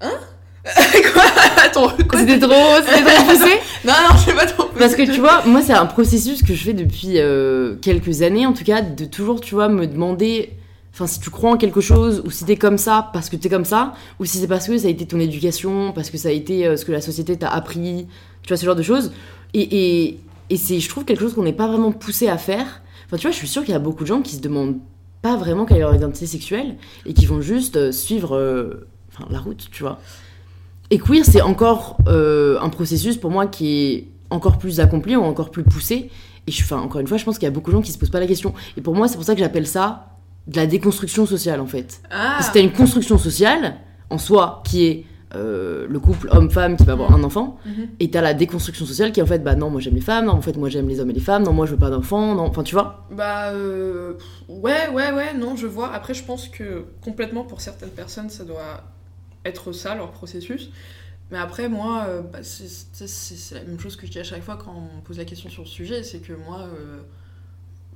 quoi? 1.13 1.23
Attends, 1.65 1.89
quoi? 2.09 2.19
C'était 2.19 2.41
trop 2.41 2.53
c'était 2.85 3.05
trop 3.05 3.25
poussé? 3.25 3.53
Non, 3.85 3.93
non, 3.93 4.17
je 4.19 4.25
sais 4.25 4.35
pas 4.35 4.47
trop. 4.47 4.69
parce 4.77 4.97
que 4.97 5.03
tu 5.03 5.21
vois 5.21 5.45
moi 5.47 5.63
c'est 5.63 5.73
un 5.73 5.87
processus 5.87 6.43
que 6.43 6.55
je 6.55 6.65
fais 6.65 6.73
depuis 6.73 7.21
euh, 7.21 7.77
quelques 7.81 8.23
années 8.23 8.45
en 8.47 8.53
tout 8.53 8.65
cas 8.65 8.81
de 8.83 9.05
toujours 9.05 9.41
tu 9.41 9.55
vois 9.55 9.69
me 9.69 9.87
demander 9.87 10.51
enfin 10.93 11.07
si 11.07 11.21
tu 11.21 11.31
crois 11.31 11.53
en 11.53 11.57
quelque 11.57 11.81
chose 11.81 12.21
ou 12.27 12.31
si 12.33 12.45
t'es 12.45 12.57
comme 12.57 12.79
ça 12.79 13.11
parce 13.13 13.29
que 13.29 13.37
t'es 13.37 13.49
comme 13.49 13.65
ça 13.65 13.93
ou 14.19 14.25
si 14.25 14.39
c'est 14.39 14.49
parce 14.49 14.67
que 14.67 14.77
ça 14.77 14.89
a 14.89 14.91
été 14.91 15.07
ton 15.07 15.21
éducation 15.21 15.93
parce 15.93 16.11
que 16.11 16.19
ça 16.19 16.31
a 16.31 16.33
été 16.33 16.67
euh, 16.67 16.77
ce 16.77 16.85
que 16.85 16.91
la 16.91 17.01
société 17.01 17.37
t'a 17.37 17.49
appris 17.49 18.09
tu 18.47 18.53
vois 18.53 18.57
ce 18.57 18.65
genre 18.65 18.77
de 18.77 18.83
choses. 18.83 19.13
Et, 19.53 19.61
et, 20.07 20.21
et 20.49 20.57
c'est 20.57 20.81
je 20.81 20.89
trouve 20.89 21.05
quelque 21.05 21.21
chose 21.21 21.35
qu'on 21.35 21.43
n'est 21.43 21.53
pas 21.53 21.67
vraiment 21.67 21.93
poussé 21.93 22.29
à 22.29 22.39
faire. 22.39 22.83
Enfin 23.07 23.17
tu 23.17 23.23
vois 23.23 23.33
je 23.33 23.37
suis 23.37 23.49
sûre 23.49 23.63
qu'il 23.63 23.73
y 23.73 23.77
a 23.77 23.81
beaucoup 23.81 24.05
de 24.05 24.09
gens 24.09 24.23
qui 24.23 24.37
se 24.37 24.41
demandent 24.41 24.79
pas 25.21 25.37
vraiment 25.37 25.67
quelle 25.67 25.79
est 25.79 25.81
leur 25.81 25.95
identité 25.95 26.27
sexuelle 26.27 26.77
et 27.05 27.13
qui 27.13 27.27
vont 27.27 27.41
juste 27.41 27.77
euh, 27.77 27.93
suivre 27.93 28.37
euh, 28.37 28.89
enfin, 29.13 29.27
la 29.31 29.41
route 29.41 29.69
tu 29.71 29.83
vois. 29.83 29.99
Et 30.91 30.99
queer 30.99 31.25
c'est 31.25 31.43
encore 31.43 31.99
euh, 32.07 32.59
un 32.61 32.69
processus 32.69 33.17
pour 33.17 33.31
moi 33.31 33.47
qui 33.47 33.77
est 33.77 34.09
encore 34.31 34.59
plus 34.59 34.81
accompli 34.81 35.17
ou 35.17 35.23
encore 35.23 35.51
plus 35.51 35.65
poussé. 35.65 36.11
Et 36.47 36.53
je, 36.53 36.63
enfin, 36.63 36.79
encore 36.79 37.01
une 37.01 37.09
fois 37.09 37.19
je 37.19 37.25
pense 37.25 37.39
qu'il 37.39 37.47
y 37.47 37.49
a 37.49 37.53
beaucoup 37.53 37.73
de 37.73 37.77
gens 37.77 37.83
qui 37.83 37.91
se 37.91 37.99
posent 37.99 38.11
pas 38.11 38.21
la 38.21 38.29
question. 38.29 38.55
Et 38.77 38.81
pour 38.81 38.95
moi 38.95 39.09
c'est 39.09 39.17
pour 39.17 39.25
ça 39.25 39.35
que 39.35 39.41
j'appelle 39.41 39.67
ça 39.67 40.13
de 40.47 40.57
la 40.57 40.67
déconstruction 40.67 41.27
sociale 41.27 41.61
en 41.61 41.67
fait. 41.67 42.01
Ah, 42.13 42.39
t'as 42.53 42.61
une 42.61 42.73
construction 42.73 43.19
sociale 43.19 43.79
en 44.11 44.19
soi 44.19 44.63
qui 44.65 44.85
est 44.85 45.05
euh, 45.37 45.87
le 45.89 45.99
couple 46.01 46.29
homme-femme 46.31 46.77
qui 46.77 46.85
va 46.85 46.93
avoir 46.93 47.13
un 47.13 47.23
enfant 47.23 47.59
mhm. 47.65 47.89
et 48.01 48.11
t'as 48.11 48.21
la 48.21 48.35
déconstruction 48.35 48.87
sociale 48.87 49.13
qui 49.13 49.21
est 49.21 49.23
en 49.23 49.27
fait 49.27 49.41
bah 49.41 49.55
non 49.55 49.71
moi 49.71 49.81
j'aime 49.81 49.95
les 49.95 50.01
femmes 50.01 50.27
non 50.27 50.33
en 50.33 50.41
fait 50.41 50.57
moi 50.57 50.69
j'aime 50.69 50.89
les 50.89 51.01
hommes 51.01 51.11
et 51.11 51.15
les 51.15 51.21
femmes 51.21 51.45
non 51.45 51.53
moi 51.53 51.67
je 51.67 51.73
veux 51.73 51.79
pas 51.79 51.91
d'enfants 51.91 52.35
non 52.35 52.43
enfin 52.43 52.63
tu 52.63 52.75
vois 52.75 53.07
Bah, 53.11 53.51
euh, 53.53 54.15
ouais, 54.49 54.89
ouais, 54.89 55.13
ouais, 55.13 55.35
non, 55.35 55.57
je 55.57 55.67
vois. 55.67 55.93
Après, 55.93 56.15
je 56.15 56.25
pense 56.25 56.49
que 56.49 56.87
complètement 57.03 57.45
pour 57.45 57.61
certaines 57.61 57.91
personnes, 57.91 58.31
ça 58.31 58.45
doit 58.45 58.85
être 59.45 59.73
ça, 59.73 59.95
leur 59.95 60.11
processus. 60.11 60.71
Mais 61.31 61.39
après, 61.39 61.69
moi, 61.69 62.05
euh, 62.09 62.23
bah, 62.23 62.39
c'est 62.43 63.55
la 63.55 63.65
même 63.65 63.81
chose 63.81 63.97
que 63.97 64.07
je 64.07 64.13
dis 64.13 64.19
à 64.19 64.25
chaque 64.25 64.43
fois 64.43 64.57
quand 64.57 64.75
on 64.77 64.97
me 64.97 65.03
pose 65.03 65.19
la 65.19 65.25
question 65.25 65.51
sur 65.51 65.63
le 65.63 65.69
sujet, 65.69 66.03
c'est 66.03 66.19
que 66.19 66.33
moi, 66.33 66.69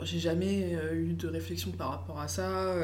j'ai 0.03 0.18
jamais 0.18 0.76
eu 0.92 1.12
de 1.12 1.29
réflexion 1.29 1.70
par 1.72 1.90
rapport 1.90 2.20
à 2.20 2.29
ça. 2.29 2.74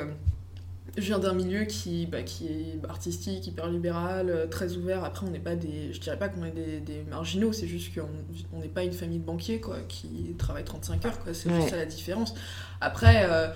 Je 0.97 1.03
viens 1.03 1.19
d'un 1.19 1.35
milieu 1.35 1.65
qui, 1.65 2.07
bah, 2.07 2.23
qui 2.23 2.47
est 2.47 2.79
artistique, 2.89 3.47
hyper 3.47 3.69
libéral, 3.69 4.31
euh, 4.31 4.47
très 4.47 4.77
ouvert. 4.77 5.05
Après, 5.05 5.27
on 5.27 5.31
n'est 5.31 5.39
pas 5.39 5.55
des. 5.55 5.93
Je 5.93 6.01
dirais 6.01 6.19
pas 6.19 6.29
qu'on 6.29 6.45
est 6.45 6.51
des, 6.51 6.81
des 6.81 7.03
marginaux, 7.11 7.53
c'est 7.53 7.67
juste 7.69 7.95
qu'on 7.95 8.09
on 8.53 8.61
n'est 8.61 8.69
pas 8.69 8.83
une 8.85 8.93
famille 8.93 9.19
de 9.19 9.25
banquiers, 9.25 9.61
quoi, 9.61 9.77
qui 9.89 10.35
travaillent 10.39 10.65
35 10.65 11.05
heures, 11.07 11.19
quoi. 11.21 11.35
C'est 11.35 11.49
Ouais. 11.51 11.57
juste 11.57 11.71
ça 11.71 11.77
la 11.77 11.87
différence. 11.87 12.35
Après, 12.81 13.25
euh, 13.29 13.49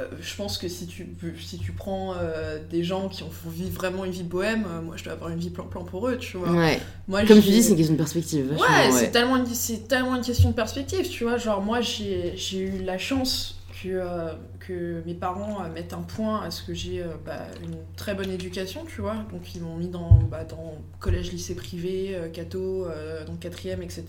euh, 0.00 0.06
je 0.20 0.36
pense 0.36 0.56
que 0.56 0.68
si 0.68 0.86
tu, 0.86 1.08
si 1.44 1.58
tu 1.58 1.72
prends 1.72 2.14
euh, 2.16 2.58
des 2.70 2.84
gens 2.84 3.08
qui 3.08 3.24
ont 3.24 3.30
vivre 3.48 3.72
vraiment 3.74 4.04
une 4.04 4.12
vie 4.12 4.22
bohème, 4.22 4.64
euh, 4.68 4.80
moi 4.80 4.96
je 4.96 5.04
dois 5.04 5.14
avoir 5.14 5.30
une 5.30 5.38
vie 5.38 5.50
plan-plan 5.50 5.82
pour 5.84 6.06
eux, 6.08 6.16
tu 6.16 6.36
vois. 6.36 6.50
ouais 6.52 6.78
Moi, 7.08 7.24
comme 7.26 7.40
tu 7.42 7.48
dis 7.50 7.62
c'est 7.62 7.70
une 7.70 7.76
question 7.76 7.94
de 7.94 7.98
perspective 7.98 8.52
Ouais, 8.52 8.56
ouais. 8.58 8.90
c'est 8.92 9.10
tellement, 9.10 9.36
une- 9.36 9.82
tellement 9.88 10.14
une 10.16 10.22
question 10.22 10.50
de 10.50 10.54
perspective, 10.54 11.08
tu 11.08 11.24
vois. 11.24 11.38
Genre, 11.38 11.60
moi, 11.60 11.80
j'ai 11.80 12.34
eu 12.58 12.82
la 12.82 12.98
chance 12.98 13.56
que, 13.82 13.88
euh, 13.88 14.32
que 14.58 15.02
mes 15.06 15.14
parents 15.14 15.62
euh, 15.62 15.72
mettent 15.72 15.92
un 15.92 16.02
point 16.02 16.42
à 16.42 16.50
ce 16.50 16.62
que 16.62 16.74
j'ai 16.74 17.02
euh, 17.02 17.06
bah, 17.24 17.46
une 17.62 17.76
très 17.96 18.14
bonne 18.14 18.30
éducation, 18.30 18.84
tu 18.84 19.00
vois. 19.00 19.16
Donc 19.32 19.54
ils 19.54 19.62
m'ont 19.62 19.76
mis 19.76 19.88
dans, 19.88 20.18
bah, 20.30 20.44
dans 20.44 20.74
collège, 20.98 21.32
lycée 21.32 21.54
privé, 21.54 22.16
catho, 22.32 22.86
donc 23.26 23.40
quatrième, 23.40 23.82
etc. 23.82 24.04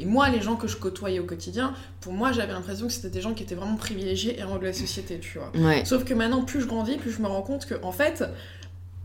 Et 0.00 0.04
moi, 0.04 0.28
les 0.28 0.42
gens 0.42 0.56
que 0.56 0.68
je 0.68 0.76
côtoyais 0.76 1.20
au 1.20 1.24
quotidien, 1.24 1.74
pour 2.00 2.12
moi, 2.12 2.32
j'avais 2.32 2.52
l'impression 2.52 2.86
que 2.86 2.92
c'était 2.92 3.10
des 3.10 3.20
gens 3.20 3.34
qui 3.34 3.42
étaient 3.42 3.54
vraiment 3.54 3.76
privilégiés 3.76 4.38
et 4.38 4.42
en 4.42 4.58
de 4.58 4.64
la 4.64 4.72
société, 4.72 5.18
tu 5.18 5.38
vois. 5.38 5.52
Ouais. 5.54 5.84
Sauf 5.84 6.04
que 6.04 6.14
maintenant, 6.14 6.42
plus 6.42 6.60
je 6.60 6.66
grandis, 6.66 6.96
plus 6.96 7.12
je 7.12 7.22
me 7.22 7.28
rends 7.28 7.42
compte 7.42 7.66
que, 7.66 7.74
en 7.82 7.92
fait, 7.92 8.24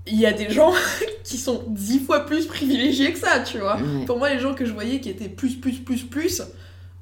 il 0.08 0.20
y 0.20 0.26
a 0.26 0.34
des 0.34 0.50
gens 0.50 0.74
qui 1.24 1.38
sont 1.38 1.64
dix 1.68 2.00
fois 2.00 2.26
plus 2.26 2.48
privilégiés 2.48 3.14
que 3.14 3.20
ça, 3.20 3.40
tu 3.40 3.60
vois. 3.60 3.78
Ouais. 3.78 4.06
Pour 4.06 4.18
moi, 4.18 4.34
les 4.34 4.40
gens 4.40 4.54
que 4.54 4.66
je 4.66 4.74
voyais 4.74 5.00
qui 5.00 5.10
étaient 5.10 5.30
plus, 5.30 5.56
plus, 5.56 5.80
plus, 5.80 6.04
plus, 6.04 6.42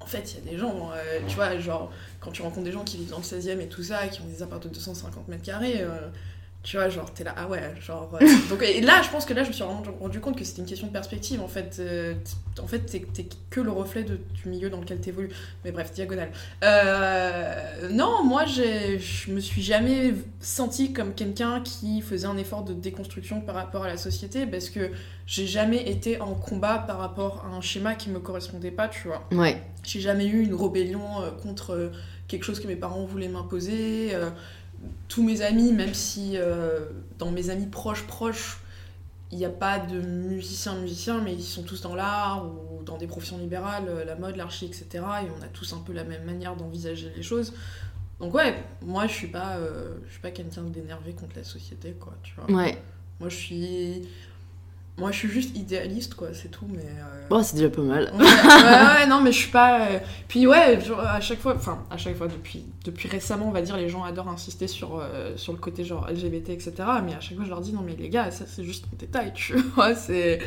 en 0.01 0.05
fait, 0.05 0.33
il 0.33 0.45
y 0.45 0.49
a 0.49 0.51
des 0.51 0.57
gens, 0.57 0.91
euh, 0.93 1.19
tu 1.27 1.35
vois, 1.35 1.57
genre, 1.59 1.91
quand 2.21 2.31
tu 2.31 2.43
rencontres 2.43 2.63
des 2.63 2.71
gens 2.71 2.83
qui 2.83 2.97
vivent 2.97 3.09
dans 3.09 3.17
le 3.17 3.23
16e 3.23 3.59
et 3.59 3.67
tout 3.67 3.83
ça, 3.83 4.07
qui 4.07 4.21
ont 4.21 4.27
des 4.27 4.41
apparts 4.43 4.61
de 4.61 4.69
250 4.69 5.27
mètres 5.27 5.43
carrés, 5.43 5.81
euh, 5.81 6.07
tu 6.63 6.77
vois, 6.77 6.89
genre, 6.89 7.11
t'es 7.11 7.23
là, 7.23 7.33
ah 7.37 7.47
ouais, 7.47 7.73
genre. 7.81 8.11
euh, 8.21 8.25
donc, 8.49 8.61
et 8.61 8.81
là, 8.81 9.01
je 9.03 9.09
pense 9.09 9.25
que 9.25 9.33
là, 9.33 9.43
je 9.43 9.47
me 9.49 9.53
suis 9.53 9.63
rendu, 9.63 9.89
rendu 9.99 10.19
compte 10.19 10.37
que 10.37 10.43
c'était 10.43 10.61
une 10.61 10.67
question 10.67 10.87
de 10.87 10.91
perspective, 10.91 11.41
en 11.41 11.47
fait. 11.47 11.77
euh, 11.79 12.13
en 12.61 12.67
fait, 12.67 12.79
t'es 12.81 12.99
t'es 13.13 13.25
que 13.49 13.61
le 13.61 13.71
reflet 13.71 14.03
de- 14.03 14.19
du 14.33 14.47
milieu 14.49 14.69
dans 14.69 14.79
lequel 14.79 14.99
t'évolues. 14.99 15.29
Mais 15.65 15.71
bref, 15.71 15.91
diagonale. 15.93 16.31
Euh, 16.63 17.89
non, 17.91 18.23
moi, 18.23 18.45
j'ai- 18.45 18.99
je 18.99 19.31
me 19.31 19.39
suis 19.39 19.61
jamais 19.61 20.13
senti 20.39 20.93
comme 20.93 21.13
quelqu'un 21.13 21.61
qui 21.61 22.01
faisait 22.01 22.27
un 22.27 22.37
effort 22.37 22.63
de 22.63 22.73
déconstruction 22.73 23.41
par 23.41 23.55
rapport 23.55 23.83
à 23.83 23.87
la 23.87 23.97
société, 23.97 24.45
parce 24.45 24.69
que 24.69 24.91
j'ai 25.25 25.47
jamais 25.47 25.89
été 25.89 26.19
en 26.21 26.33
combat 26.33 26.77
par 26.79 26.99
rapport 26.99 27.45
à 27.45 27.55
un 27.55 27.61
schéma 27.61 27.95
qui 27.95 28.09
me 28.09 28.19
correspondait 28.19 28.71
pas, 28.71 28.87
tu 28.87 29.07
vois. 29.07 29.23
Ouais. 29.31 29.61
J'ai 29.83 29.99
jamais 30.01 30.25
eu 30.27 30.43
une 30.43 30.53
rébellion 30.53 31.21
euh, 31.21 31.31
contre 31.31 31.91
quelque 32.27 32.43
chose 32.43 32.59
que 32.59 32.67
mes 32.67 32.75
parents 32.75 33.05
voulaient 33.05 33.27
m'imposer. 33.27 34.13
Tous 35.07 35.23
mes 35.23 35.41
amis, 35.41 35.71
même 35.71 35.93
si 35.93 36.33
euh, 36.35 36.85
dans 37.17 37.31
mes 37.31 37.49
amis 37.49 37.67
proches, 37.67 38.07
proches, 38.07 38.59
il 39.31 39.37
n'y 39.37 39.45
a 39.45 39.49
pas 39.49 39.79
de 39.79 40.01
musiciens, 40.01 40.75
musiciens, 40.75 41.21
mais 41.21 41.33
ils 41.33 41.43
sont 41.43 41.63
tous 41.63 41.81
dans 41.81 41.95
l'art 41.95 42.45
ou 42.45 42.83
dans 42.83 42.97
des 42.97 43.07
professions 43.07 43.37
libérales, 43.37 43.85
euh, 43.87 44.03
la 44.03 44.15
mode, 44.15 44.35
l'archi, 44.35 44.65
etc. 44.65 44.87
Et 44.93 45.27
on 45.37 45.43
a 45.43 45.47
tous 45.47 45.73
un 45.73 45.79
peu 45.79 45.93
la 45.93 46.03
même 46.03 46.23
manière 46.25 46.55
d'envisager 46.55 47.11
les 47.15 47.23
choses. 47.23 47.53
Donc 48.19 48.33
ouais, 48.33 48.55
moi 48.81 49.07
je 49.07 49.13
suis 49.13 49.27
pas, 49.27 49.57
euh, 49.57 49.97
je 50.05 50.11
suis 50.11 50.21
pas 50.21 50.31
quelqu'un 50.31 50.63
d'énervé 50.63 51.13
contre 51.13 51.35
la 51.37 51.43
société, 51.43 51.93
quoi, 51.99 52.13
tu 52.23 52.33
vois. 52.35 52.55
Ouais. 52.55 52.77
Moi 53.19 53.29
je 53.29 53.35
suis, 53.35 54.07
moi 54.97 55.11
je 55.11 55.17
suis 55.17 55.29
juste 55.29 55.55
idéaliste, 55.57 56.13
quoi, 56.15 56.27
c'est 56.33 56.49
tout, 56.49 56.65
mais. 56.69 56.79
euh, 56.83 57.27
Bon, 57.29 57.41
c'est 57.43 57.55
déjà 57.55 57.69
pas 57.69 57.81
mal. 57.81 58.11
Ouais, 58.13 58.25
ouais, 58.25 58.25
ouais, 58.25 59.07
non, 59.07 59.21
mais 59.21 59.31
je 59.31 59.37
suis 59.37 59.51
pas. 59.51 59.81
euh, 59.83 59.99
Puis 60.27 60.45
ouais, 60.47 60.79
genre, 60.85 60.99
à 60.99 61.21
chaque 61.21 61.39
fois, 61.39 61.53
enfin, 61.55 61.79
à 61.89 61.95
chaque 61.97 62.17
fois, 62.17 62.27
depuis, 62.27 62.65
depuis 62.83 63.07
récemment, 63.07 63.45
on 63.47 63.51
va 63.51 63.61
dire, 63.61 63.77
les 63.77 63.87
gens 63.87 64.03
adorent 64.03 64.27
insister 64.27 64.67
sur, 64.67 64.99
euh, 64.99 65.31
sur 65.37 65.53
le 65.53 65.57
côté 65.59 65.85
genre 65.85 66.07
LGBT, 66.09 66.49
etc. 66.49 66.73
Mais 67.05 67.13
à 67.15 67.21
chaque 67.21 67.35
fois, 67.37 67.45
je 67.45 67.49
leur 67.49 67.61
dis, 67.61 67.71
non, 67.71 67.81
mais 67.85 67.95
les 67.97 68.09
gars, 68.09 68.29
ça 68.31 68.43
c'est 68.45 68.65
juste 68.65 68.83
un 68.93 68.97
détail, 68.97 69.31
tu 69.35 69.55
vois. 69.57 69.95
C'est. 69.95 70.39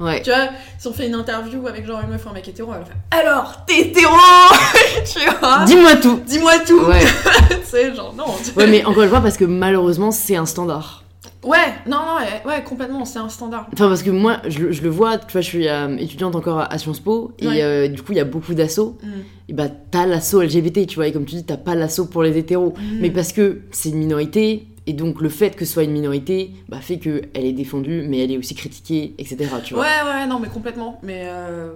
Ouais. 0.00 0.22
Tu 0.22 0.30
vois, 0.30 0.48
si 0.78 0.88
on 0.88 0.92
fait 0.94 1.06
une 1.06 1.14
interview 1.14 1.66
avec 1.68 1.84
genre 1.86 2.00
une 2.00 2.08
meuf 2.08 2.24
ou 2.24 2.30
un 2.30 2.32
mec 2.32 2.48
hétéro, 2.48 2.72
elle 2.72 2.80
va 2.80 2.86
faire 2.86 2.96
Alors, 3.10 3.64
t'es 3.66 3.80
hétéro? 3.82 4.14
Tu 5.04 5.18
vois? 5.40 5.64
Dis-moi 5.66 5.96
tout. 5.96 6.20
Dis-moi 6.26 6.58
tout 6.66 6.80
Ouais. 6.86 7.00
Sais, 7.64 7.94
genre, 7.94 8.14
non. 8.14 8.24
Ouais, 8.56 8.66
mais 8.66 8.84
encore 8.84 9.02
une 9.02 9.10
fois, 9.10 9.20
parce 9.20 9.36
que 9.36 9.44
malheureusement, 9.44 10.10
c'est 10.10 10.36
un 10.36 10.46
standard. 10.46 11.04
Ouais, 11.42 11.56
non, 11.86 11.96
non, 11.98 12.50
ouais, 12.50 12.62
complètement, 12.62 13.04
c'est 13.06 13.18
un 13.18 13.28
standard. 13.30 13.66
Enfin, 13.72 13.88
parce 13.88 14.02
que 14.02 14.10
moi, 14.10 14.42
je, 14.46 14.58
le- 14.58 14.72
je 14.72 14.82
le 14.82 14.90
vois, 14.90 15.16
tu 15.16 15.32
vois, 15.32 15.40
je 15.40 15.46
suis 15.46 15.68
euh, 15.68 15.96
étudiante 15.96 16.36
encore 16.36 16.58
à 16.70 16.76
Sciences 16.78 17.00
Po, 17.00 17.32
et 17.38 17.46
Ouais. 17.48 17.62
euh, 17.62 17.88
du 17.88 18.02
coup, 18.02 18.12
il 18.12 18.16
y 18.16 18.20
a 18.20 18.24
beaucoup 18.24 18.52
d'assauts. 18.52 18.98
Mm. 19.02 19.08
Et 19.48 19.52
bah, 19.54 19.68
t'as 19.90 20.04
l'assaut 20.04 20.42
LGBT, 20.42 20.86
tu 20.86 20.96
vois, 20.96 21.06
et 21.08 21.12
comme 21.12 21.24
tu 21.24 21.36
dis, 21.36 21.44
t'as 21.44 21.56
pas 21.56 21.74
l'assaut 21.74 22.04
pour 22.04 22.22
les 22.22 22.36
hétéros. 22.36 22.74
Mm. 22.76 22.98
Mais 23.00 23.10
parce 23.10 23.32
que 23.32 23.62
c'est 23.70 23.88
une 23.88 23.96
minorité, 23.98 24.66
et 24.86 24.92
donc 24.92 25.22
le 25.22 25.30
fait 25.30 25.56
que 25.56 25.64
ce 25.64 25.72
soit 25.72 25.84
une 25.84 25.92
minorité, 25.92 26.50
bah, 26.68 26.80
fait 26.82 26.98
qu'elle 26.98 27.22
est 27.34 27.52
défendue, 27.52 28.04
mais 28.06 28.18
elle 28.18 28.32
est 28.32 28.38
aussi 28.38 28.54
critiquée, 28.54 29.14
etc. 29.18 29.46
Tu 29.64 29.72
vois. 29.74 29.84
Ouais, 29.84 29.88
ouais, 30.12 30.26
non, 30.26 30.40
mais 30.40 30.48
complètement. 30.48 31.00
Mais. 31.02 31.22
euh, 31.24 31.70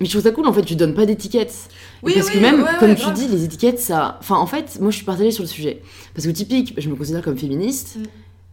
Mais 0.00 0.06
je 0.06 0.10
trouve 0.12 0.22
ça 0.22 0.30
cool, 0.30 0.46
en 0.46 0.52
fait, 0.52 0.62
tu 0.62 0.76
donnes 0.76 0.94
pas 0.94 1.06
d'étiquettes. 1.06 1.68
Oui, 2.04 2.12
parce 2.14 2.28
oui, 2.28 2.34
que 2.34 2.38
même, 2.38 2.62
ouais, 2.62 2.68
comme 2.78 2.90
ouais, 2.90 2.94
tu 2.94 3.10
dis, 3.14 3.26
les 3.26 3.42
étiquettes, 3.42 3.80
ça. 3.80 4.16
Enfin, 4.20 4.36
en 4.36 4.46
fait, 4.46 4.78
moi, 4.80 4.92
je 4.92 4.96
suis 4.96 5.04
partagée 5.04 5.32
sur 5.32 5.42
le 5.42 5.48
sujet. 5.48 5.82
Parce 6.14 6.24
que 6.24 6.30
typique, 6.30 6.74
je 6.78 6.88
me 6.88 6.94
considère 6.94 7.22
comme 7.22 7.36
féministe. 7.36 7.96
Mm. 7.98 8.02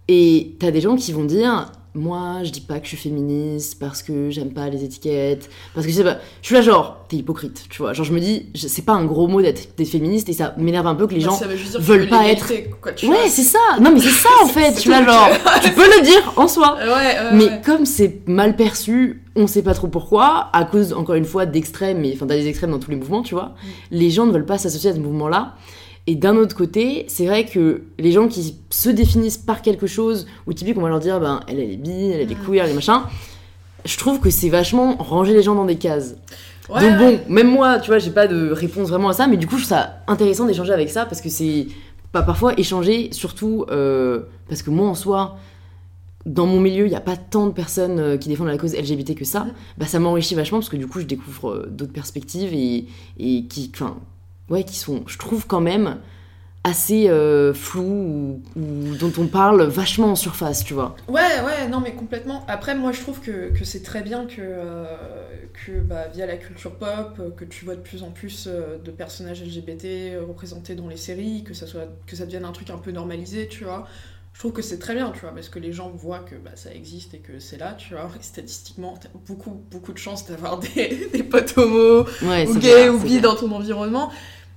Et 0.08 0.56
t'as 0.60 0.72
des 0.72 0.82
gens 0.82 0.96
qui 0.96 1.12
vont 1.12 1.26
dire. 1.26 1.72
Moi, 1.98 2.40
je 2.44 2.50
dis 2.50 2.60
pas 2.60 2.80
que 2.80 2.84
je 2.84 2.90
suis 2.90 2.98
féministe 2.98 3.80
parce 3.80 4.04
que 4.04 4.30
j'aime 4.30 4.52
pas 4.52 4.70
les 4.70 4.84
étiquettes. 4.84 5.50
Parce 5.74 5.86
que 5.86 5.92
je 5.94 5.98
sais 5.98 6.04
pas. 6.04 6.18
Je 6.42 6.48
suis 6.48 6.54
là, 6.56 6.62
genre, 6.62 7.06
t'es 7.08 7.16
hypocrite, 7.16 7.68
tu 7.70 7.78
vois. 7.82 7.94
Genre, 7.94 8.06
je 8.06 8.12
me 8.12 8.20
dis, 8.20 8.48
c'est 8.54 8.84
pas 8.84 8.92
un 8.92 9.06
gros 9.06 9.28
mot 9.30 9.42
d'être 9.42 9.70
féministe 9.86 10.28
et 10.28 10.34
ça 10.34 10.54
m'énerve 10.58 10.88
un 10.88 10.96
peu 10.96 11.08
que 11.08 11.14
les 11.14 11.24
bah, 11.24 11.32
gens. 11.32 11.40
veulent 11.80 12.10
pas 12.10 12.24
l'égalité, 12.24 12.70
quoi, 12.82 12.92
tu 12.92 13.06
vois. 13.06 13.16
Ouais, 13.16 13.30
c'est 13.30 13.44
ça. 13.44 13.60
Non, 13.80 13.92
mais 13.94 14.02
c'est 14.02 14.10
ça 14.10 14.28
en 14.44 14.48
fait. 14.48 14.74
Tu 14.74 14.90
vois, 14.90 15.06
genre, 15.06 15.30
tu 15.64 15.72
peux 15.72 15.86
le 15.86 16.04
dire 16.04 16.34
en 16.36 16.50
soi. 16.50 16.76
Ouais, 16.86 17.16
Mais 17.32 17.46
ouais. 17.46 17.62
comme 17.66 17.86
c'est 17.86 18.28
mal 18.28 18.58
perçu, 18.58 19.24
on 19.38 19.48
sait 19.48 19.64
pas 19.64 19.74
trop 19.74 19.88
pourquoi, 19.88 20.50
à 20.52 20.66
cause, 20.66 20.92
encore 20.92 21.16
une 21.16 21.24
fois, 21.24 21.46
d'extrêmes, 21.46 22.04
et 22.04 22.12
enfin, 22.14 22.28
t'as 22.28 22.36
des 22.36 22.48
extrêmes 22.50 22.72
dans 22.72 22.80
tous 22.80 22.92
les 22.92 22.98
mouvements, 22.98 23.24
tu 23.24 23.36
vois. 23.36 23.54
Les 23.90 24.10
gens 24.10 24.26
ne 24.26 24.34
veulent 24.34 24.46
pas 24.46 24.58
s'associer 24.58 24.90
à 24.90 24.94
ce 24.94 25.00
mouvement-là. 25.00 25.54
Et 26.08 26.16
d'un 26.16 26.36
autre 26.36 26.56
côté, 26.56 27.06
c'est 27.08 27.26
vrai 27.26 27.46
que 27.46 27.84
les 27.98 28.12
gens 28.12 28.28
qui 28.28 28.58
se 28.70 28.90
définissent 28.90 29.38
par 29.40 29.62
quelque 29.62 29.88
chose, 29.88 30.28
ou 30.46 30.54
typique, 30.54 30.78
on 30.78 30.82
va 30.82 30.90
leur 30.90 31.00
dire, 31.00 31.20
ben, 31.20 31.40
elle, 31.48 31.60
elle 31.60 31.72
est 31.72 31.78
bi, 31.78 32.12
elle, 32.12 32.22
elle 32.22 32.32
est 32.32 32.46
queer, 32.46 32.64
elle 32.66 32.72
est 32.72 32.76
machin. 32.76 33.04
Je 33.86 33.98
trouve 33.98 34.20
que 34.20 34.30
c'est 34.30 34.50
vachement 34.50 34.96
ranger 34.98 35.34
les 35.34 35.42
gens 35.42 35.56
dans 35.56 35.66
des 35.66 35.78
cases. 35.78 36.16
Ouais, 36.70 36.82
Donc 36.82 37.00
ouais. 37.00 37.18
bon, 37.28 37.34
même 37.34 37.50
moi, 37.50 37.80
tu 37.80 37.88
vois, 37.88 37.98
j'ai 38.00 38.12
pas 38.12 38.28
de 38.28 38.52
réponse 38.52 38.90
vraiment 38.90 39.10
à 39.10 39.14
ça, 39.14 39.28
mais 39.28 39.38
du 39.38 39.48
coup, 39.48 39.58
je 39.58 39.64
trouve 39.64 39.78
ça 39.78 40.02
intéressant 40.08 40.46
d'échanger 40.46 40.74
avec 40.74 40.90
ça 40.90 41.06
parce 41.06 41.22
que 41.22 41.30
c'est 41.30 41.68
pas 42.12 42.24
parfois 42.24 42.58
échanger, 42.58 43.10
surtout 43.12 43.66
euh, 43.70 44.22
parce 44.48 44.62
que 44.62 44.70
moi 44.70 44.88
en 44.88 44.96
soi, 44.96 45.38
dans 46.26 46.48
mon 46.48 46.60
milieu, 46.60 46.86
il 46.86 46.90
n'y 46.90 46.96
a 46.96 47.02
pas 47.02 47.18
tant 47.18 47.46
de 47.48 47.52
personnes 47.52 48.00
euh, 48.00 48.18
qui 48.18 48.30
défendent 48.30 48.48
la 48.48 48.58
cause 48.58 48.76
LGBT 48.76 49.14
que 49.16 49.26
ça. 49.26 49.46
Bah 49.78 49.86
ça 49.86 50.00
m'enrichit 50.00 50.34
vachement 50.34 50.60
parce 50.60 50.70
que 50.70 50.78
du 50.78 50.88
coup, 50.88 51.00
je 51.00 51.06
découvre 51.06 51.50
euh, 51.50 51.68
d'autres 51.70 51.94
perspectives 51.94 52.54
et, 52.54 52.88
et 53.20 53.46
qui, 53.46 53.72
enfin, 53.74 53.98
ouais, 54.50 54.64
qui 54.64 54.78
sont, 54.78 55.04
je 55.08 55.18
trouve 55.18 55.48
quand 55.48 55.62
même 55.62 55.98
assez 56.66 57.06
euh, 57.10 57.54
ou, 57.76 58.42
dont 58.56 59.12
on 59.20 59.28
parle 59.28 59.64
vachement 59.64 60.08
en 60.08 60.16
surface, 60.16 60.64
tu 60.64 60.74
vois. 60.74 60.96
Ouais, 61.08 61.22
ouais, 61.46 61.68
non, 61.70 61.80
mais 61.80 61.94
complètement. 61.94 62.44
Après, 62.48 62.74
moi, 62.74 62.92
je 62.92 63.02
trouve 63.02 63.20
que, 63.22 63.52
que 63.56 63.64
c'est 63.64 63.84
très 63.84 64.02
bien 64.02 64.26
que, 64.26 64.38
euh, 64.40 64.86
que 65.66 65.80
bah, 65.80 66.08
via 66.12 66.26
la 66.26 66.38
culture 66.38 66.72
pop, 66.72 67.18
euh, 67.20 67.30
que 67.30 67.46
tu 67.46 67.66
vois 67.66 67.76
de 67.76 67.82
plus 67.82 68.02
en 68.02 68.10
plus 68.10 68.48
euh, 68.48 68.80
de 68.84 68.90
personnages 68.90 69.44
LGBT 69.44 70.18
représentés 70.28 70.74
dans 70.74 70.88
les 70.88 70.98
séries, 70.98 71.44
que 71.44 71.54
ça, 71.54 71.68
soit, 71.68 71.88
que 72.08 72.16
ça 72.16 72.26
devienne 72.26 72.46
un 72.46 72.52
truc 72.52 72.72
un 72.72 72.80
peu 72.80 72.92
normalisé, 72.92 73.48
tu 73.48 73.64
vois. 73.64 73.88
Je 74.36 74.40
trouve 74.42 74.52
que 74.52 74.62
c'est 74.62 74.80
très 74.80 74.94
bien, 74.96 75.12
tu 75.12 75.22
vois, 75.22 75.34
parce 75.34 75.48
que 75.48 75.60
les 75.60 75.72
gens 75.72 75.90
voient 75.92 76.20
que 76.20 76.36
bah, 76.36 76.52
ça 76.56 76.74
existe 76.74 77.14
et 77.14 77.20
que 77.20 77.40
c'est 77.40 77.56
là, 77.58 77.74
tu 77.74 77.94
vois. 77.94 78.12
Et 78.20 78.22
statistiquement, 78.24 78.96
t'as 79.00 79.08
beaucoup, 79.26 79.64
beaucoup 79.72 79.94
de 79.94 79.98
chances 79.98 80.28
d'avoir 80.28 80.60
des, 80.60 81.08
des 81.14 81.24
potes 81.24 81.56
Ouais, 81.56 82.46
ou 82.46 82.54
c'est 82.54 82.60
gay 82.60 82.72
clair, 82.74 82.94
ou 82.96 83.00
bi 83.00 83.22
dans 83.22 83.38
ton 83.38 83.50
environnement. 83.54 84.12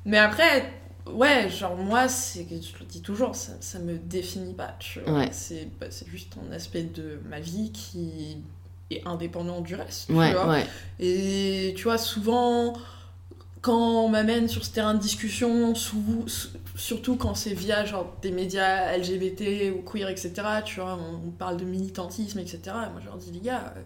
Mais 0.05 0.19
après, 0.19 0.69
ouais, 1.07 1.49
genre 1.49 1.77
moi, 1.77 2.09
c'est, 2.09 2.45
je 2.51 2.77
le 2.81 2.87
dis 2.87 3.03
toujours, 3.03 3.37
ça, 3.37 3.53
ça 3.61 3.79
me 3.79 3.97
définit 3.99 4.53
pas. 4.53 4.75
Tu 4.81 4.99
vois. 4.99 5.21
Ouais. 5.21 5.29
C'est, 5.31 5.69
bah, 5.81 5.87
c'est 5.91 6.09
juste 6.09 6.33
un 6.45 6.53
aspect 6.53 6.83
de 6.83 7.21
ma 7.29 7.39
vie 7.39 7.71
qui 7.71 8.39
est 8.91 9.03
indépendant 9.07 9.61
du 9.61 9.77
reste. 9.77 10.07
tu 10.09 10.13
Ouais, 10.15 10.33
vois. 10.33 10.49
ouais. 10.49 10.67
Et 10.99 11.73
tu 11.77 11.85
vois, 11.85 11.99
souvent, 11.99 12.73
quand 13.61 14.07
on 14.07 14.09
m'amène 14.09 14.49
sur 14.49 14.65
ce 14.65 14.73
terrain 14.73 14.95
de 14.95 15.01
discussion, 15.01 15.73
surtout 16.79 17.17
quand 17.17 17.35
c'est 17.35 17.53
via 17.55 17.85
genre, 17.85 18.15
des 18.23 18.31
médias 18.31 18.97
LGBT 18.97 19.73
ou 19.77 19.83
queer, 19.83 20.09
etc., 20.09 20.33
tu 20.65 20.81
vois, 20.81 20.97
on, 20.99 21.29
on 21.29 21.31
parle 21.31 21.59
de 21.59 21.65
militantisme, 21.65 22.39
etc., 22.39 22.61
et 22.67 22.91
moi 22.91 23.01
je 23.01 23.07
leur 23.07 23.17
dis, 23.19 23.31
les 23.33 23.41
gars, 23.41 23.75
euh, 23.77 23.81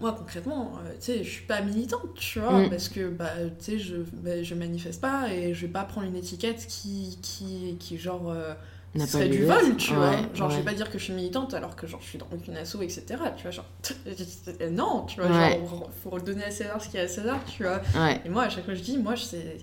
moi 0.00 0.12
concrètement, 0.12 0.72
euh, 0.84 0.90
tu 0.98 1.12
sais, 1.12 1.24
je 1.24 1.30
suis 1.30 1.44
pas 1.46 1.60
militante, 1.60 2.14
tu 2.16 2.40
vois, 2.40 2.62
Mm. 2.62 2.70
parce 2.70 2.88
que, 2.88 3.08
bah, 3.08 3.30
tu 3.60 3.64
sais, 3.64 3.78
je, 3.78 3.96
bah, 4.14 4.42
je 4.42 4.54
manifeste 4.54 5.00
pas 5.00 5.28
et 5.32 5.54
je 5.54 5.66
vais 5.66 5.72
pas 5.72 5.84
prendre 5.84 6.06
une 6.08 6.16
étiquette 6.16 6.66
qui, 6.66 7.18
qui, 7.22 7.76
qui 7.78 7.98
genre... 7.98 8.30
euh, 8.30 8.54
ce 8.96 9.06
serait 9.06 9.28
du 9.28 9.44
vol, 9.44 9.76
tu 9.76 9.90
Ouais, 9.92 9.98
vois. 9.98 10.16
Genre, 10.34 10.50
je 10.50 10.56
vais 10.58 10.62
pas 10.62 10.72
dire 10.74 10.88
que 10.90 10.98
je 10.98 11.04
suis 11.04 11.12
militante 11.12 11.52
alors 11.52 11.74
que 11.76 11.86
genre 11.88 12.00
je 12.00 12.06
suis 12.10 12.18
dans 12.18 12.28
aucune 12.32 12.56
asso, 12.56 12.76
etc. 12.80 13.04
Tu 13.36 13.42
vois, 13.42 13.50
genre. 13.50 13.64
non, 14.70 15.02
tu 15.06 15.20
vois, 15.20 15.30
Ouais. 15.30 15.60
genre, 15.68 15.90
faut 16.02 16.10
redonner 16.10 16.44
à 16.44 16.50
César 16.52 16.80
ce 16.80 16.88
qu'il 16.88 16.98
y 16.98 17.02
a 17.02 17.06
à 17.06 17.08
César, 17.08 17.40
tu 17.44 17.64
vois. 17.64 17.80
Et 18.24 18.28
moi, 18.28 18.44
à 18.44 18.48
chaque 18.48 18.64
fois, 18.64 18.74
je 18.74 18.82
dis, 18.82 18.96
moi, 18.98 19.14
c'est. 19.16 19.58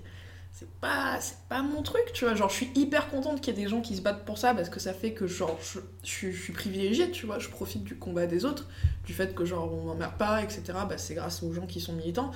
C'est 0.53 0.69
pas, 0.79 1.19
c'est 1.21 1.37
pas 1.49 1.63
mon 1.63 1.81
truc, 1.81 2.11
tu 2.13 2.25
vois. 2.25 2.35
Genre, 2.35 2.49
je 2.49 2.55
suis 2.55 2.71
hyper 2.75 3.09
contente 3.09 3.41
qu'il 3.41 3.55
y 3.55 3.59
ait 3.59 3.63
des 3.63 3.69
gens 3.69 3.81
qui 3.81 3.95
se 3.95 4.01
battent 4.01 4.25
pour 4.25 4.37
ça 4.37 4.53
parce 4.53 4.69
que 4.69 4.79
ça 4.79 4.93
fait 4.93 5.13
que, 5.13 5.25
genre, 5.25 5.57
je, 5.63 5.79
je 6.03 6.31
suis- 6.31 6.53
privilégiée, 6.53 7.09
tu 7.09 7.25
vois. 7.25 7.39
Je 7.39 7.49
profite 7.49 7.83
du 7.83 7.97
combat 7.97 8.27
des 8.27 8.45
autres, 8.45 8.67
du 9.05 9.13
fait 9.13 9.33
que, 9.33 9.43
genre, 9.45 9.73
on 9.73 9.85
m'emmerde 9.85 10.17
pas, 10.17 10.43
etc. 10.43 10.61
Bah, 10.87 10.97
c'est 10.97 11.15
grâce 11.15 11.41
aux 11.41 11.51
gens 11.53 11.65
qui 11.65 11.79
sont 11.79 11.93
militants. 11.93 12.31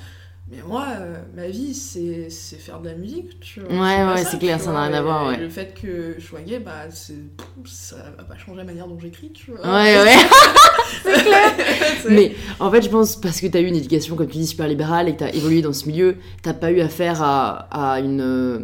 Mais 0.51 0.58
moi, 0.67 0.86
euh, 0.99 1.15
ma 1.36 1.47
vie, 1.47 1.73
c'est 1.73 2.29
faire 2.29 2.79
de 2.79 2.89
la 2.89 2.93
musique, 2.95 3.39
tu 3.39 3.62
vois. 3.62 3.69
Ouais, 3.69 4.13
ouais, 4.13 4.23
c'est 4.23 4.38
clair, 4.38 4.62
ça 4.62 4.71
n'a 4.71 4.84
rien 4.84 4.93
à 4.93 5.01
voir, 5.01 5.27
ouais. 5.27 5.38
Le 5.38 5.49
fait 5.49 5.73
que 5.73 6.15
je 6.19 6.23
sois 6.23 6.41
gay, 6.41 6.60
bah, 6.60 6.84
ça 6.91 7.95
va 8.15 8.23
pas 8.23 8.38
changer 8.38 8.58
la 8.58 8.63
manière 8.63 8.88
dont 8.88 8.99
j'écris, 8.99 9.31
tu 9.31 9.49
vois. 9.51 9.62
Ouais, 9.62 9.97
ouais. 10.03 10.13
c'est 11.03 11.23
clair. 11.23 11.51
Mais 12.12 12.36
en 12.60 12.69
fait, 12.69 12.84
je 12.84 12.89
pense 12.89 13.15
parce 13.15 13.41
que 13.41 13.47
t'as 13.47 13.60
eu 13.60 13.65
une 13.65 13.75
éducation, 13.75 14.15
comme 14.15 14.27
tu 14.27 14.38
dis, 14.38 14.45
super 14.45 14.67
libérale 14.67 15.10
et 15.10 15.13
que 15.13 15.19
t'as 15.19 15.31
évolué 15.31 15.63
dans 15.63 15.73
ce 15.73 15.88
milieu, 15.88 16.17
t'as 16.43 16.53
pas 16.53 16.71
eu 16.71 16.79
affaire 16.79 17.23
à, 17.23 17.67
à 17.95 17.99
une. 17.99 18.21
euh, 18.21 18.60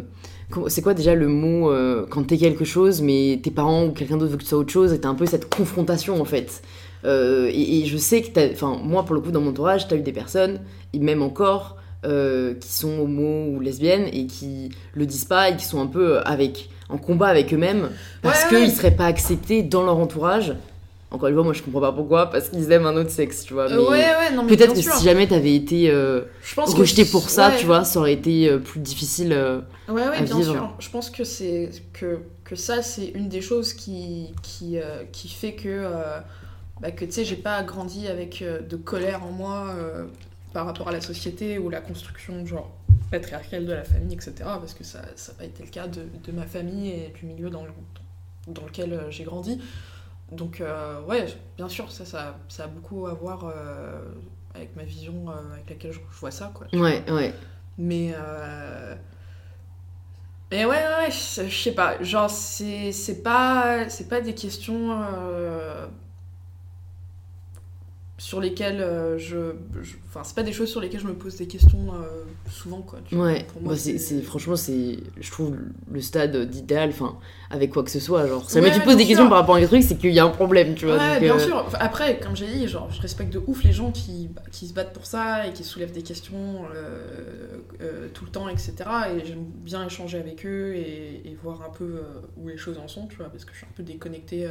c'est 0.68 0.82
quoi 0.82 0.94
déjà 0.94 1.16
le 1.16 1.26
mot 1.26 1.70
euh, 1.72 2.06
quand 2.08 2.22
t'es 2.28 2.36
quelque 2.36 2.64
chose, 2.64 3.02
mais 3.02 3.40
tes 3.42 3.50
parents 3.50 3.86
ou 3.86 3.90
quelqu'un 3.90 4.18
d'autre 4.18 4.30
veut 4.30 4.36
que 4.36 4.42
tu 4.42 4.48
sois 4.50 4.58
autre 4.58 4.72
chose, 4.72 4.92
et 4.92 5.00
t'as 5.00 5.08
un 5.08 5.14
peu 5.16 5.26
cette 5.26 5.48
confrontation 5.52 6.20
en 6.20 6.24
fait. 6.26 6.62
Euh, 7.04 7.50
et, 7.52 7.84
je 7.86 7.96
sais 7.96 8.22
que 8.22 8.52
enfin 8.52 8.78
moi 8.82 9.04
pour 9.04 9.14
le 9.14 9.20
coup 9.20 9.30
dans 9.30 9.40
mon 9.40 9.50
entourage, 9.50 9.88
t'as 9.88 9.96
eu 9.96 10.02
des 10.02 10.12
personnes, 10.12 10.60
et 10.92 10.98
même 10.98 11.22
encore, 11.22 11.76
euh, 12.04 12.54
qui 12.54 12.72
sont 12.72 13.00
homo 13.00 13.46
ou 13.46 13.60
lesbiennes 13.60 14.08
et 14.12 14.26
qui 14.26 14.70
le 14.94 15.06
disent 15.06 15.24
pas 15.24 15.50
et 15.50 15.56
qui 15.56 15.64
sont 15.64 15.80
un 15.80 15.86
peu 15.86 16.18
avec 16.20 16.68
en 16.88 16.98
combat 16.98 17.28
avec 17.28 17.54
eux-mêmes 17.54 17.90
parce 18.22 18.44
qu'ils 18.44 18.70
seraient 18.70 18.96
pas 18.96 19.06
acceptés 19.06 19.62
dans 19.62 19.84
leur 19.84 19.98
entourage 19.98 20.54
encore 21.12 21.28
une 21.28 21.34
fois, 21.34 21.44
moi 21.44 21.52
je 21.52 21.62
comprends 21.62 21.80
pas 21.80 21.92
pourquoi, 21.92 22.30
parce 22.30 22.48
qu'ils 22.48 22.72
aiment 22.72 22.86
un 22.86 22.96
autre 22.96 23.10
sexe, 23.10 23.44
tu 23.44 23.52
vois. 23.52 23.66
ouais, 23.66 23.78
ouais, 23.78 24.30
mais 24.34 24.56
Peut-être 24.56 24.74
que 24.74 24.80
si 24.80 25.04
jamais 25.04 25.26
t'avais 25.26 25.54
été 25.54 25.90
euh, 25.90 26.22
rejeté 26.56 27.04
pour 27.04 27.28
ça, 27.28 27.52
tu 27.58 27.66
vois, 27.66 27.84
ça 27.84 28.00
aurait 28.00 28.14
été 28.14 28.48
euh, 28.48 28.58
plus 28.58 28.80
difficile. 28.80 29.32
Euh, 29.32 29.60
ouais, 29.88 30.08
ouais, 30.08 30.22
bien 30.22 30.42
sûr. 30.42 30.74
Je 30.78 30.88
pense 30.88 31.10
que, 31.10 31.24
c'est, 31.24 31.70
que, 31.92 32.20
que 32.44 32.56
ça, 32.56 32.80
c'est 32.80 33.08
une 33.14 33.28
des 33.28 33.42
choses 33.42 33.74
qui, 33.74 34.32
qui, 34.42 34.78
qui 35.12 35.28
fait 35.28 35.52
que, 35.52 35.86
bah, 36.82 36.90
que 36.90 37.04
tu 37.04 37.12
sais, 37.12 37.24
j'ai 37.24 37.36
pas 37.36 37.62
grandi 37.62 38.08
avec 38.08 38.42
de 38.42 38.76
colère 38.76 39.24
en 39.24 39.30
moi 39.30 39.74
par 40.52 40.66
rapport 40.66 40.88
à 40.88 40.92
la 40.92 41.00
société 41.00 41.58
ou 41.58 41.70
la 41.70 41.80
construction, 41.80 42.44
genre 42.44 42.70
patriarcale 43.10 43.64
de 43.64 43.72
la 43.72 43.84
famille, 43.84 44.14
etc. 44.14 44.34
Parce 44.40 44.74
que 44.74 44.84
ça 44.84 45.00
n'a 45.00 45.34
pas 45.38 45.44
été 45.44 45.62
le 45.62 45.70
cas 45.70 45.86
de, 45.86 46.02
de, 46.24 46.32
ma 46.32 46.44
famille 46.44 46.90
et 46.90 47.12
du 47.18 47.26
milieu 47.26 47.48
dans, 47.48 47.64
le, 47.64 47.70
dans 48.48 48.64
lequel 48.64 49.06
j'ai 49.10 49.24
grandi. 49.24 49.60
Donc, 50.32 50.60
euh, 50.60 51.00
ouais, 51.02 51.26
bien 51.56 51.68
sûr, 51.68 51.92
ça, 51.92 52.04
ça, 52.04 52.38
ça, 52.48 52.64
a 52.64 52.66
beaucoup 52.66 53.06
à 53.06 53.12
voir 53.12 53.44
euh, 53.44 54.00
avec 54.54 54.74
ma 54.76 54.82
vision 54.82 55.26
euh, 55.28 55.54
avec 55.54 55.68
laquelle 55.68 55.92
je, 55.92 56.00
vois 56.18 56.30
ça, 56.30 56.50
quoi. 56.54 56.66
Ouais, 56.72 57.04
ouais. 57.10 57.34
Mais. 57.78 58.14
Mais 60.50 60.66
ouais, 60.66 60.70
ouais, 60.70 61.10
je 61.10 61.48
sais 61.48 61.72
pas. 61.72 62.02
Genre, 62.02 62.28
c'est 62.28 63.22
pas, 63.22 63.86
pas 64.10 64.20
des 64.20 64.34
questions 64.34 64.90
sur 68.22 68.40
lesquelles 68.40 68.80
euh, 68.80 69.18
je, 69.18 69.36
Enfin, 70.08 70.22
c'est 70.22 70.36
pas 70.36 70.44
des 70.44 70.52
choses 70.52 70.70
sur 70.70 70.80
lesquelles 70.80 71.00
je 71.00 71.08
me 71.08 71.14
pose 71.14 71.36
des 71.36 71.48
questions 71.48 71.92
euh, 71.92 72.22
souvent, 72.48 72.80
quoi. 72.80 73.00
ouais, 73.10 73.44
pour 73.52 73.62
moi, 73.62 73.72
bah, 73.72 73.78
c'est, 73.78 74.22
franchement, 74.22 74.54
c'est, 74.54 74.98
je 75.20 75.30
trouve, 75.30 75.56
le 75.90 76.00
stade 76.00 76.36
d'idéal, 76.48 76.90
enfin, 76.90 77.18
avec 77.50 77.72
quoi 77.72 77.82
que 77.82 77.90
ce 77.90 77.98
soit. 77.98 78.28
Genre, 78.28 78.48
si 78.48 78.60
tu 78.60 78.80
poses 78.82 78.96
des 78.96 79.06
questions 79.06 79.28
par 79.28 79.38
rapport 79.38 79.56
à 79.56 79.58
un 79.58 79.66
truc, 79.66 79.82
c'est 79.82 79.96
qu'il 79.96 80.12
y 80.12 80.20
a 80.20 80.24
un 80.24 80.30
problème, 80.30 80.76
tu 80.76 80.86
vois. 80.86 80.98
Ouais, 80.98 81.18
bien 81.18 81.34
euh, 81.34 81.38
sûr. 81.40 81.66
Après, 81.80 82.20
comme 82.20 82.36
j'ai 82.36 82.46
dit, 82.46 82.68
genre, 82.68 82.88
je 82.92 83.02
respecte 83.02 83.32
de 83.32 83.42
ouf 83.44 83.64
les 83.64 83.72
gens 83.72 83.90
qui, 83.90 84.30
qui 84.52 84.68
se 84.68 84.72
battent 84.72 84.92
pour 84.92 85.06
ça 85.06 85.48
et 85.48 85.52
qui 85.52 85.64
soulèvent 85.64 85.92
des 85.92 86.02
questions 86.02 86.60
tout 88.14 88.24
le 88.24 88.30
temps, 88.30 88.48
etc. 88.48 88.74
Et 89.16 89.26
j'aime 89.26 89.44
bien 89.64 89.84
échanger 89.84 90.18
avec 90.20 90.46
eux 90.46 90.74
et, 90.76 91.22
et 91.24 91.36
voir 91.42 91.62
un 91.62 91.76
peu 91.76 92.02
où 92.36 92.46
les 92.46 92.56
choses 92.56 92.78
en 92.78 92.86
sont, 92.86 93.08
tu 93.08 93.16
vois, 93.16 93.30
parce 93.30 93.44
que 93.44 93.52
je 93.52 93.58
suis 93.58 93.66
un 93.66 93.74
peu 93.74 93.82
déconnectée 93.82 94.46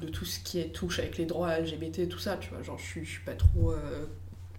de 0.00 0.08
tout 0.08 0.24
ce 0.24 0.40
qui 0.40 0.58
est 0.58 0.72
touche 0.72 0.98
avec 0.98 1.18
les 1.18 1.26
droits 1.26 1.58
LGBT, 1.58 2.08
tout 2.08 2.18
ça, 2.18 2.36
tu 2.40 2.50
vois. 2.50 2.62
Genre, 2.62 2.78
je 2.78 2.84
suis, 2.84 3.04
je 3.04 3.10
suis 3.10 3.24
pas 3.24 3.34
trop 3.34 3.72
euh, 3.72 4.06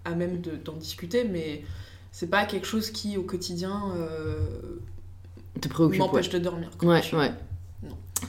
à 0.04 0.14
même 0.14 0.40
d'en 0.64 0.74
discuter, 0.74 1.24
mais 1.24 1.62
c'est 2.10 2.30
pas 2.30 2.44
quelque 2.44 2.66
chose 2.66 2.90
qui, 2.90 3.16
au 3.16 3.22
quotidien, 3.22 3.82
euh, 3.96 4.78
m'empêche 5.98 6.30
de 6.30 6.38
dormir. 6.38 6.70
Ouais, 6.82 7.02
ouais. 7.12 7.32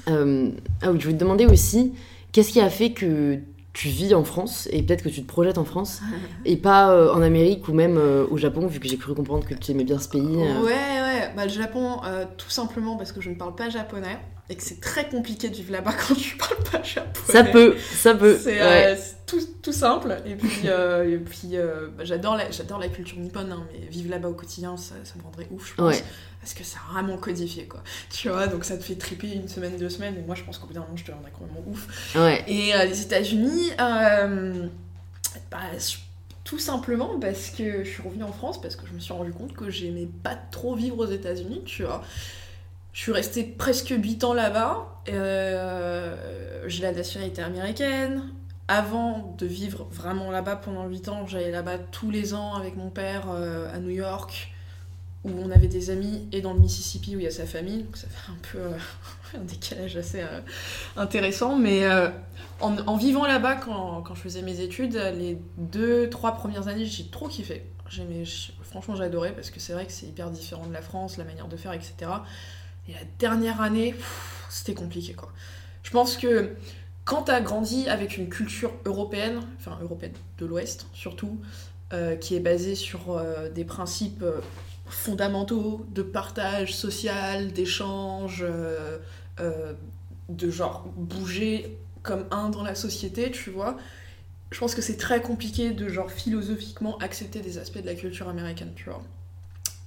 Euh, 0.09 0.49
ah 0.81 0.91
oui, 0.91 0.99
je 0.99 1.05
voulais 1.05 1.17
te 1.17 1.23
demander 1.23 1.45
aussi, 1.45 1.93
qu'est-ce 2.31 2.51
qui 2.51 2.59
a 2.59 2.69
fait 2.69 2.91
que 2.91 3.39
tu 3.73 3.87
vis 3.87 4.13
en 4.13 4.23
France 4.23 4.67
et 4.71 4.83
peut-être 4.83 5.03
que 5.03 5.09
tu 5.09 5.21
te 5.21 5.27
projettes 5.27 5.57
en 5.57 5.65
France 5.65 6.01
et 6.45 6.57
pas 6.57 7.13
en 7.13 7.21
Amérique 7.21 7.67
ou 7.67 7.73
même 7.73 7.97
au 7.97 8.37
Japon, 8.37 8.65
vu 8.67 8.79
que 8.79 8.87
j'ai 8.87 8.97
cru 8.97 9.13
comprendre 9.13 9.45
que 9.45 9.53
tu 9.53 9.71
aimais 9.71 9.83
bien 9.83 9.99
ce 9.99 10.09
pays 10.09 10.21
Ouais, 10.21 10.63
ouais, 10.63 11.31
bah, 11.35 11.45
le 11.45 11.51
Japon, 11.51 12.01
tout 12.37 12.49
simplement 12.49 12.97
parce 12.97 13.11
que 13.11 13.21
je 13.21 13.29
ne 13.29 13.35
parle 13.35 13.55
pas 13.55 13.69
japonais 13.69 14.17
et 14.53 14.55
que 14.55 14.63
c'est 14.63 14.79
très 14.79 15.09
compliqué 15.09 15.49
de 15.49 15.55
vivre 15.55 15.71
là-bas 15.71 15.93
quand 16.07 16.13
tu 16.15 16.37
parles 16.37 16.63
pas 16.71 16.83
japonais. 16.83 17.25
Ça 17.27 17.43
peut, 17.43 17.75
ça 17.77 18.13
peut. 18.13 18.39
C'est 18.41 18.61
euh, 18.61 18.95
tout, 19.25 19.41
tout, 19.61 19.73
simple. 19.73 20.15
Et 20.25 20.35
puis, 20.35 20.61
euh, 20.65 21.15
et 21.15 21.17
puis 21.17 21.55
euh, 21.57 21.87
bah, 21.97 22.05
j'adore 22.05 22.37
la, 22.37 22.51
j'adore 22.51 22.79
la 22.79 22.87
culture 22.87 23.17
nippone, 23.17 23.51
hein, 23.51 23.65
mais 23.71 23.87
vivre 23.87 24.11
là-bas 24.11 24.29
au 24.29 24.33
quotidien, 24.33 24.77
ça, 24.77 24.95
ça, 25.03 25.15
me 25.17 25.23
rendrait 25.23 25.47
ouf, 25.51 25.71
je 25.71 25.75
pense. 25.75 26.03
Parce 26.39 26.53
que 26.53 26.63
c'est 26.63 26.77
vraiment 26.91 27.17
codifié, 27.17 27.65
quoi. 27.67 27.81
Tu 28.11 28.29
vois, 28.29 28.47
donc 28.47 28.65
ça 28.65 28.77
te 28.77 28.83
fait 28.83 28.95
triper 28.95 29.31
une 29.33 29.47
semaine, 29.47 29.77
deux 29.77 29.89
semaines, 29.89 30.17
et 30.17 30.21
moi 30.21 30.35
je 30.35 30.43
pense 30.43 30.59
qu'au 30.59 30.67
bout 30.67 30.73
d'un 30.73 30.81
moment, 30.81 30.95
je 30.95 31.05
te 31.05 31.11
rendrais 31.11 31.31
complètement 31.31 31.63
ouf. 31.67 32.15
Ouais. 32.15 32.43
Et 32.47 32.73
les 32.85 33.01
États-Unis, 33.01 33.71
bah, 33.77 34.27
tout 36.43 36.59
simplement 36.59 37.17
parce 37.19 37.49
que 37.49 37.85
je 37.85 37.89
suis 37.89 38.03
revenue 38.03 38.23
en 38.23 38.33
France, 38.33 38.61
parce 38.61 38.75
que 38.75 38.85
je 38.85 38.93
me 38.93 38.99
suis 38.99 39.13
rendu 39.13 39.31
compte 39.31 39.53
que 39.53 39.69
j'aimais 39.69 40.09
pas 40.21 40.35
trop 40.35 40.75
vivre 40.75 40.99
aux 40.99 41.09
États-Unis, 41.09 41.61
tu 41.65 41.83
vois. 41.83 42.03
Je 42.93 43.01
suis 43.01 43.11
restée 43.11 43.43
presque 43.43 43.89
8 43.89 44.23
ans 44.23 44.33
là-bas. 44.33 44.87
Euh, 45.09 46.15
j'ai 46.67 46.83
la 46.83 46.91
nationalité 46.91 47.41
américaine. 47.41 48.21
Avant 48.67 49.35
de 49.37 49.45
vivre 49.47 49.87
vraiment 49.91 50.31
là-bas 50.31 50.55
pendant 50.57 50.87
8 50.87 51.09
ans, 51.09 51.27
j'allais 51.27 51.51
là-bas 51.51 51.79
tous 51.79 52.11
les 52.11 52.35
ans 52.35 52.53
avec 52.53 52.77
mon 52.77 52.89
père 52.89 53.25
euh, 53.29 53.73
à 53.73 53.79
New 53.79 53.89
York, 53.89 54.53
où 55.23 55.31
on 55.43 55.49
avait 55.49 55.67
des 55.67 55.89
amis, 55.89 56.27
et 56.31 56.41
dans 56.41 56.53
le 56.53 56.59
Mississippi 56.59 57.15
où 57.15 57.19
il 57.19 57.23
y 57.23 57.27
a 57.27 57.31
sa 57.31 57.47
famille. 57.47 57.81
Donc 57.81 57.97
ça 57.97 58.07
fait 58.07 58.31
un 58.31 58.37
peu 58.51 58.59
euh, 58.59 58.77
un 59.39 59.43
décalage 59.43 59.97
assez 59.97 60.23
intéressant. 60.95 61.57
Mais 61.57 61.87
en, 62.61 62.95
vivant 62.95 63.25
là-bas, 63.25 63.55
quand, 63.55 64.03
quand, 64.03 64.13
je 64.13 64.21
faisais 64.21 64.43
mes 64.43 64.61
études, 64.61 65.01
les 65.17 65.39
2-3 65.73 66.35
premières 66.35 66.67
années, 66.67 66.85
j'ai 66.85 67.07
trop 67.07 67.27
kiffé. 67.27 67.65
Franchement, 68.69 68.95
j'ai 68.95 69.03
adoré 69.03 69.33
parce 69.33 69.49
que 69.49 69.59
c'est 69.59 69.73
vrai 69.73 69.87
que 69.87 69.91
c'est 69.91 70.05
hyper 70.05 70.29
différent 70.29 70.67
de 70.67 70.73
la 70.73 70.81
France, 70.81 71.17
la 71.17 71.23
manière 71.23 71.47
de 71.47 71.57
faire, 71.57 71.73
etc. 71.73 72.11
Et 72.87 72.93
la 72.93 73.03
dernière 73.19 73.61
année, 73.61 73.95
c'était 74.49 74.73
compliqué 74.73 75.13
quoi. 75.13 75.31
Je 75.83 75.91
pense 75.91 76.17
que 76.17 76.55
quand 77.05 77.23
tu 77.23 77.31
as 77.31 77.41
grandi 77.41 77.87
avec 77.89 78.17
une 78.17 78.29
culture 78.29 78.71
européenne, 78.85 79.41
enfin 79.59 79.77
européenne 79.81 80.13
de 80.37 80.45
l'Ouest 80.45 80.87
surtout, 80.93 81.39
euh, 81.93 82.15
qui 82.15 82.35
est 82.35 82.39
basée 82.39 82.75
sur 82.75 83.11
euh, 83.11 83.49
des 83.49 83.65
principes 83.65 84.23
euh, 84.23 84.39
fondamentaux 84.87 85.85
de 85.93 86.01
partage 86.01 86.75
social, 86.75 87.51
d'échange, 87.51 88.45
de 90.29 90.49
genre 90.49 90.85
bouger 90.95 91.77
comme 92.01 92.25
un 92.31 92.49
dans 92.49 92.63
la 92.63 92.75
société, 92.75 93.31
tu 93.31 93.49
vois. 93.49 93.77
Je 94.51 94.59
pense 94.59 94.75
que 94.75 94.81
c'est 94.81 94.97
très 94.97 95.21
compliqué 95.21 95.71
de 95.71 95.89
genre 95.89 96.11
philosophiquement 96.11 96.97
accepter 96.99 97.41
des 97.41 97.57
aspects 97.57 97.81
de 97.81 97.87
la 97.87 97.95
culture 97.95 98.29
américaine, 98.29 98.71
tu 98.75 98.85
vois. 98.85 99.01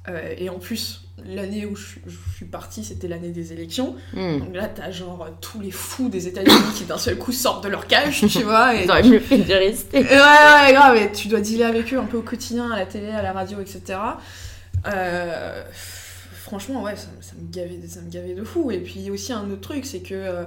Euh, 0.09 0.35
et 0.39 0.49
en 0.49 0.59
plus, 0.59 1.03
l'année 1.25 1.67
où 1.67 1.75
je, 1.75 1.99
suis 2.35 2.45
partie, 2.45 2.85
c'était 2.85 3.09
l'année 3.09 3.31
des 3.31 3.53
élections. 3.53 3.97
Hmm. 4.13 4.39
Donc 4.39 4.55
là, 4.55 4.69
t'as 4.69 4.91
genre 4.91 5.29
tous 5.41 5.61
les 5.61 5.71
fous 5.71 6.09
des 6.09 6.29
États-Unis 6.29 6.75
qui 6.77 6.85
d'un 6.85 6.99
seul 6.99 7.17
coup 7.17 7.33
sortent 7.33 7.65
de 7.65 7.69
leur 7.69 7.87
cage, 7.87 8.25
tu 8.29 8.43
vois. 8.43 8.75
Et 8.75 8.85
Ils 8.85 8.91
auraient 8.91 9.03
mieux 9.03 9.19
fait 9.19 9.39
de 9.39 9.55
rester. 9.55 9.99
Ouais, 9.99 10.05
ouais, 10.05 10.73
grave. 10.73 10.97
Et 10.97 11.13
tu 11.13 11.29
dois 11.29 11.41
dealer 11.41 11.65
avec 11.67 11.93
eux 11.93 11.99
un 11.99 12.05
peu 12.05 12.19
au 12.19 12.23
quotidien, 12.23 12.71
à 12.71 12.77
la 12.77 12.87
télé, 12.87 13.09
à 13.09 13.23
la 13.23 13.33
radio, 13.33 13.59
etc. 13.61 13.99
Euh, 14.87 15.65
franchement, 16.33 16.83
ouais, 16.83 16.95
ça, 16.95 17.09
me 17.41 17.51
gavait, 17.51 17.81
ça 17.89 18.01
me 18.01 18.11
gavait 18.11 18.35
de 18.35 18.45
fou. 18.45 18.71
Et 18.71 18.79
puis 18.79 19.11
aussi 19.11 19.33
un 19.33 19.51
autre 19.51 19.63
truc, 19.63 19.87
c'est 19.87 20.01
que 20.01 20.15
euh, 20.15 20.45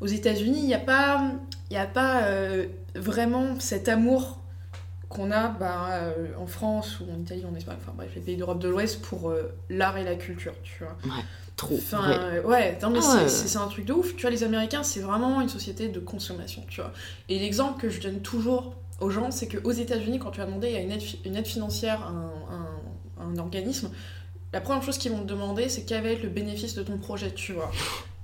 aux 0.00 0.06
États-Unis, 0.06 0.60
il 0.60 0.66
n'y 0.66 0.74
a 0.74 0.78
pas, 0.78 1.32
y 1.70 1.76
a 1.76 1.86
pas 1.86 2.22
vraiment 2.94 3.60
cet 3.60 3.88
amour 3.88 4.41
qu'on 5.12 5.30
a 5.30 5.48
bah, 5.48 5.88
euh, 5.92 6.28
en 6.38 6.46
France 6.46 7.00
ou 7.00 7.04
en 7.12 7.20
Italie, 7.20 7.44
en 7.44 7.54
Espagne, 7.54 7.76
enfin 7.80 7.92
bref, 7.94 8.10
les 8.14 8.20
pays 8.20 8.36
d'Europe 8.36 8.58
de 8.58 8.68
l'Ouest 8.68 9.02
pour 9.02 9.30
euh, 9.30 9.54
l'art 9.68 9.96
et 9.98 10.04
la 10.04 10.14
culture, 10.14 10.54
tu 10.62 10.82
vois. 10.82 10.96
Ouais, 11.04 11.22
trop. 11.56 11.76
Enfin, 11.76 12.10
euh, 12.10 12.42
ouais, 12.42 12.78
non, 12.82 12.90
mais 12.90 13.00
ah 13.02 13.28
c'est 13.28 13.58
un 13.58 13.68
truc 13.68 13.84
de 13.84 13.92
ouf. 13.92 14.16
Tu 14.16 14.22
vois, 14.22 14.30
les 14.30 14.42
Américains, 14.42 14.82
c'est 14.82 15.00
vraiment 15.00 15.40
une 15.40 15.48
société 15.48 15.88
de 15.88 16.00
consommation, 16.00 16.64
tu 16.68 16.80
vois. 16.80 16.92
Et 17.28 17.38
l'exemple 17.38 17.80
que 17.80 17.90
je 17.90 18.00
donne 18.00 18.20
toujours 18.20 18.74
aux 19.00 19.10
gens, 19.10 19.30
c'est 19.30 19.48
qu'aux 19.48 19.72
États-Unis, 19.72 20.18
quand 20.18 20.30
tu 20.30 20.40
as 20.40 20.46
demandé 20.46 20.74
à 20.74 20.80
une 20.80 20.90
aide, 20.90 21.02
une 21.24 21.36
aide 21.36 21.46
financière, 21.46 22.02
un, 22.06 23.22
un, 23.22 23.38
organisme, 23.38 23.90
la 24.52 24.60
première 24.60 24.82
chose 24.82 24.98
qu'ils 24.98 25.12
vont 25.12 25.20
te 25.20 25.28
demander, 25.28 25.68
c'est 25.68 25.84
quel 25.84 26.02
va 26.02 26.10
être 26.10 26.22
le 26.22 26.28
bénéfice 26.28 26.74
de 26.74 26.82
ton 26.82 26.98
projet, 26.98 27.32
tu 27.32 27.52
vois 27.52 27.70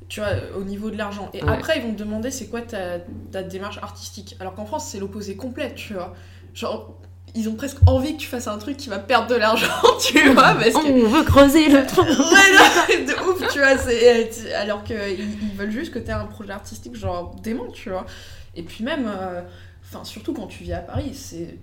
tu 0.08 0.20
vois, 0.20 0.30
au 0.56 0.64
niveau 0.64 0.90
de 0.90 0.96
l'argent. 0.96 1.30
Et 1.34 1.42
après, 1.42 1.78
ils 1.78 1.82
vont 1.82 1.92
te 1.92 1.98
demander 1.98 2.30
c'est 2.30 2.46
quoi 2.46 2.62
ta, 2.62 2.98
ta, 3.30 3.42
démarche 3.42 3.78
artistique. 3.78 4.36
Alors 4.40 4.54
qu'en 4.54 4.64
France, 4.64 4.88
c'est 4.88 4.98
l'opposé 4.98 5.36
complet, 5.36 5.74
tu 5.74 5.94
vois. 5.94 6.14
Genre, 6.54 6.98
ils 7.34 7.48
ont 7.48 7.54
presque 7.54 7.78
envie 7.86 8.14
que 8.14 8.20
tu 8.20 8.26
fasses 8.26 8.48
un 8.48 8.58
truc 8.58 8.76
qui 8.76 8.88
va 8.88 8.98
perdre 8.98 9.28
de 9.28 9.34
l'argent, 9.34 9.68
tu 10.00 10.30
vois, 10.30 10.54
parce 10.54 10.72
que... 10.72 11.04
On 11.04 11.08
veut 11.08 11.22
creuser 11.22 11.68
le 11.68 11.86
trou 11.86 12.02
Ouais, 12.02 13.04
de 13.04 13.12
ouf, 13.28 13.48
tu 13.52 13.58
vois, 13.58 13.76
c'est... 13.78 14.54
alors 14.54 14.82
qu'ils 14.82 15.20
ils 15.20 15.56
veulent 15.56 15.70
juste 15.70 15.92
que 15.92 15.98
tu 15.98 16.06
aies 16.06 16.12
un 16.12 16.26
projet 16.26 16.52
artistique 16.52 16.96
genre 16.96 17.34
dément, 17.36 17.70
tu 17.70 17.90
vois. 17.90 18.06
Et 18.54 18.62
puis 18.62 18.82
même, 18.82 19.06
euh, 19.08 19.42
enfin, 19.84 20.04
surtout 20.04 20.32
quand 20.32 20.46
tu 20.46 20.64
vis 20.64 20.72
à 20.72 20.80
Paris, 20.80 21.12
c'est... 21.14 21.58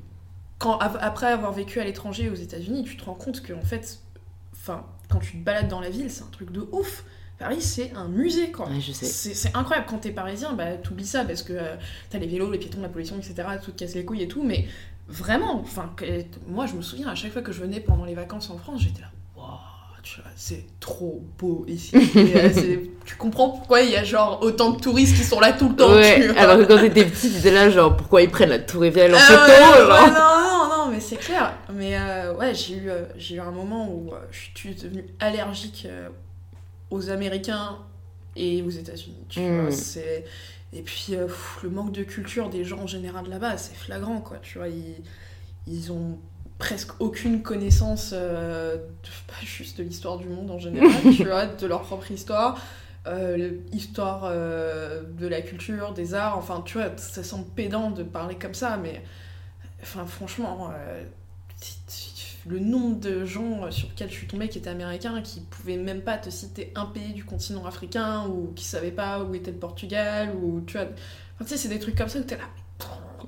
Quand, 0.57 0.77
après 0.77 1.27
avoir 1.27 1.51
vécu 1.51 1.81
à 1.81 1.83
l'étranger 1.83 2.29
aux 2.29 2.35
États-Unis, 2.35 2.85
tu 2.85 2.95
te 2.95 3.03
rends 3.03 3.13
compte 3.13 3.41
que, 3.41 3.51
en 3.51 3.61
fait, 3.61 3.99
enfin, 4.53 4.85
quand 5.09 5.19
tu 5.19 5.33
te 5.33 5.43
balades 5.43 5.67
dans 5.67 5.81
la 5.81 5.89
ville, 5.89 6.09
c'est 6.09 6.23
un 6.23 6.31
truc 6.31 6.51
de 6.51 6.65
ouf. 6.71 7.03
Paris, 7.37 7.61
c'est 7.61 7.91
un 7.95 8.07
musée, 8.07 8.51
quoi. 8.51 8.67
Ouais, 8.69 8.79
je 8.79 8.91
sais. 8.91 9.05
C'est 9.33 9.55
incroyable. 9.55 9.87
Quand 9.89 9.97
t'es 9.97 10.11
parisien, 10.11 10.53
bah, 10.53 10.77
t'oublies 10.81 11.05
ça 11.05 11.25
parce 11.25 11.43
que 11.43 11.53
euh, 11.53 11.75
t'as 12.09 12.17
les 12.17 12.27
vélos, 12.27 12.49
les 12.51 12.57
piétons, 12.57 12.81
la 12.81 12.89
pollution, 12.89 13.17
etc. 13.17 13.35
Tout 13.63 13.71
te 13.71 13.79
casse 13.79 13.93
les 13.95 14.05
couilles 14.05 14.23
et 14.23 14.27
tout. 14.27 14.43
Mais 14.43 14.65
vraiment, 15.07 15.59
enfin, 15.59 15.93
moi, 16.47 16.65
je 16.65 16.75
me 16.75 16.81
souviens, 16.81 17.07
à 17.09 17.15
chaque 17.15 17.31
fois 17.33 17.41
que 17.41 17.51
je 17.51 17.59
venais 17.61 17.79
pendant 17.81 18.05
les 18.05 18.15
vacances 18.15 18.49
en 18.49 18.57
France, 18.57 18.81
j'étais 18.81 19.01
là, 19.01 19.09
waouh, 19.35 19.47
tu 20.01 20.21
vois, 20.21 20.31
c'est 20.35 20.63
trop 20.79 21.21
beau 21.37 21.65
ici. 21.67 21.95
Et, 22.15 22.35
euh, 22.37 22.49
tu 23.05 23.15
comprends 23.17 23.49
pourquoi 23.49 23.81
il 23.81 23.91
y 23.91 23.95
a 23.97 24.03
genre 24.05 24.39
autant 24.41 24.71
de 24.71 24.79
touristes 24.79 25.17
qui 25.17 25.23
sont 25.23 25.39
là 25.41 25.51
tout 25.51 25.67
le 25.69 25.75
temps. 25.75 25.91
Ouais, 25.93 26.21
tu 26.21 26.27
vois. 26.29 26.41
alors 26.41 26.57
que 26.57 26.63
quand 26.63 26.79
t'étais 26.79 27.05
petit, 27.05 27.29
t'étais 27.31 27.51
là, 27.51 27.69
genre, 27.69 27.97
pourquoi 27.97 28.21
ils 28.21 28.29
prennent 28.29 28.49
la 28.49 28.59
Tour 28.59 28.85
Eiffel 28.85 29.13
en 29.13 29.17
Ah 29.17 29.21
photo 29.21 29.41
ouais, 29.51 29.77
genre. 29.87 30.03
ouais, 30.05 30.09
non, 30.11 30.69
non, 30.69 30.85
non, 30.85 30.91
mais 30.91 30.99
c'est 31.01 31.17
clair. 31.17 31.53
Mais 31.73 31.97
euh, 31.99 32.33
ouais, 32.35 32.53
j'ai 32.53 32.75
eu, 32.75 32.89
euh, 32.89 33.03
j'ai 33.17 33.35
eu 33.35 33.39
un 33.41 33.51
moment 33.51 33.89
où 33.91 34.13
euh, 34.13 34.19
je 34.31 34.57
suis 34.59 34.73
devenue 34.75 35.05
allergique 35.19 35.85
euh, 35.89 36.07
aux 36.91 37.09
Américains 37.09 37.79
et 38.35 38.61
aux 38.61 38.69
États-Unis. 38.69 39.25
Tu 39.29 39.39
Mm. 39.41 39.61
vois, 39.61 39.71
c'est 39.71 40.25
et 40.73 40.81
puis 40.81 41.15
euh, 41.15 41.25
pff, 41.27 41.59
le 41.63 41.69
manque 41.69 41.91
de 41.93 42.03
culture 42.03 42.49
des 42.49 42.63
gens 42.65 42.79
en 42.79 42.87
général 42.87 43.29
là-bas, 43.29 43.57
c'est 43.57 43.75
flagrant, 43.75 44.19
quoi. 44.21 44.37
Tu 44.41 44.57
vois, 44.57 44.67
ils, 44.67 44.95
ils 45.67 45.91
ont 45.91 46.17
presque 46.57 46.99
aucune 47.01 47.41
connaissance 47.43 48.11
euh, 48.13 48.75
de- 48.77 48.81
pas 49.27 49.39
juste 49.43 49.77
de 49.77 49.83
l'histoire 49.83 50.17
du 50.17 50.27
monde 50.27 50.51
en 50.51 50.59
général, 50.59 50.89
tu 51.15 51.25
vois, 51.25 51.45
de 51.47 51.67
leur 51.67 51.81
propre 51.83 52.11
histoire. 52.11 52.59
euh, 53.07 53.51
l'histoire 53.71 54.23
euh, 54.25 55.03
de 55.19 55.27
la 55.27 55.41
culture, 55.41 55.93
des 55.93 56.13
arts, 56.15 56.37
enfin 56.37 56.61
tu 56.65 56.77
vois, 56.79 56.89
ça 56.97 57.23
semble 57.23 57.45
pédant 57.55 57.91
de 57.91 58.01
parler 58.03 58.35
comme 58.35 58.55
ça, 58.55 58.77
mais 58.77 59.03
enfin 59.83 60.05
franchement, 60.07 60.71
le 62.47 62.59
nombre 62.59 62.99
de 62.99 63.25
gens 63.25 63.71
sur 63.71 63.87
lesquels 63.89 64.09
je 64.09 64.15
suis 64.15 64.27
tombée 64.27 64.47
qui 64.49 64.59
étaient 64.59 64.69
américains, 64.69 65.21
qui 65.23 65.41
pouvaient 65.41 65.77
même 65.77 66.01
pas 66.01 66.17
te 66.17 66.29
citer 66.29 66.71
un 66.75 66.85
pays 66.85 67.13
du 67.13 67.23
continent 67.23 67.65
africain, 67.65 68.25
ou 68.29 68.51
qui 68.55 68.63
savaient 68.65 68.91
pas 68.91 69.23
où 69.23 69.33
était 69.35 69.51
le 69.51 69.57
Portugal, 69.57 70.29
ou 70.41 70.61
tu 70.67 70.73
vois, 70.77 70.83
enfin, 71.35 71.45
tu 71.45 71.49
sais, 71.49 71.57
c'est 71.57 71.69
des 71.69 71.79
trucs 71.79 71.95
comme 71.95 72.07
ça 72.09 72.19
où 72.19 72.23
t'es 72.23 72.35
là. 72.37 72.43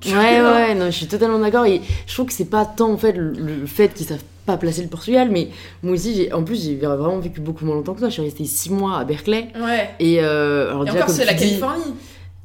tu 0.01 0.09
Ouais, 0.15 0.39
vois. 0.39 0.51
ouais, 0.53 0.75
non, 0.75 0.85
je 0.87 0.91
suis 0.91 1.07
totalement 1.07 1.39
d'accord. 1.39 1.65
Et 1.65 1.81
je 2.05 2.13
trouve 2.13 2.27
que 2.27 2.33
c'est 2.33 2.45
pas 2.45 2.65
tant 2.65 2.91
en 2.91 2.97
fait 2.97 3.13
le, 3.13 3.31
le 3.31 3.65
fait 3.65 3.93
qu'ils 3.93 4.05
savent 4.05 4.23
pas 4.45 4.55
placer 4.57 4.81
le 4.83 4.87
Portugal, 4.87 5.29
mais 5.31 5.49
moi 5.83 5.93
aussi, 5.95 6.15
j'ai, 6.15 6.31
en 6.31 6.43
plus, 6.43 6.63
j'ai 6.63 6.75
vraiment 6.75 7.19
vécu 7.19 7.41
beaucoup 7.41 7.65
moins 7.65 7.75
longtemps 7.75 7.93
que 7.95 7.99
toi. 7.99 8.07
Je 8.09 8.13
suis 8.13 8.21
restée 8.21 8.45
6 8.45 8.69
mois 8.69 8.99
à 8.99 9.03
Berkeley. 9.03 9.49
Ouais. 9.59 9.89
Et, 9.99 10.21
euh, 10.21 10.69
alors 10.69 10.83
Et 10.83 10.91
déjà, 10.91 11.03
encore, 11.03 11.09
c'est 11.15 11.25
la 11.25 11.33
dis- 11.33 11.39
Californie. 11.59 11.95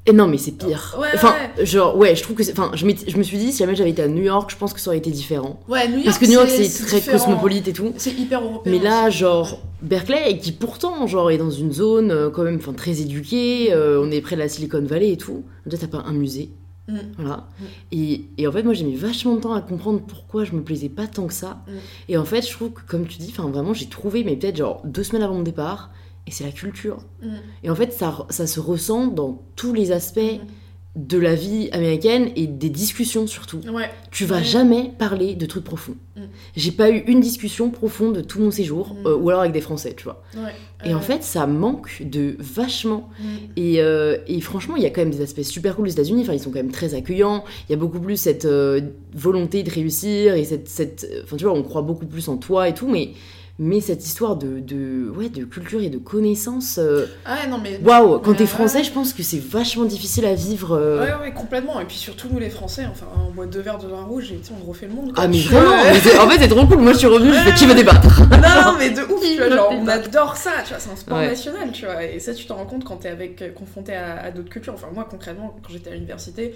Et 0.04 0.12
non, 0.12 0.26
mais 0.26 0.36
c'est 0.36 0.52
pire. 0.52 0.96
Ouais, 1.00 1.08
enfin, 1.14 1.34
ouais. 1.56 1.64
genre, 1.64 1.96
ouais, 1.96 2.16
je 2.16 2.22
trouve 2.24 2.34
que. 2.34 2.50
Enfin, 2.50 2.72
je, 2.74 2.84
je 3.06 3.16
me 3.16 3.22
suis 3.22 3.38
dit, 3.38 3.52
si 3.52 3.58
jamais 3.58 3.76
j'avais 3.76 3.90
été 3.90 4.02
à 4.02 4.08
New 4.08 4.22
York, 4.22 4.50
je 4.50 4.56
pense 4.56 4.72
que 4.72 4.80
ça 4.80 4.90
aurait 4.90 4.98
été 4.98 5.10
différent. 5.10 5.60
Ouais, 5.68 5.86
New 5.86 5.94
York. 5.94 6.06
Parce 6.06 6.18
que 6.18 6.26
New 6.26 6.32
York, 6.32 6.48
c'est 6.48 6.86
très 6.86 6.96
différent. 6.96 7.18
cosmopolite 7.18 7.68
et 7.68 7.72
tout. 7.72 7.92
C'est 7.96 8.12
hyper 8.12 8.42
européen. 8.42 8.72
Mais 8.72 8.80
là, 8.80 9.10
genre, 9.10 9.60
Berkeley, 9.80 10.38
qui 10.38 10.50
pourtant, 10.50 11.06
genre, 11.06 11.30
est 11.30 11.38
dans 11.38 11.52
une 11.52 11.72
zone 11.72 12.10
euh, 12.10 12.30
quand 12.30 12.42
même 12.42 12.56
enfin, 12.56 12.72
très 12.72 13.00
éduquée, 13.00 13.72
euh, 13.72 14.02
on 14.02 14.10
est 14.10 14.20
près 14.20 14.34
de 14.34 14.40
la 14.40 14.48
Silicon 14.48 14.82
Valley 14.82 15.12
et 15.12 15.16
tout. 15.16 15.44
Déjà, 15.66 15.78
t'as 15.78 15.86
pas 15.86 16.04
un 16.04 16.12
musée. 16.12 16.50
Mm. 16.88 16.98
Voilà. 17.18 17.36
Mm. 17.36 17.64
Et, 17.92 18.24
et 18.38 18.48
en 18.48 18.52
fait, 18.52 18.64
moi, 18.64 18.74
j'ai 18.74 18.84
mis 18.84 18.96
vachement 18.96 19.36
de 19.36 19.40
temps 19.40 19.54
à 19.54 19.60
comprendre 19.60 20.00
pourquoi 20.00 20.42
je 20.42 20.52
me 20.52 20.62
plaisais 20.62 20.88
pas 20.88 21.06
tant 21.06 21.28
que 21.28 21.34
ça. 21.34 21.62
Mm. 21.68 21.72
Et 22.08 22.16
en 22.16 22.24
fait, 22.24 22.42
je 22.44 22.50
trouve 22.50 22.70
que, 22.70 22.80
comme 22.84 23.06
tu 23.06 23.18
dis, 23.18 23.28
enfin, 23.30 23.48
vraiment, 23.48 23.72
j'ai 23.72 23.86
trouvé, 23.86 24.24
mais 24.24 24.34
peut-être 24.34 24.56
genre 24.56 24.82
deux 24.84 25.04
semaines 25.04 25.22
avant 25.22 25.34
mon 25.34 25.42
départ, 25.42 25.90
et 26.26 26.30
c'est 26.30 26.44
la 26.44 26.52
culture. 26.52 26.98
Mm. 27.22 27.26
Et 27.64 27.70
en 27.70 27.74
fait, 27.74 27.92
ça, 27.92 28.26
ça 28.30 28.46
se 28.46 28.60
ressent 28.60 29.06
dans 29.08 29.42
tous 29.56 29.72
les 29.74 29.92
aspects 29.92 30.18
Mm. 30.20 30.46
de 30.94 31.16
la 31.18 31.34
vie 31.34 31.70
américaine 31.72 32.28
et 32.36 32.46
des 32.46 32.68
discussions 32.68 33.26
surtout. 33.26 33.60
Ouais. 33.72 33.88
Tu 34.10 34.26
vas 34.26 34.36
Ouais. 34.36 34.44
jamais 34.44 34.92
parler 34.98 35.34
de 35.34 35.46
trucs 35.46 35.64
profonds. 35.64 35.94
Mm. 36.16 36.20
J'ai 36.54 36.70
pas 36.70 36.90
eu 36.90 36.98
une 37.06 37.20
discussion 37.20 37.70
profonde 37.70 38.14
de 38.16 38.20
tout 38.20 38.38
mon 38.40 38.50
séjour, 38.50 38.92
Mm. 38.92 39.06
euh, 39.06 39.16
ou 39.16 39.30
alors 39.30 39.40
avec 39.40 39.52
des 39.54 39.62
Français, 39.62 39.94
tu 39.96 40.04
vois. 40.04 40.22
Ouais. 40.36 40.52
Et 40.84 40.92
en 40.92 41.00
fait, 41.00 41.22
ça 41.24 41.46
manque 41.46 42.02
de 42.04 42.36
vachement. 42.38 43.08
mm. 43.18 43.24
Et, 43.56 43.80
euh, 43.80 44.18
et 44.26 44.40
franchement, 44.42 44.76
il 44.76 44.82
y 44.82 44.86
a 44.86 44.90
quand 44.90 45.00
même 45.00 45.10
des 45.12 45.22
aspects 45.22 45.40
super 45.42 45.76
cool 45.76 45.86
aux 45.86 45.90
États-Unis. 45.90 46.22
Enfin, 46.24 46.34
ils 46.34 46.40
sont 46.40 46.50
quand 46.50 46.58
même 46.62 46.70
très 46.70 46.92
accueillants. 46.94 47.42
Il 47.68 47.72
y 47.72 47.74
a 47.74 47.78
beaucoup 47.78 47.98
plus 48.00 48.18
cette 48.18 48.44
euh, 48.44 48.82
volonté 49.14 49.62
de 49.62 49.70
réussir 49.70 50.34
et 50.34 50.44
cette, 50.44 50.68
cette, 50.68 51.08
enfin, 51.24 51.36
tu 51.38 51.44
vois, 51.44 51.54
on 51.54 51.62
croit 51.62 51.80
beaucoup 51.82 52.04
plus 52.06 52.28
en 52.28 52.36
toi 52.36 52.68
et 52.68 52.74
tout. 52.74 52.86
Mais, 52.88 53.12
mais 53.58 53.80
cette 53.80 54.04
histoire 54.04 54.36
de, 54.36 54.60
de, 54.60 55.08
ouais, 55.14 55.28
de 55.28 55.44
culture 55.44 55.82
et 55.82 55.90
de 55.90 55.98
connaissances, 55.98 56.78
euh, 56.78 57.06
Ah 57.24 57.34
ouais, 57.42 57.48
non, 57.50 57.58
mais. 57.62 57.78
waouh, 57.84 58.18
quand 58.18 58.32
t'es 58.32 58.40
ouais. 58.40 58.46
français, 58.46 58.82
je 58.82 58.90
pense 58.90 59.12
que 59.12 59.22
c'est 59.22 59.38
vachement 59.38 59.84
difficile 59.84 60.24
à 60.24 60.34
vivre. 60.34 60.72
euh. 60.72 61.00
Ouais, 61.04 61.26
ouais, 61.26 61.32
complètement. 61.32 61.78
Et 61.78 61.84
puis 61.84 61.96
surtout, 61.96 62.28
nous 62.32 62.38
les 62.38 62.50
Français, 62.50 62.86
enfin, 62.90 63.06
on 63.28 63.30
boit 63.32 63.46
deux 63.46 63.60
verres 63.60 63.78
de 63.78 63.86
vin 63.86 64.02
rouge 64.02 64.32
et 64.32 64.36
tu 64.38 64.46
sais, 64.46 64.52
on 64.60 64.68
refait 64.68 64.86
le 64.86 64.94
monde. 64.94 65.12
quoi. 65.12 65.22
Ah, 65.24 65.28
mais 65.28 65.38
vraiment, 65.40 65.76
mais 65.84 66.18
en 66.18 66.28
fait, 66.30 66.38
c'est 66.40 66.48
trop 66.48 66.66
cool. 66.66 66.78
Moi, 66.78 66.92
je 66.94 66.98
suis 66.98 67.06
revenue, 67.06 67.32
je 67.32 67.38
fais 67.38 67.54
qui 67.54 67.66
veut 67.66 67.74
débattre? 67.74 68.20
Non, 68.30 68.74
mais 68.78 68.90
de 68.90 69.02
ouf, 69.02 69.20
tu 69.22 69.36
vois, 69.36 69.50
genre, 69.50 69.72
on 69.78 69.86
adore 69.86 70.36
ça, 70.36 70.50
tu 70.64 70.70
vois, 70.70 70.78
c'est 70.80 70.90
un 70.90 70.96
sport 70.96 71.18
Ouais. 71.18 71.28
national, 71.28 71.70
tu 71.72 71.84
vois, 71.84 72.02
et 72.04 72.18
ça, 72.20 72.32
tu 72.34 72.46
t'en 72.46 72.56
rends 72.56 72.66
compte 72.66 72.84
quand 72.84 72.96
t'es 72.96 73.08
avec, 73.10 73.42
euh, 73.42 73.50
confronté 73.52 73.94
à, 73.94 74.18
à 74.24 74.30
d'autres 74.30 74.48
cultures. 74.50 74.72
Enfin, 74.74 74.88
moi, 74.94 75.06
concrètement, 75.08 75.54
quand 75.62 75.72
j'étais 75.72 75.90
à 75.90 75.94
l'université, 75.94 76.54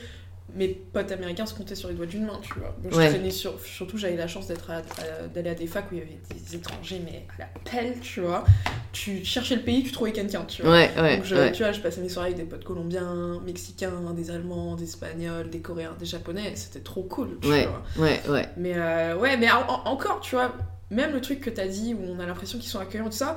mes 0.56 0.68
potes 0.68 1.12
américains 1.12 1.44
se 1.46 1.54
comptaient 1.54 1.74
sur 1.74 1.88
les 1.88 1.94
doigts 1.94 2.06
d'une 2.06 2.24
main, 2.24 2.38
tu 2.42 2.54
vois. 2.58 2.74
Moi, 2.82 2.90
je 2.90 2.96
Ouais. 2.96 3.08
traînais 3.10 3.30
sur, 3.30 3.60
surtout, 3.60 3.98
j'avais 3.98 4.16
la 4.16 4.26
chance 4.26 4.46
d'être 4.46 4.70
à- 4.70 4.82
d'aller 5.28 5.50
à 5.50 5.54
des 5.54 5.66
facs 5.66 5.90
où 5.92 5.94
il 5.94 5.98
y 5.98 6.02
avait 6.02 6.18
des 6.34 6.56
étrangers, 6.56 7.00
mais 7.04 7.26
à 7.38 7.42
la 7.42 7.60
pelle, 7.70 8.00
tu 8.00 8.20
vois. 8.22 8.44
Tu 8.92 9.24
cherchais 9.24 9.56
le 9.56 9.62
pays, 9.62 9.82
tu 9.82 9.92
trouvais 9.92 10.12
quelqu'un, 10.12 10.44
tu 10.44 10.62
vois. 10.62 10.70
Ouais, 10.72 10.90
ouais, 10.98 11.16
Donc, 11.18 11.26
je, 11.26 11.50
tu 11.52 11.62
vois, 11.62 11.72
je 11.72 11.80
passais 11.80 12.00
mes 12.00 12.08
soirées 12.08 12.28
avec 12.30 12.38
des 12.38 12.44
potes 12.48 12.64
colombiens, 12.64 13.40
mexicains, 13.44 14.12
des 14.16 14.30
allemands, 14.30 14.74
des 14.76 14.84
espagnols, 14.84 15.50
des 15.50 15.60
coréens, 15.60 15.94
des 15.98 16.06
japonais, 16.06 16.52
c'était 16.56 16.80
trop 16.80 17.02
cool, 17.02 17.38
tu 17.42 17.48
Ouais, 17.48 17.66
vois. 17.66 18.04
ouais, 18.04 18.20
ouais. 18.28 18.48
Mais 18.56 18.72
euh, 18.76 19.16
ouais, 19.16 19.36
mais 19.36 19.50
en- 19.50 19.68
en- 19.68 19.82
encore, 19.90 20.20
tu 20.20 20.34
vois, 20.34 20.54
même 20.90 21.12
le 21.12 21.20
truc 21.20 21.40
que 21.40 21.50
t'as 21.50 21.66
dit 21.66 21.94
où 21.94 22.00
on 22.08 22.18
a 22.20 22.26
l'impression 22.26 22.58
qu'ils 22.58 22.70
sont 22.70 22.78
accueillants, 22.80 23.06
tout 23.06 23.12
ça, 23.12 23.36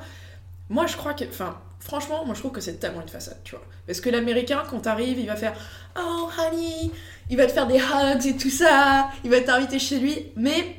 moi 0.69 0.85
je 0.87 0.95
crois 0.95 1.13
que. 1.13 1.25
Enfin, 1.25 1.57
franchement, 1.79 2.25
moi 2.25 2.35
je 2.35 2.39
trouve 2.39 2.51
que 2.51 2.61
c'est 2.61 2.79
tellement 2.79 3.01
une 3.01 3.07
façade, 3.09 3.37
tu 3.43 3.55
vois. 3.55 3.63
Parce 3.87 4.01
que 4.01 4.09
l'américain, 4.09 4.63
quand 4.69 4.79
t'arrives, 4.79 5.19
il 5.19 5.27
va 5.27 5.35
faire 5.35 5.53
Oh, 5.99 6.29
honey, 6.37 6.91
il 7.29 7.37
va 7.37 7.45
te 7.45 7.51
faire 7.51 7.67
des 7.67 7.77
hugs 7.79 8.25
et 8.25 8.35
tout 8.37 8.49
ça, 8.49 9.09
il 9.23 9.29
va 9.31 9.41
t'inviter 9.41 9.79
chez 9.79 9.99
lui, 9.99 10.27
mais. 10.35 10.75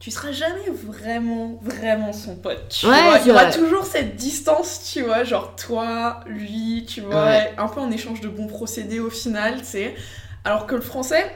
Tu 0.00 0.12
seras 0.12 0.30
jamais 0.30 0.70
vraiment, 0.72 1.58
vraiment 1.60 2.12
son 2.12 2.36
pote. 2.36 2.68
Tu 2.68 2.86
Ouais, 2.86 3.02
vois. 3.02 3.18
Il 3.18 3.26
y 3.26 3.30
aura 3.32 3.46
vrai. 3.46 3.52
toujours 3.58 3.84
cette 3.84 4.14
distance, 4.14 4.92
tu 4.92 5.02
vois, 5.02 5.24
genre 5.24 5.56
toi, 5.56 6.20
lui, 6.26 6.86
tu 6.88 7.00
vois, 7.00 7.24
Ouais. 7.24 7.52
un 7.58 7.66
peu 7.66 7.80
en 7.80 7.90
échange 7.90 8.20
de 8.20 8.28
bons 8.28 8.46
procédés 8.46 9.00
au 9.00 9.10
final, 9.10 9.58
tu 9.58 9.64
sais. 9.64 9.96
Alors 10.44 10.68
que 10.68 10.76
le 10.76 10.82
français, 10.82 11.28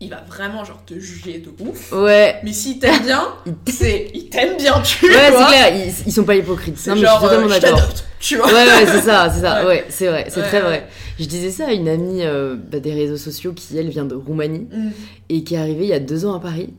il 0.00 0.10
va 0.10 0.20
vraiment 0.28 0.64
genre 0.64 0.82
te 0.86 0.94
juger 0.98 1.38
de 1.38 1.50
ouf. 1.64 1.92
Ouais. 1.92 2.36
Mais 2.44 2.52
s'il 2.52 2.78
t'aime 2.78 3.02
bien, 3.02 3.26
c'est 3.68 4.10
il 4.14 4.28
t'aime 4.28 4.56
bien, 4.56 4.80
tu 4.80 5.06
Ouais, 5.06 5.12
c'est 5.12 5.30
vois. 5.32 5.46
clair, 5.48 5.74
ils, 5.74 5.92
ils 6.06 6.12
sont 6.12 6.24
pas 6.24 6.36
hypocrites. 6.36 6.78
C'est 6.78 6.90
Non, 6.90 6.96
mais 6.96 7.02
je 7.02 7.06
genre, 7.06 7.18
suis 7.18 7.28
totalement 7.28 7.46
euh, 7.50 7.54
je 7.56 7.60
d'accord. 7.60 7.78
t'adopte, 7.80 8.04
tu 8.20 8.36
vois. 8.36 8.46
Ouais, 8.46 8.52
ouais, 8.52 8.86
c'est 8.86 9.00
ça, 9.02 9.30
c'est 9.34 9.40
ça. 9.40 9.60
Ouais. 9.62 9.66
Ouais, 9.66 9.84
c'est 9.88 10.06
vrai, 10.06 10.26
c'est 10.28 10.40
Ouais, 10.40 10.46
très 10.46 10.58
ouais. 10.58 10.62
vrai. 10.64 10.86
Je 11.18 11.24
disais 11.24 11.50
ça 11.50 11.66
à 11.66 11.72
une 11.72 11.88
amie 11.88 12.22
euh, 12.22 12.54
bah, 12.56 12.78
des 12.78 12.92
réseaux 12.94 13.16
sociaux 13.16 13.52
qui, 13.52 13.76
elle, 13.76 13.88
vient 13.88 14.04
de 14.04 14.14
Roumanie 14.14 14.68
Mm. 14.72 14.90
et 15.30 15.42
qui 15.44 15.54
est 15.54 15.58
arrivée 15.58 15.82
il 15.84 15.88
y 15.90 15.92
a 15.94 15.98
deux 16.00 16.24
ans 16.26 16.34
à 16.34 16.40
Paris. 16.40 16.72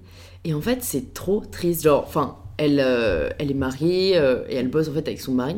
Et 0.46 0.54
en 0.54 0.62
fait, 0.62 0.80
c'est 0.82 1.14
trop 1.14 1.42
triste. 1.52 1.84
Genre, 1.84 2.04
enfin, 2.08 2.38
elle, 2.58 2.80
euh, 2.82 3.30
elle 3.38 3.52
est 3.52 3.56
mariée 3.56 4.14
euh, 4.18 4.44
et 4.48 4.56
elle 4.56 4.70
bosse 4.70 4.88
en 4.88 4.94
fait 4.94 5.06
avec 5.08 5.20
son 5.20 5.34
mari. 5.34 5.58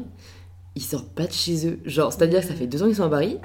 Ils 0.76 0.82
sortent 0.82 1.14
pas 1.14 1.28
de 1.28 1.34
chez 1.34 1.68
eux. 1.68 1.80
Genre, 1.86 2.12
c'est-à-dire 2.12 2.42
que 2.42 2.48
ça 2.48 2.56
fait 2.56 2.66
deux 2.66 2.82
ans 2.82 2.88
qu'ils 2.88 2.96
sont 2.96 3.04
à 3.04 3.10
Paris. 3.10 3.38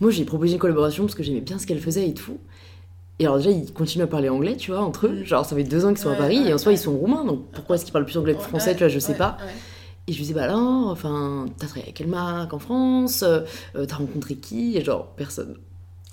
Moi, 0.00 0.10
j'ai 0.10 0.24
proposé 0.24 0.54
une 0.54 0.58
collaboration 0.58 1.04
parce 1.04 1.14
que 1.16 1.22
j'aimais 1.22 1.40
bien 1.42 1.58
ce 1.58 1.66
qu'elle 1.66 1.80
faisait 1.80 2.08
et 2.08 2.14
tout. 2.14 2.38
Et 3.20 3.24
alors, 3.26 3.38
déjà, 3.38 3.50
ils 3.50 3.72
continuent 3.72 4.04
à 4.04 4.06
parler 4.06 4.28
anglais, 4.28 4.56
tu 4.56 4.70
vois, 4.70 4.80
entre 4.80 5.06
eux. 5.06 5.20
Mm. 5.20 5.24
Genre, 5.24 5.44
ça 5.44 5.56
fait 5.56 5.64
deux 5.64 5.84
ans 5.84 5.88
qu'ils 5.88 5.98
sont 5.98 6.10
à 6.10 6.14
Paris 6.14 6.38
ouais, 6.40 6.50
et 6.50 6.54
en 6.54 6.58
soi, 6.58 6.70
ouais. 6.70 6.78
ils 6.78 6.80
sont 6.80 6.96
roumains. 6.96 7.24
Donc, 7.24 7.46
pourquoi 7.52 7.76
est-ce 7.76 7.84
qu'ils 7.84 7.92
parlent 7.92 8.04
plus 8.06 8.16
anglais 8.18 8.34
que 8.34 8.40
français, 8.40 8.72
tu 8.74 8.78
vois, 8.80 8.88
je 8.88 8.98
sais 8.98 9.14
pas. 9.14 9.36
Et 10.06 10.12
je 10.12 10.18
lui 10.18 10.24
dis, 10.24 10.32
bah 10.34 10.48
non, 10.50 10.88
enfin, 10.88 11.46
t'as 11.58 11.66
travaillé 11.66 11.84
avec 11.86 11.96
quelle 11.96 12.06
marque 12.06 12.54
en 12.54 12.58
France 12.58 13.22
Euh, 13.22 13.40
euh, 13.76 13.84
T'as 13.86 13.96
rencontré 13.96 14.36
qui? 14.36 14.76
Et 14.78 14.82
genre, 14.84 15.08
personne. 15.16 15.56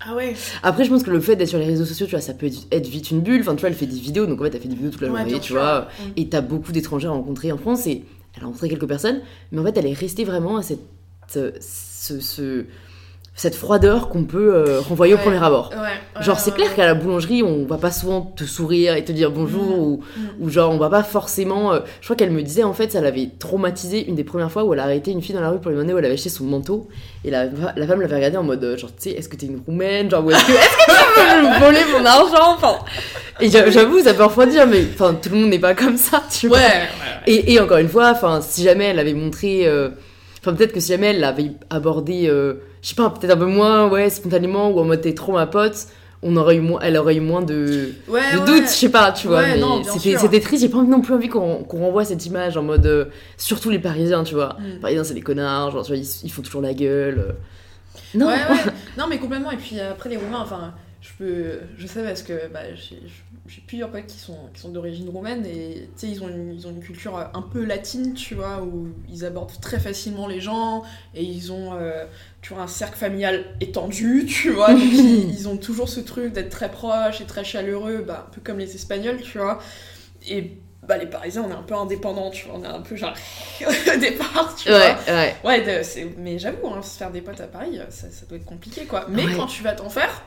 Ah 0.06 0.14
ouais. 0.16 0.36
Après, 0.64 0.84
je 0.84 0.90
pense 0.90 1.04
que 1.04 1.12
le 1.12 1.22
fait 1.22 1.38
d'être 1.38 1.48
sur 1.48 1.60
les 1.60 1.66
réseaux 1.66 1.86
sociaux, 1.86 2.06
tu 2.06 2.12
vois, 2.12 2.20
ça 2.22 2.34
peut 2.34 2.48
être- 2.72 2.88
vite 2.88 3.12
une 3.12 3.22
bulle. 3.22 3.40
Enfin, 3.40 3.56
tu 3.56 3.62
vois, 3.62 3.70
elle 3.70 3.76
fait 3.76 3.86
des 3.86 3.98
vidéos, 3.98 4.26
donc 4.26 4.42
en 4.42 4.44
fait, 4.44 4.54
elle 4.56 4.62
fait 4.62 4.68
des 4.68 4.76
vidéos 4.76 4.90
toute 4.92 5.02
la 5.02 5.08
journée, 5.08 5.40
tu 5.40 5.54
vois. 5.54 5.82
Mm. 5.82 6.04
Et 6.18 6.28
t'as 6.28 6.42
beaucoup 6.42 6.74
d'étrangers 6.74 7.08
à 7.08 7.12
rencontrer 7.12 7.52
en 7.54 7.58
France 7.58 7.88
et 7.88 8.04
elle 8.36 8.44
a 8.44 8.48
rencontré 8.48 8.68
quelques 8.68 8.88
personnes, 8.88 9.22
mais 9.54 9.60
en 9.62 9.64
fait, 9.64 9.78
elle 9.78 9.86
est 9.86 9.94
restée 9.94 10.26
vraiment 10.26 10.58
à 10.58 10.62
cette, 10.64 10.80
euh, 11.38 11.52
ce, 11.62 12.20
ce- 12.20 12.66
cette 13.38 13.56
froideur 13.56 14.08
qu'on 14.08 14.24
peut 14.24 14.56
euh, 14.56 14.80
renvoyer 14.80 15.14
au 15.14 15.18
premier 15.18 15.44
abord. 15.44 15.70
Ouais, 15.72 15.82
ouais, 15.82 16.24
Genre, 16.24 16.40
c'est 16.40 16.54
clair 16.54 16.74
qu'à 16.74 16.86
la 16.86 16.94
boulangerie, 16.94 17.44
on 17.44 17.66
va 17.66 17.76
pas 17.78 17.92
souvent 17.92 18.22
te 18.22 18.46
sourire 18.46 18.96
et 18.96 19.04
te 19.04 19.12
dire 19.12 19.30
bonjour 19.30 19.76
Mm. 19.76 19.80
ou, 19.82 20.00
Mm. 20.16 20.22
ou 20.40 20.50
genre, 20.50 20.72
on 20.72 20.78
va 20.78 20.90
pas 20.90 21.04
forcément. 21.04 21.74
euh, 21.74 21.80
je 22.00 22.06
crois 22.08 22.16
qu'elle 22.16 22.32
me 22.32 22.42
disait 22.42 22.64
en 22.64 22.72
fait, 22.74 22.94
ça 22.94 23.02
l'avait 23.02 23.30
traumatisé 23.38 24.08
une 24.08 24.16
des 24.16 24.24
premières 24.24 24.50
fois 24.52 24.64
où 24.64 24.74
elle 24.74 24.80
a 24.80 24.84
arrêté 24.84 25.12
une 25.12 25.22
fille 25.22 25.36
dans 25.36 25.42
la 25.42 25.50
rue 25.50 25.60
pour 25.60 25.70
lui 25.70 25.76
demander 25.78 25.94
où 25.94 25.98
elle 25.98 26.06
avait 26.06 26.14
acheté 26.14 26.30
son 26.30 26.46
manteau. 26.46 26.88
Et 27.26 27.30
la, 27.30 27.48
la 27.76 27.86
femme 27.88 28.00
l'avait 28.00 28.16
regardé 28.16 28.38
en 28.38 28.44
mode 28.44 28.64
euh, 28.64 28.78
genre, 28.78 28.92
tu 28.96 29.10
sais, 29.10 29.16
est-ce 29.18 29.28
que 29.28 29.36
t'es 29.36 29.48
une 29.48 29.62
roumaine? 29.66 30.10
Genre, 30.10 30.24
est-ce 30.32 30.46
que, 30.46 30.52
tu 30.52 31.36
veux 31.36 31.50
me 31.50 31.60
voler 31.60 31.80
mon 31.92 32.06
argent? 32.06 32.54
Enfin. 32.56 32.76
Et 33.42 33.50
j'a- 33.50 33.70
j'avoue, 33.70 34.00
ça 34.00 34.14
peut 34.14 34.24
refroidir, 34.24 34.66
mais 34.66 34.86
enfin, 34.94 35.14
tout 35.14 35.28
le 35.30 35.36
monde 35.36 35.50
n'est 35.50 35.60
pas 35.60 35.74
comme 35.76 35.98
ça, 35.98 36.24
tu 36.32 36.48
vois. 36.48 36.58
Ouais, 36.60 36.64
ouais, 36.64 36.70
ouais. 37.28 37.34
Et, 37.34 37.54
et 37.54 37.60
encore 37.60 37.80
une 37.80 37.90
fois, 37.90 38.12
enfin, 38.12 38.40
si 38.42 38.64
jamais 38.64 38.86
elle 38.86 39.00
avait 39.00 39.14
montré, 39.14 39.68
euh, 39.68 39.90
enfin 40.42 40.54
peut-être 40.56 40.72
que 40.72 40.80
si 40.80 40.88
jamais 40.94 41.08
elle 41.08 41.20
l'avait 41.20 41.52
abordé, 41.70 42.28
je 42.86 42.90
sais 42.90 42.96
pas, 42.96 43.10
peut-être 43.10 43.32
un 43.34 43.38
peu 43.38 43.48
moins, 43.48 43.90
ouais, 43.90 44.12
spontanément 44.12 44.70
ou 44.70 44.80
en 44.80 44.84
mode 44.84 45.02
t'es 45.02 45.16
trop 45.16 45.32
ma 45.32 45.48
pote, 45.48 45.88
on 46.22 46.38
aurait 46.38 46.58
eu 46.58 46.60
moins, 46.60 46.80
elle 46.84 46.98
aurait 46.98 47.16
eu 47.16 47.20
moins 47.20 47.42
de, 47.42 47.96
Ouais, 48.08 48.22
de 48.32 48.38
ouais. 48.38 48.46
doutes, 48.46 48.66
je 48.68 48.74
sais 48.74 48.90
pas, 48.90 49.12
tu 49.12 49.26
vois. 49.28 49.40
Ouais, 49.40 49.58
mais 49.58 49.84
c'était, 50.20 50.40
triste. 50.40 50.62
J'ai 50.62 50.70
pas 50.70 50.84
non 50.84 51.02
plus 51.02 51.16
envie 51.16 51.28
qu'on, 51.28 51.64
renvoie 51.68 52.06
cette 52.06 52.24
image 52.28 52.58
en 52.58 52.62
mode, 52.62 52.86
euh, 52.86 53.06
surtout 53.38 53.72
les 53.72 53.80
Parisiens, 53.80 54.24
tu 54.24 54.36
vois. 54.36 54.56
Mm. 54.60 54.66
Les 54.74 54.80
Parisiens 54.80 55.04
c'est 55.04 55.16
des 55.16 55.22
connards, 55.22 55.72
genre 55.72 55.84
tu 55.84 55.94
vois, 55.94 55.98
ils, 55.98 56.08
ils 56.26 56.32
font 56.32 56.44
toujours 56.44 56.62
la 56.62 56.76
gueule. 56.76 57.18
euh. 57.18 57.32
Non. 58.14 58.28
Ouais, 58.28 58.34
ouais. 58.34 58.72
Non, 59.00 59.06
mais 59.10 59.18
complètement. 59.18 59.50
Et 59.50 59.58
puis 59.58 59.80
après, 59.80 60.10
les 60.12 60.18
Roumains, 60.18 60.42
enfin, 60.42 60.76
je 61.02 61.10
peux 61.18 61.60
je 61.80 61.88
sais 61.88 62.04
parce 62.04 62.22
que 62.22 62.34
bah, 62.54 62.60
j'ai 63.48 63.62
plusieurs 63.62 63.92
potes 63.92 64.08
qui 64.08 64.18
sont, 64.18 64.38
qui 64.54 64.62
sont 64.62 64.70
d'origine 64.70 65.08
roumaine 65.10 65.46
et 65.46 65.88
tu 65.96 66.08
sais 66.08 66.08
ils 66.08 66.24
ont, 66.24 66.30
une, 66.30 66.52
ils 66.54 66.66
ont 66.66 66.72
une 66.72 66.80
culture 66.80 67.16
un 67.34 67.42
peu 67.44 67.64
latine 67.64 68.14
tu 68.16 68.34
vois 68.34 68.64
où 68.64 68.88
ils 69.08 69.24
abordent 69.24 69.52
très 69.62 69.80
facilement 69.80 70.26
les 70.28 70.42
gens 70.42 70.82
et 71.14 71.24
ils 71.24 71.52
ont 71.52 71.74
euh, 71.76 72.06
tu 72.42 72.54
vois 72.54 72.64
un 72.64 72.68
cercle 72.68 72.98
familial 72.98 73.46
étendu 73.62 74.26
tu 74.30 74.50
vois 74.50 74.74
donc 74.74 74.82
ils, 74.92 75.30
ils 75.32 75.48
ont 75.48 75.58
toujours 75.58 75.90
ce 75.90 76.00
truc 76.00 76.34
d'être 76.34 76.50
très 76.50 76.72
proches 76.72 77.22
et 77.22 77.26
très 77.26 77.44
chaleureux 77.44 78.04
bah, 78.08 78.26
un 78.28 78.32
peu 78.34 78.42
comme 78.42 78.58
les 78.58 78.74
espagnols 78.74 79.22
tu 79.22 79.38
vois 79.38 79.60
et 80.28 80.58
bah, 80.88 80.98
les 80.98 81.08
Parisiens, 81.08 81.44
on 81.44 81.50
est 81.50 81.56
un 81.56 81.64
peu 81.64 81.74
indépendants, 81.74 82.30
tu 82.30 82.46
vois, 82.48 82.58
on 82.60 82.64
est 82.64 82.68
un 82.68 82.82
peu 82.82 82.96
genre 82.96 83.14
au 83.68 84.00
départ, 84.00 84.56
tu 84.56 84.70
Ouais, 84.70 84.94
vois. 84.94 85.14
ouais. 85.16 85.36
Ouais, 85.44 85.62
de- 85.62 86.10
mais 86.20 86.38
j'avoue, 86.38 86.68
hein, 86.68 86.84
se 86.84 86.98
faire 87.00 87.10
des 87.10 87.22
potes 87.22 87.42
à 87.42 87.48
Paris, 87.48 87.80
ça, 87.90 88.12
ça 88.12 88.26
doit 88.28 88.38
être 88.38 88.46
compliqué, 88.46 88.86
quoi. 88.86 89.08
Mais 89.10 89.26
Ouais. 89.26 89.34
quand 89.36 89.48
tu 89.48 89.64
vas 89.64 89.72
t'en 89.74 89.90
faire, 89.90 90.22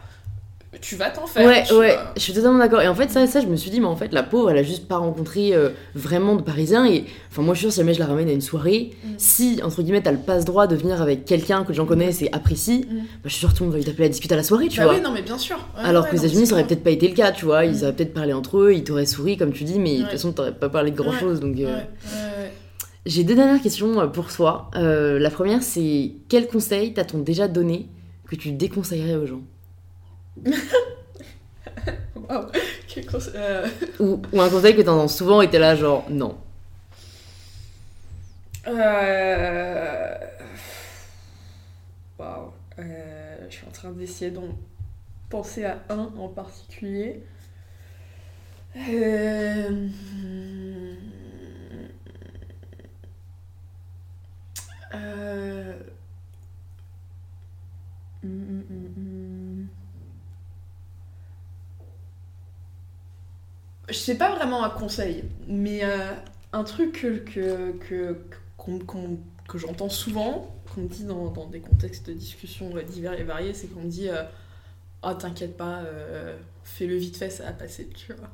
tu 0.81 0.97
vas 0.97 1.11
t'en 1.11 1.27
faire. 1.27 1.47
Ouais, 1.47 1.65
ouais, 1.73 1.95
vois. 1.95 2.13
je 2.17 2.21
suis 2.21 2.33
totalement 2.33 2.59
d'accord. 2.59 2.83
Et 2.83 2.89
en 2.89 2.95
fait, 2.95 3.11
ça, 3.11 3.27
ça, 3.27 3.41
je 3.41 3.47
me 3.47 3.57
suis 3.57 3.71
dit, 3.71 3.81
mais 3.81 3.87
en 3.87 3.97
fait, 3.97 4.13
la 4.13 4.23
pauvre, 4.23 4.51
elle 4.51 4.59
a 4.59 4.63
juste 4.63 4.87
pas 4.87 4.99
rencontré 4.99 5.55
euh, 5.55 5.71
vraiment 5.95 6.37
de 6.37 6.43
Parisiens. 6.43 6.85
Et 6.87 7.05
enfin, 7.31 7.43
moi, 7.43 7.55
je 7.55 7.61
suis 7.61 7.65
sûre, 7.67 7.73
si 7.73 7.79
jamais 7.81 7.95
je 7.95 7.99
la 7.99 8.07
ramène 8.07 8.29
à 8.29 8.33
une 8.33 8.41
soirée, 8.43 8.91
Mm. 9.03 9.09
si, 9.17 9.61
entre 9.65 9.83
guillemets, 9.83 10.03
t'as 10.03 10.13
le 10.13 10.19
passe-droit 10.19 10.67
de 10.67 10.77
venir 10.77 11.01
avec 11.03 11.25
quelqu'un 11.25 11.63
que 11.65 11.69
les 11.69 11.75
gens 11.75 11.87
connaissent 11.87 12.21
et 12.23 12.29
apprécient, 12.33 12.81
Mm. 12.81 12.97
bah, 12.99 13.05
je 13.25 13.29
suis 13.31 13.39
sûre 13.41 13.53
que 13.53 13.57
tout 13.57 13.63
le 13.65 13.71
monde 13.71 13.73
va 13.75 13.79
lui 13.79 13.87
taper 13.87 14.03
la 14.03 14.09
discute 14.11 14.31
à 14.33 14.37
la 14.37 14.43
soirée, 14.43 14.69
tu 14.69 14.79
bah 14.79 14.85
vois. 14.85 14.95
oui, 14.95 15.01
non, 15.01 15.11
mais 15.13 15.23
bien 15.23 15.39
sûr. 15.39 15.57
Ouais, 15.57 15.83
Alors 15.85 16.05
ouais, 16.05 16.11
que 16.11 16.15
les 16.17 16.25
États-Unis, 16.27 16.47
ça 16.47 16.53
aurait 16.55 16.67
peut-être 16.67 16.85
pas 16.85 16.91
été 16.91 17.09
le 17.09 17.15
cas, 17.15 17.33
tu 17.33 17.45
vois. 17.47 17.65
Ils 17.65 17.79
Mm. 17.79 17.83
auraient 17.85 17.93
peut-être 17.95 18.15
parlé 18.15 18.33
entre 18.35 18.59
eux, 18.59 18.73
ils 18.75 18.85
t'auraient 18.85 19.07
souri, 19.07 19.37
comme 19.37 19.53
tu 19.53 19.65
dis, 19.65 19.79
mais 19.79 19.97
de 19.97 20.03
toute 20.03 20.11
façon, 20.13 20.33
t'aurais 20.33 20.53
pas 20.55 20.69
parlé 20.69 20.91
de 20.91 20.97
grand 20.97 21.13
chose. 21.13 21.41
Donc, 21.41 21.57
euh, 21.59 21.65
Ouais, 21.65 21.71
ouais, 21.73 21.75
ouais. 21.75 22.53
j'ai 23.07 23.25
deux 23.25 23.35
dernières 23.35 23.63
questions 23.63 23.99
euh, 24.01 24.07
pour 24.07 24.29
toi. 24.33 24.71
Euh, 24.77 25.19
la 25.19 25.31
première, 25.31 25.63
c'est 25.63 26.13
quel 26.29 26.47
conseil 26.47 26.93
t'as-t-on 26.93 27.19
déjà 27.21 27.49
donné 27.49 27.87
que 28.31 28.37
tu 28.37 28.53
déconseillerais 28.53 29.17
aux 29.17 29.27
gens? 29.27 29.41
Conse- 33.11 33.31
euh, 33.35 33.67
ou, 34.01 34.21
ou 34.33 34.41
un 34.41 34.49
conseil 34.51 34.75
que 34.77 34.83
t'entends 34.83 35.09
souvent 35.09 35.41
et 35.41 35.49
t'es 35.49 35.59
là, 35.59 35.75
genre, 35.77 36.05
non. 36.11 36.37
Euh... 38.67 40.15
Waouh. 42.19 42.53
Euh, 42.79 43.37
Je 43.49 43.55
suis 43.55 43.67
en 43.67 43.71
train 43.71 43.91
d'essayer 43.93 44.31
d'en 44.31 44.49
penser 45.31 45.65
à 45.65 45.79
un 45.89 46.11
en 46.19 46.29
particulier. 46.29 47.23
Euh... 48.77 49.89
Euh... 54.95 55.75
hum, 58.25 58.31
hum, 58.31 58.65
hum, 58.71 58.95
Je 63.89 63.95
sais 63.95 64.17
pas 64.19 64.35
vraiment 64.35 64.65
un 64.65 64.71
conseil, 64.71 65.25
mais 65.47 65.81
euh, 65.83 66.13
un 66.53 66.65
truc 66.65 67.01
que, 67.03 67.19
que, 67.19 67.73
que, 67.89 68.17
que 69.49 69.59
j'entends 69.59 69.89
souvent, 69.89 70.55
qu'on 70.75 70.83
me 70.83 70.89
dit 70.89 71.05
dans, 71.05 71.31
dans 71.31 71.47
des 71.47 71.61
contextes 71.61 72.07
de 72.07 72.13
discussion 72.13 72.71
euh, 72.77 72.83
divers 72.83 73.19
et 73.19 73.23
variés, 73.25 73.55
c'est 73.55 73.69
qu'on 73.69 73.81
me 73.83 73.89
dit 73.91 74.09
euh, 74.11 74.25
Oh, 75.03 75.15
t'inquiète 75.15 75.57
pas, 75.57 75.81
euh, 75.85 76.37
fais-le 76.65 76.97
vite 76.97 77.17
fait, 77.17 77.31
ça 77.31 77.45
va 77.45 77.53
passer, 77.53 77.89
tu 77.89 78.13
vois. 78.15 78.29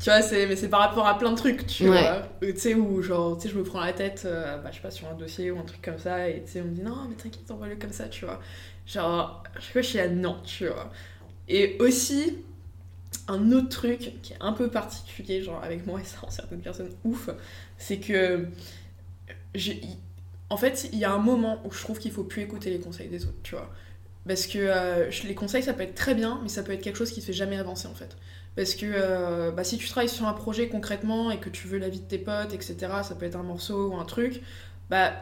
Tu 0.00 0.10
vois, 0.10 0.22
c'est, 0.22 0.46
mais 0.46 0.56
c'est 0.56 0.68
par 0.68 0.80
rapport 0.80 1.06
à 1.06 1.18
plein 1.18 1.32
de 1.32 1.36
trucs, 1.36 1.66
tu 1.66 1.88
Ouais. 1.88 2.02
vois. 2.02 2.22
Tu 2.42 2.56
sais, 2.56 2.74
où 2.74 3.02
genre, 3.02 3.36
tu 3.36 3.44
sais, 3.44 3.54
je 3.54 3.58
me 3.58 3.64
prends 3.64 3.80
la 3.80 3.92
tête, 3.92 4.22
bah, 4.24 4.70
je 4.70 4.76
sais 4.76 4.82
pas, 4.82 4.90
sur 4.90 5.08
un 5.08 5.14
dossier 5.14 5.50
ou 5.50 5.58
un 5.58 5.64
truc 5.64 5.82
comme 5.82 5.98
ça, 5.98 6.28
et 6.28 6.42
tu 6.44 6.52
sais, 6.52 6.60
on 6.62 6.66
me 6.66 6.70
dit 6.74 6.82
Non, 6.82 7.06
mais 7.08 7.14
t'inquiète, 7.16 7.50
envoie-le 7.50 7.76
comme 7.76 7.92
ça, 7.92 8.08
tu 8.08 8.24
vois. 8.24 8.40
Genre, 8.86 9.42
à 9.56 9.60
chaque 9.60 9.72
fois, 9.72 9.82
je 9.82 9.86
suis 9.88 9.98
là, 9.98 10.08
non, 10.08 10.36
tu 10.44 10.66
vois. 10.68 10.90
Et 11.48 11.76
aussi, 11.80 12.38
un 13.28 13.52
autre 13.52 13.68
truc 13.68 14.20
qui 14.22 14.32
est 14.32 14.38
un 14.40 14.52
peu 14.52 14.68
particulier, 14.70 15.42
genre 15.42 15.62
avec 15.62 15.86
moi 15.86 16.00
et 16.00 16.04
ça 16.04 16.18
certaines 16.28 16.60
personnes 16.60 16.90
ouf, 17.04 17.30
c'est 17.78 17.98
que 17.98 18.46
j'ai- 19.54 19.80
en 20.50 20.56
fait, 20.56 20.88
il 20.92 20.98
y 20.98 21.04
a 21.04 21.12
un 21.12 21.18
moment 21.18 21.60
où 21.64 21.72
je 21.72 21.80
trouve 21.80 21.98
qu'il 21.98 22.12
faut 22.12 22.24
plus 22.24 22.42
écouter 22.42 22.70
les 22.70 22.78
conseils 22.78 23.08
des 23.08 23.24
autres, 23.24 23.38
tu 23.42 23.54
vois. 23.54 23.70
Parce 24.26 24.46
que 24.46 24.58
euh, 24.58 25.10
les 25.24 25.34
conseils, 25.34 25.62
ça 25.62 25.74
peut 25.74 25.82
être 25.82 25.94
très 25.94 26.14
bien, 26.14 26.40
mais 26.42 26.48
ça 26.48 26.62
peut 26.62 26.72
être 26.72 26.80
quelque 26.82 26.96
chose 26.96 27.10
qui 27.10 27.20
te 27.20 27.26
fait 27.26 27.32
jamais 27.32 27.56
avancer, 27.58 27.88
en 27.88 27.94
fait. 27.94 28.16
Parce 28.56 28.74
que 28.74 28.86
euh, 28.86 29.50
bah, 29.50 29.64
si 29.64 29.78
tu 29.78 29.88
travailles 29.88 30.08
sur 30.08 30.26
un 30.26 30.32
projet 30.32 30.68
concrètement 30.68 31.30
et 31.30 31.38
que 31.38 31.48
tu 31.50 31.66
veux 31.66 31.78
l'avis 31.78 32.00
de 32.00 32.06
tes 32.06 32.18
potes, 32.18 32.52
etc., 32.54 33.02
ça 33.02 33.14
peut 33.14 33.26
être 33.26 33.36
un 33.36 33.42
morceau 33.42 33.88
ou 33.90 33.96
un 33.96 34.04
truc, 34.04 34.40
bah, 34.90 35.12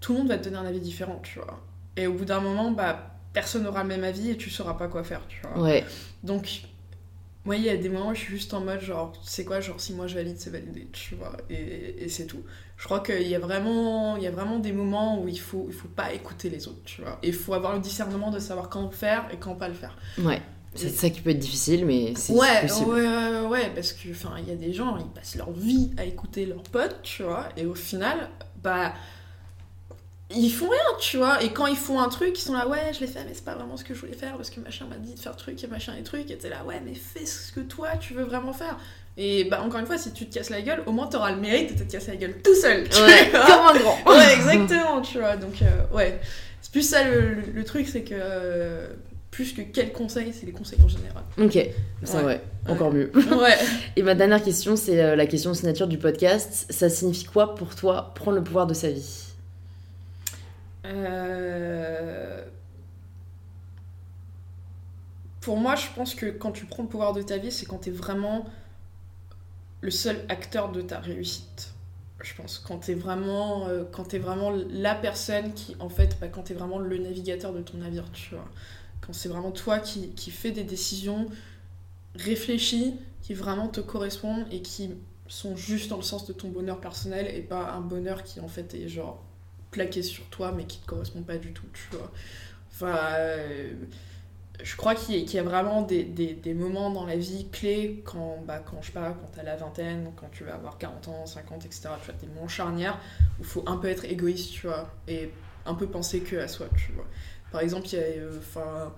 tout 0.00 0.12
le 0.12 0.18
monde 0.20 0.28
va 0.28 0.38
te 0.38 0.44
donner 0.44 0.56
un 0.56 0.66
avis 0.66 0.80
différent, 0.80 1.20
tu 1.22 1.38
vois. 1.38 1.60
Et 1.96 2.06
au 2.06 2.12
bout 2.12 2.24
d'un 2.24 2.40
moment, 2.40 2.70
bah, 2.70 3.16
personne 3.32 3.64
n'aura 3.64 3.82
le 3.82 3.88
même 3.88 4.04
avis 4.04 4.30
et 4.30 4.36
tu 4.36 4.50
sauras 4.50 4.74
pas 4.74 4.88
quoi 4.88 5.04
faire, 5.04 5.22
tu 5.28 5.40
vois. 5.42 5.62
Ouais. 5.62 5.84
Donc, 6.22 6.62
moi, 7.44 7.56
il 7.56 7.62
y 7.64 7.68
a 7.68 7.76
des 7.76 7.88
moments 7.88 8.10
où 8.10 8.14
je 8.14 8.20
suis 8.20 8.34
juste 8.36 8.54
en 8.54 8.60
mode 8.60 8.80
genre, 8.80 9.12
tu 9.12 9.28
sais 9.28 9.44
quoi, 9.44 9.60
genre 9.60 9.80
si 9.80 9.92
moi 9.94 10.06
je 10.06 10.14
valide, 10.14 10.36
c'est 10.38 10.50
validé, 10.50 10.88
tu 10.92 11.16
vois, 11.16 11.36
et, 11.50 12.04
et 12.04 12.08
c'est 12.08 12.26
tout. 12.26 12.42
Je 12.76 12.84
crois 12.84 13.00
qu'il 13.00 13.26
y 13.26 13.34
a 13.34 13.38
vraiment, 13.40 14.16
il 14.16 14.22
y 14.22 14.26
a 14.26 14.30
vraiment 14.30 14.58
des 14.58 14.72
moments 14.72 15.20
où 15.22 15.28
il 15.28 15.38
faut, 15.40 15.66
il 15.68 15.74
faut 15.74 15.88
pas 15.88 16.12
écouter 16.12 16.50
les 16.50 16.68
autres, 16.68 16.82
tu 16.84 17.02
vois. 17.02 17.18
Et 17.22 17.28
il 17.28 17.34
faut 17.34 17.54
avoir 17.54 17.74
le 17.74 17.80
discernement 17.80 18.30
de 18.30 18.38
savoir 18.38 18.68
quand 18.68 18.82
le 18.84 18.90
faire 18.90 19.28
et 19.32 19.36
quand 19.38 19.54
pas 19.56 19.68
le 19.68 19.74
faire. 19.74 19.96
Ouais. 20.18 20.40
C'est 20.74 20.88
ça 20.88 21.10
qui 21.10 21.20
peut 21.20 21.30
être 21.30 21.38
difficile, 21.38 21.84
mais 21.84 22.14
c'est 22.16 22.32
Ouais, 22.32 22.62
possible. 22.62 22.90
ouais, 22.92 23.06
ouais, 23.06 23.46
ouais, 23.46 23.70
parce 23.74 23.92
que, 23.92 24.10
enfin, 24.10 24.36
il 24.38 24.48
y 24.48 24.52
a 24.52 24.56
des 24.56 24.72
gens, 24.72 24.96
ils 24.96 25.04
passent 25.06 25.34
leur 25.36 25.52
vie 25.52 25.90
à 25.98 26.04
écouter 26.04 26.46
leurs 26.46 26.62
potes, 26.62 27.00
tu 27.02 27.24
vois, 27.24 27.48
et 27.58 27.66
au 27.66 27.74
final, 27.74 28.30
bah, 28.62 28.94
ils 30.34 30.50
font 30.50 30.68
rien, 30.68 30.80
tu 31.00 31.16
vois, 31.18 31.42
et 31.42 31.52
quand 31.52 31.66
ils 31.66 31.76
font 31.76 32.00
un 32.00 32.08
truc, 32.08 32.38
ils 32.38 32.42
sont 32.42 32.54
là, 32.54 32.66
ouais, 32.68 32.92
je 32.94 33.00
l'ai 33.00 33.06
fait, 33.06 33.20
mais 33.24 33.32
c'est 33.34 33.44
pas 33.44 33.54
vraiment 33.54 33.76
ce 33.76 33.84
que 33.84 33.94
je 33.94 34.00
voulais 34.00 34.12
faire, 34.14 34.36
parce 34.36 34.50
que 34.50 34.60
machin 34.60 34.86
m'a 34.88 34.96
dit 34.96 35.14
de 35.14 35.18
faire 35.20 35.36
truc 35.36 35.62
et 35.62 35.66
machin 35.66 35.92
et 35.98 36.02
truc, 36.02 36.30
et 36.30 36.36
t'es 36.38 36.48
là, 36.48 36.64
ouais, 36.66 36.80
mais 36.84 36.94
fais 36.94 37.26
ce 37.26 37.52
que 37.52 37.60
toi, 37.60 37.88
tu 38.00 38.14
veux 38.14 38.24
vraiment 38.24 38.52
faire. 38.52 38.76
Et 39.18 39.44
bah, 39.44 39.60
encore 39.62 39.80
une 39.80 39.86
fois, 39.86 39.98
si 39.98 40.12
tu 40.12 40.26
te 40.26 40.34
casses 40.34 40.48
la 40.50 40.62
gueule, 40.62 40.82
au 40.86 40.92
moins 40.92 41.06
t'auras 41.06 41.32
le 41.32 41.40
mérite 41.40 41.78
de 41.78 41.84
te 41.84 41.90
casser 41.92 42.12
la 42.12 42.16
gueule 42.16 42.34
tout 42.42 42.54
seul, 42.54 42.88
tu 42.88 43.00
Ouais, 43.02 43.28
vois. 43.30 43.40
comme 43.46 43.76
un 43.76 43.78
grand. 43.78 43.98
Ouais, 44.06 44.34
exactement, 44.34 45.00
tu 45.02 45.18
vois. 45.18 45.36
Donc, 45.36 45.60
euh, 45.62 45.94
ouais. 45.96 46.18
C'est 46.62 46.72
plus 46.72 46.82
ça 46.88 47.04
le, 47.04 47.34
le- 47.34 47.52
le 47.52 47.64
truc, 47.64 47.86
c'est 47.88 48.02
que 48.02 48.14
euh, 48.14 48.86
plus 49.30 49.52
que 49.52 49.60
quel 49.62 49.92
conseil, 49.92 50.32
c'est 50.38 50.46
les 50.46 50.52
conseils 50.52 50.78
en 50.82 50.88
général. 50.88 51.22
Ok, 51.38 51.54
Ouais. 51.56 52.24
ouais, 52.24 52.40
encore 52.68 52.92
mieux. 52.92 53.10
Ouais. 53.32 53.56
Et 53.96 54.02
ma 54.02 54.14
dernière 54.14 54.42
question, 54.42 54.76
c'est 54.76 55.02
euh, 55.02 55.16
la 55.16 55.26
question 55.26 55.52
signature 55.54 55.88
du 55.88 55.98
podcast. 55.98 56.66
Ça 56.70 56.88
signifie 56.88 57.24
quoi 57.24 57.54
pour 57.54 57.74
toi 57.74 58.12
prendre 58.14 58.36
le 58.38 58.42
pouvoir 58.44 58.66
de 58.66 58.74
sa 58.74 58.88
vie? 58.90 59.21
Euh, 60.84 62.44
Pour 65.42 65.58
moi, 65.58 65.74
je 65.74 65.88
pense 65.94 66.14
que 66.14 66.26
quand 66.26 66.52
tu 66.52 66.64
prends 66.66 66.84
le 66.84 66.88
pouvoir 66.88 67.12
de 67.12 67.20
ta 67.22 67.36
vie, 67.36 67.50
c'est 67.52 67.66
quand 67.66 67.78
t'es 67.78 67.90
vraiment 67.90 68.46
le 69.80 69.90
seul 69.90 70.16
acteur 70.28 70.70
de 70.72 70.80
ta 70.82 70.98
réussite. 71.00 71.74
Je 72.22 72.34
pense 72.34 72.58
quand 72.60 72.78
t'es 72.78 72.94
vraiment, 72.94 73.66
euh, 73.68 73.84
vraiment 74.20 74.52
la 74.70 74.94
personne 74.94 75.52
qui, 75.54 75.74
en 75.80 75.88
fait, 75.88 76.16
bah, 76.20 76.28
quand 76.28 76.42
t'es 76.44 76.54
vraiment 76.54 76.78
le 76.78 76.98
navigateur 76.98 77.52
de 77.52 77.60
ton 77.62 77.78
navire, 77.78 78.10
tu 78.12 78.34
vois. 78.34 78.48
Quand 79.00 79.12
c'est 79.12 79.28
vraiment 79.28 79.50
toi 79.50 79.80
qui, 79.80 80.10
qui 80.10 80.30
fais 80.30 80.52
des 80.52 80.62
décisions 80.62 81.26
réfléchies, 82.16 82.94
qui 83.22 83.34
vraiment 83.34 83.68
te 83.68 83.80
correspondent 83.80 84.46
et 84.52 84.62
qui 84.62 84.90
sont 85.28 85.56
juste 85.56 85.90
dans 85.90 85.96
le 85.96 86.02
sens 86.02 86.26
de 86.26 86.32
ton 86.32 86.48
bonheur 86.50 86.80
personnel 86.80 87.28
et 87.34 87.42
pas 87.42 87.72
un 87.72 87.80
bonheur 87.80 88.22
qui, 88.24 88.40
en 88.40 88.48
fait, 88.48 88.74
est 88.74 88.88
genre 88.88 89.24
plaqué 89.72 90.02
sur 90.02 90.24
toi 90.26 90.52
mais 90.56 90.64
qui 90.64 90.78
te 90.78 90.86
correspond 90.86 91.22
pas 91.22 91.38
du 91.38 91.52
tout, 91.52 91.66
tu 91.72 91.96
vois. 91.96 92.12
Enfin, 92.70 92.96
euh, 93.16 93.72
je 94.62 94.76
crois 94.76 94.94
qu'il 94.94 95.16
y, 95.16 95.38
a- 95.38 95.42
vraiment 95.42 95.82
des, 95.82 96.54
moments 96.54 96.90
dans 96.90 97.04
la 97.04 97.16
vie 97.16 97.48
clés 97.50 98.02
quand, 98.04 98.38
bah, 98.46 98.60
quand 98.60 98.80
je 98.80 98.86
sais 98.86 98.92
quand 98.92 99.30
t'as 99.34 99.42
la 99.42 99.56
vingtaine, 99.56 100.12
quand 100.16 100.28
tu 100.30 100.44
vas 100.44 100.54
avoir 100.54 100.78
40 100.78 101.08
ans, 101.08 101.26
50, 101.26 101.64
etc. 101.64 101.88
Tu 102.00 102.10
vois, 102.10 102.20
des 102.20 102.26
moments 102.28 102.48
charnières 102.48 102.98
où 103.38 103.42
il 103.42 103.44
faut 103.44 103.64
un 103.66 103.76
peu 103.76 103.88
être 103.88 104.04
égoïste, 104.04 104.52
tu 104.52 104.66
vois, 104.66 104.88
et 105.08 105.30
un 105.66 105.74
peu 105.74 105.86
penser 105.86 106.20
que 106.20 106.36
à 106.36 106.48
soi, 106.48 106.66
tu 106.76 106.92
vois. 106.92 107.06
Par 107.50 107.60
exemple, 107.60 107.88
il 107.88 107.94
y 107.94 107.96
a, 107.96 108.02
euh, 108.02 108.38
enfin, 108.38 108.92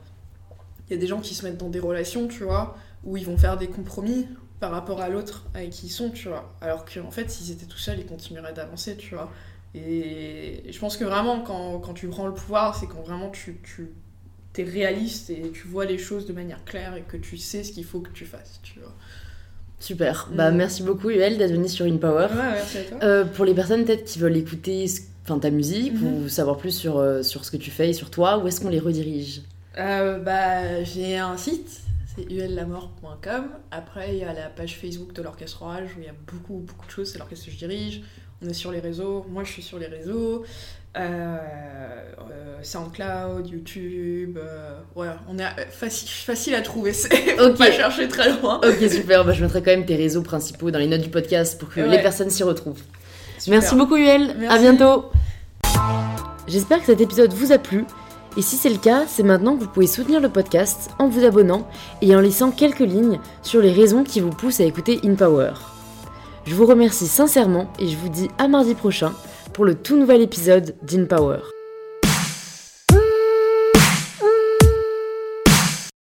il 0.89 0.95
y 0.95 0.97
a 0.97 1.01
des 1.01 1.07
gens 1.07 1.20
qui 1.20 1.35
se 1.35 1.45
mettent 1.47 1.59
dans 1.59 1.70
des 1.70 1.81
relations, 1.81 2.29
tu 2.29 2.45
vois, 2.45 2.77
où 3.05 3.16
ils 3.16 3.25
vont 3.25 3.39
faire 3.39 3.57
des 3.57 3.68
compromis 3.68 4.27
par 4.61 4.70
rapport 4.70 5.01
à 5.01 5.09
l'autre 5.09 5.45
avec 5.55 5.70
qui 5.70 5.87
ils 5.87 5.91
sont, 5.91 6.11
tu 6.11 6.29
vois. 6.29 6.55
Alors 6.61 6.85
qu'en 6.85 7.11
fait, 7.11 7.31
s'ils 7.31 7.51
étaient 7.53 7.66
tout 7.66 7.79
seuls, 7.79 7.99
ils 7.99 8.07
continueraient 8.07 8.53
d'avancer, 8.53 8.97
tu 8.97 9.14
vois. 9.14 9.31
Et 9.75 10.62
je 10.70 10.79
pense 10.79 10.97
que 10.97 11.05
vraiment, 11.05 11.41
quand, 11.41 11.79
quand 11.81 11.95
tu 11.95 12.07
prends 12.09 12.27
le 12.27 12.35
pouvoir, 12.35 12.77
c'est 12.77 12.87
quand 12.87 13.03
vraiment 13.03 13.31
tu, 13.31 13.59
tu 13.64 13.91
es 14.61 14.64
réaliste 14.64 15.31
et 15.31 15.51
tu 15.53 15.66
vois 15.66 15.85
les 15.85 15.99
choses 15.99 16.27
de 16.27 16.33
manière 16.33 16.64
claire 16.64 16.95
et 16.97 17.03
que 17.03 17.16
tu 17.16 17.37
sais 17.37 17.64
ce 17.64 17.72
qu'il 17.72 17.85
faut 17.85 18.01
que 18.01 18.11
tu 18.11 18.25
fasses, 18.25 18.61
tu 18.62 18.79
vois. 18.79 18.93
Super. 19.81 20.29
Bah 20.33 20.51
Mm. 20.53 20.57
merci 20.57 20.83
beaucoup 20.85 21.11
Yuel 21.11 21.37
d'être 21.39 21.51
venu 21.53 21.68
sur 21.68 21.85
InPower. 21.87 22.27
Ouais, 22.31 22.53
merci 22.53 22.79
à 22.79 22.83
toi. 22.85 22.99
Euh, 23.03 23.25
pour 23.25 23.45
les 23.45 23.55
personnes 23.55 23.85
peut-être 23.85 24.05
qui 24.05 24.18
veulent 24.20 24.37
écouter 24.37 24.87
ta 25.41 25.51
musique 25.51 25.95
Mhm. 25.95 26.25
ou 26.25 26.29
savoir 26.29 26.57
plus 26.57 26.70
sur, 26.70 26.99
euh, 26.99 27.22
sur 27.22 27.45
ce 27.45 27.51
que 27.51 27.57
tu 27.57 27.70
fais 27.70 27.91
et 27.91 27.93
sur 27.95 28.11
toi, 28.11 28.39
où 28.39 28.47
est-ce 28.47 28.61
qu'on 28.61 28.68
les 28.68 28.79
redirige? 28.79 29.43
Euh, 29.77 30.18
bah, 30.20 30.85
j'ai 30.85 31.16
un 31.18 31.37
site, 31.37 31.81
c'est 32.14 32.31
ullamort.com. 32.33 33.47
Après, 33.72 34.14
il 34.14 34.18
y 34.20 34.25
a 34.25 34.33
la 34.33 34.49
page 34.49 34.77
Facebook 34.79 35.12
de 35.14 35.22
l'Orchestre 35.22 35.62
Orage 35.62 35.91
où 35.97 36.01
il 36.01 36.05
y 36.07 36.09
a 36.09 36.14
beaucoup, 36.33 36.59
beaucoup 36.59 36.87
de 36.87 36.91
choses. 36.93 37.11
C'est 37.11 37.18
l'orchestre 37.18 37.47
que 37.47 37.51
je 37.53 37.57
dirige. 37.59 38.03
On 38.43 38.49
est 38.49 38.55
sur 38.55 38.70
les 38.72 38.80
réseaux, 38.80 39.24
moi 39.30 39.43
je 39.45 39.53
suis 39.53 39.62
sur 39.62 39.78
les 39.78 39.87
réseaux. 39.87 40.45
Euh, 40.97 41.37
euh, 42.30 42.57
SoundCloud, 42.62 43.49
YouTube, 43.49 44.39
euh, 44.41 44.78
ouais, 44.95 45.09
on 45.28 45.37
est 45.39 45.45
facile, 45.70 46.09
facile 46.09 46.55
à 46.55 46.61
trouver, 46.61 46.93
c'est 46.93 47.41
Ok. 47.41 47.59
pas 47.59 47.72
chercher 47.72 48.07
très 48.07 48.30
loin. 48.30 48.61
Ok, 48.64 48.89
super. 48.91 49.24
Bah, 49.24 49.32
je 49.32 49.43
mettrai 49.43 49.61
quand 49.61 49.72
même 49.72 49.87
tes 49.87 49.97
réseaux 49.97 50.22
principaux 50.22 50.70
dans 50.70 50.78
les 50.78 50.87
notes 50.87 51.01
du 51.01 51.09
podcast 51.09 51.59
pour 51.59 51.68
que 51.70 51.80
Ouais. 51.80 51.89
les 51.89 52.01
personnes 52.03 52.30
s'y 52.30 52.45
retrouvent. 52.45 52.80
Super. 53.39 53.59
Merci 53.59 53.74
beaucoup, 53.74 53.97
Yuel. 53.97 54.37
À 54.49 54.59
bientôt. 54.59 55.07
J'espère 56.47 56.78
que 56.78 56.87
cet 56.87 57.01
épisode 57.01 57.32
vous 57.32 57.51
a 57.51 57.59
plu. 57.59 57.85
Et 58.37 58.43
si 58.43 58.57
c'est 58.57 58.70
le 58.70 58.78
cas, 58.78 59.05
c'est 59.09 59.22
maintenant 59.24 59.57
que 59.57 59.64
vous 59.64 59.70
pouvez 59.70 59.87
soutenir 59.89 60.20
le 60.20 60.28
podcast 60.28 60.91
en 60.99 61.09
vous 61.09 61.24
abonnant 61.24 61.66
et 62.03 62.14
en 62.14 62.20
laissant 62.20 62.51
quelques 62.53 62.80
lignes 62.80 63.18
sur 63.43 63.61
les 63.61 63.72
raisons 63.72 64.05
qui 64.05 64.20
vous 64.20 64.30
poussent 64.30 64.61
à 64.61 64.64
écouter 64.64 65.01
InPower. 65.05 65.53
Je 66.47 66.55
vous 66.55 66.66
remercie 66.66 67.07
sincèrement 67.07 67.72
et 67.78 67.88
je 67.88 67.97
vous 67.97 68.11
dis 68.11 68.28
à 68.36 68.49
mardi 68.49 68.74
prochain 68.74 69.12
pour 69.55 69.64
le 69.64 69.74
tout 69.74 69.97
nouvel 69.97 70.20
épisode 70.20 70.74
d'InPower. 70.82 71.38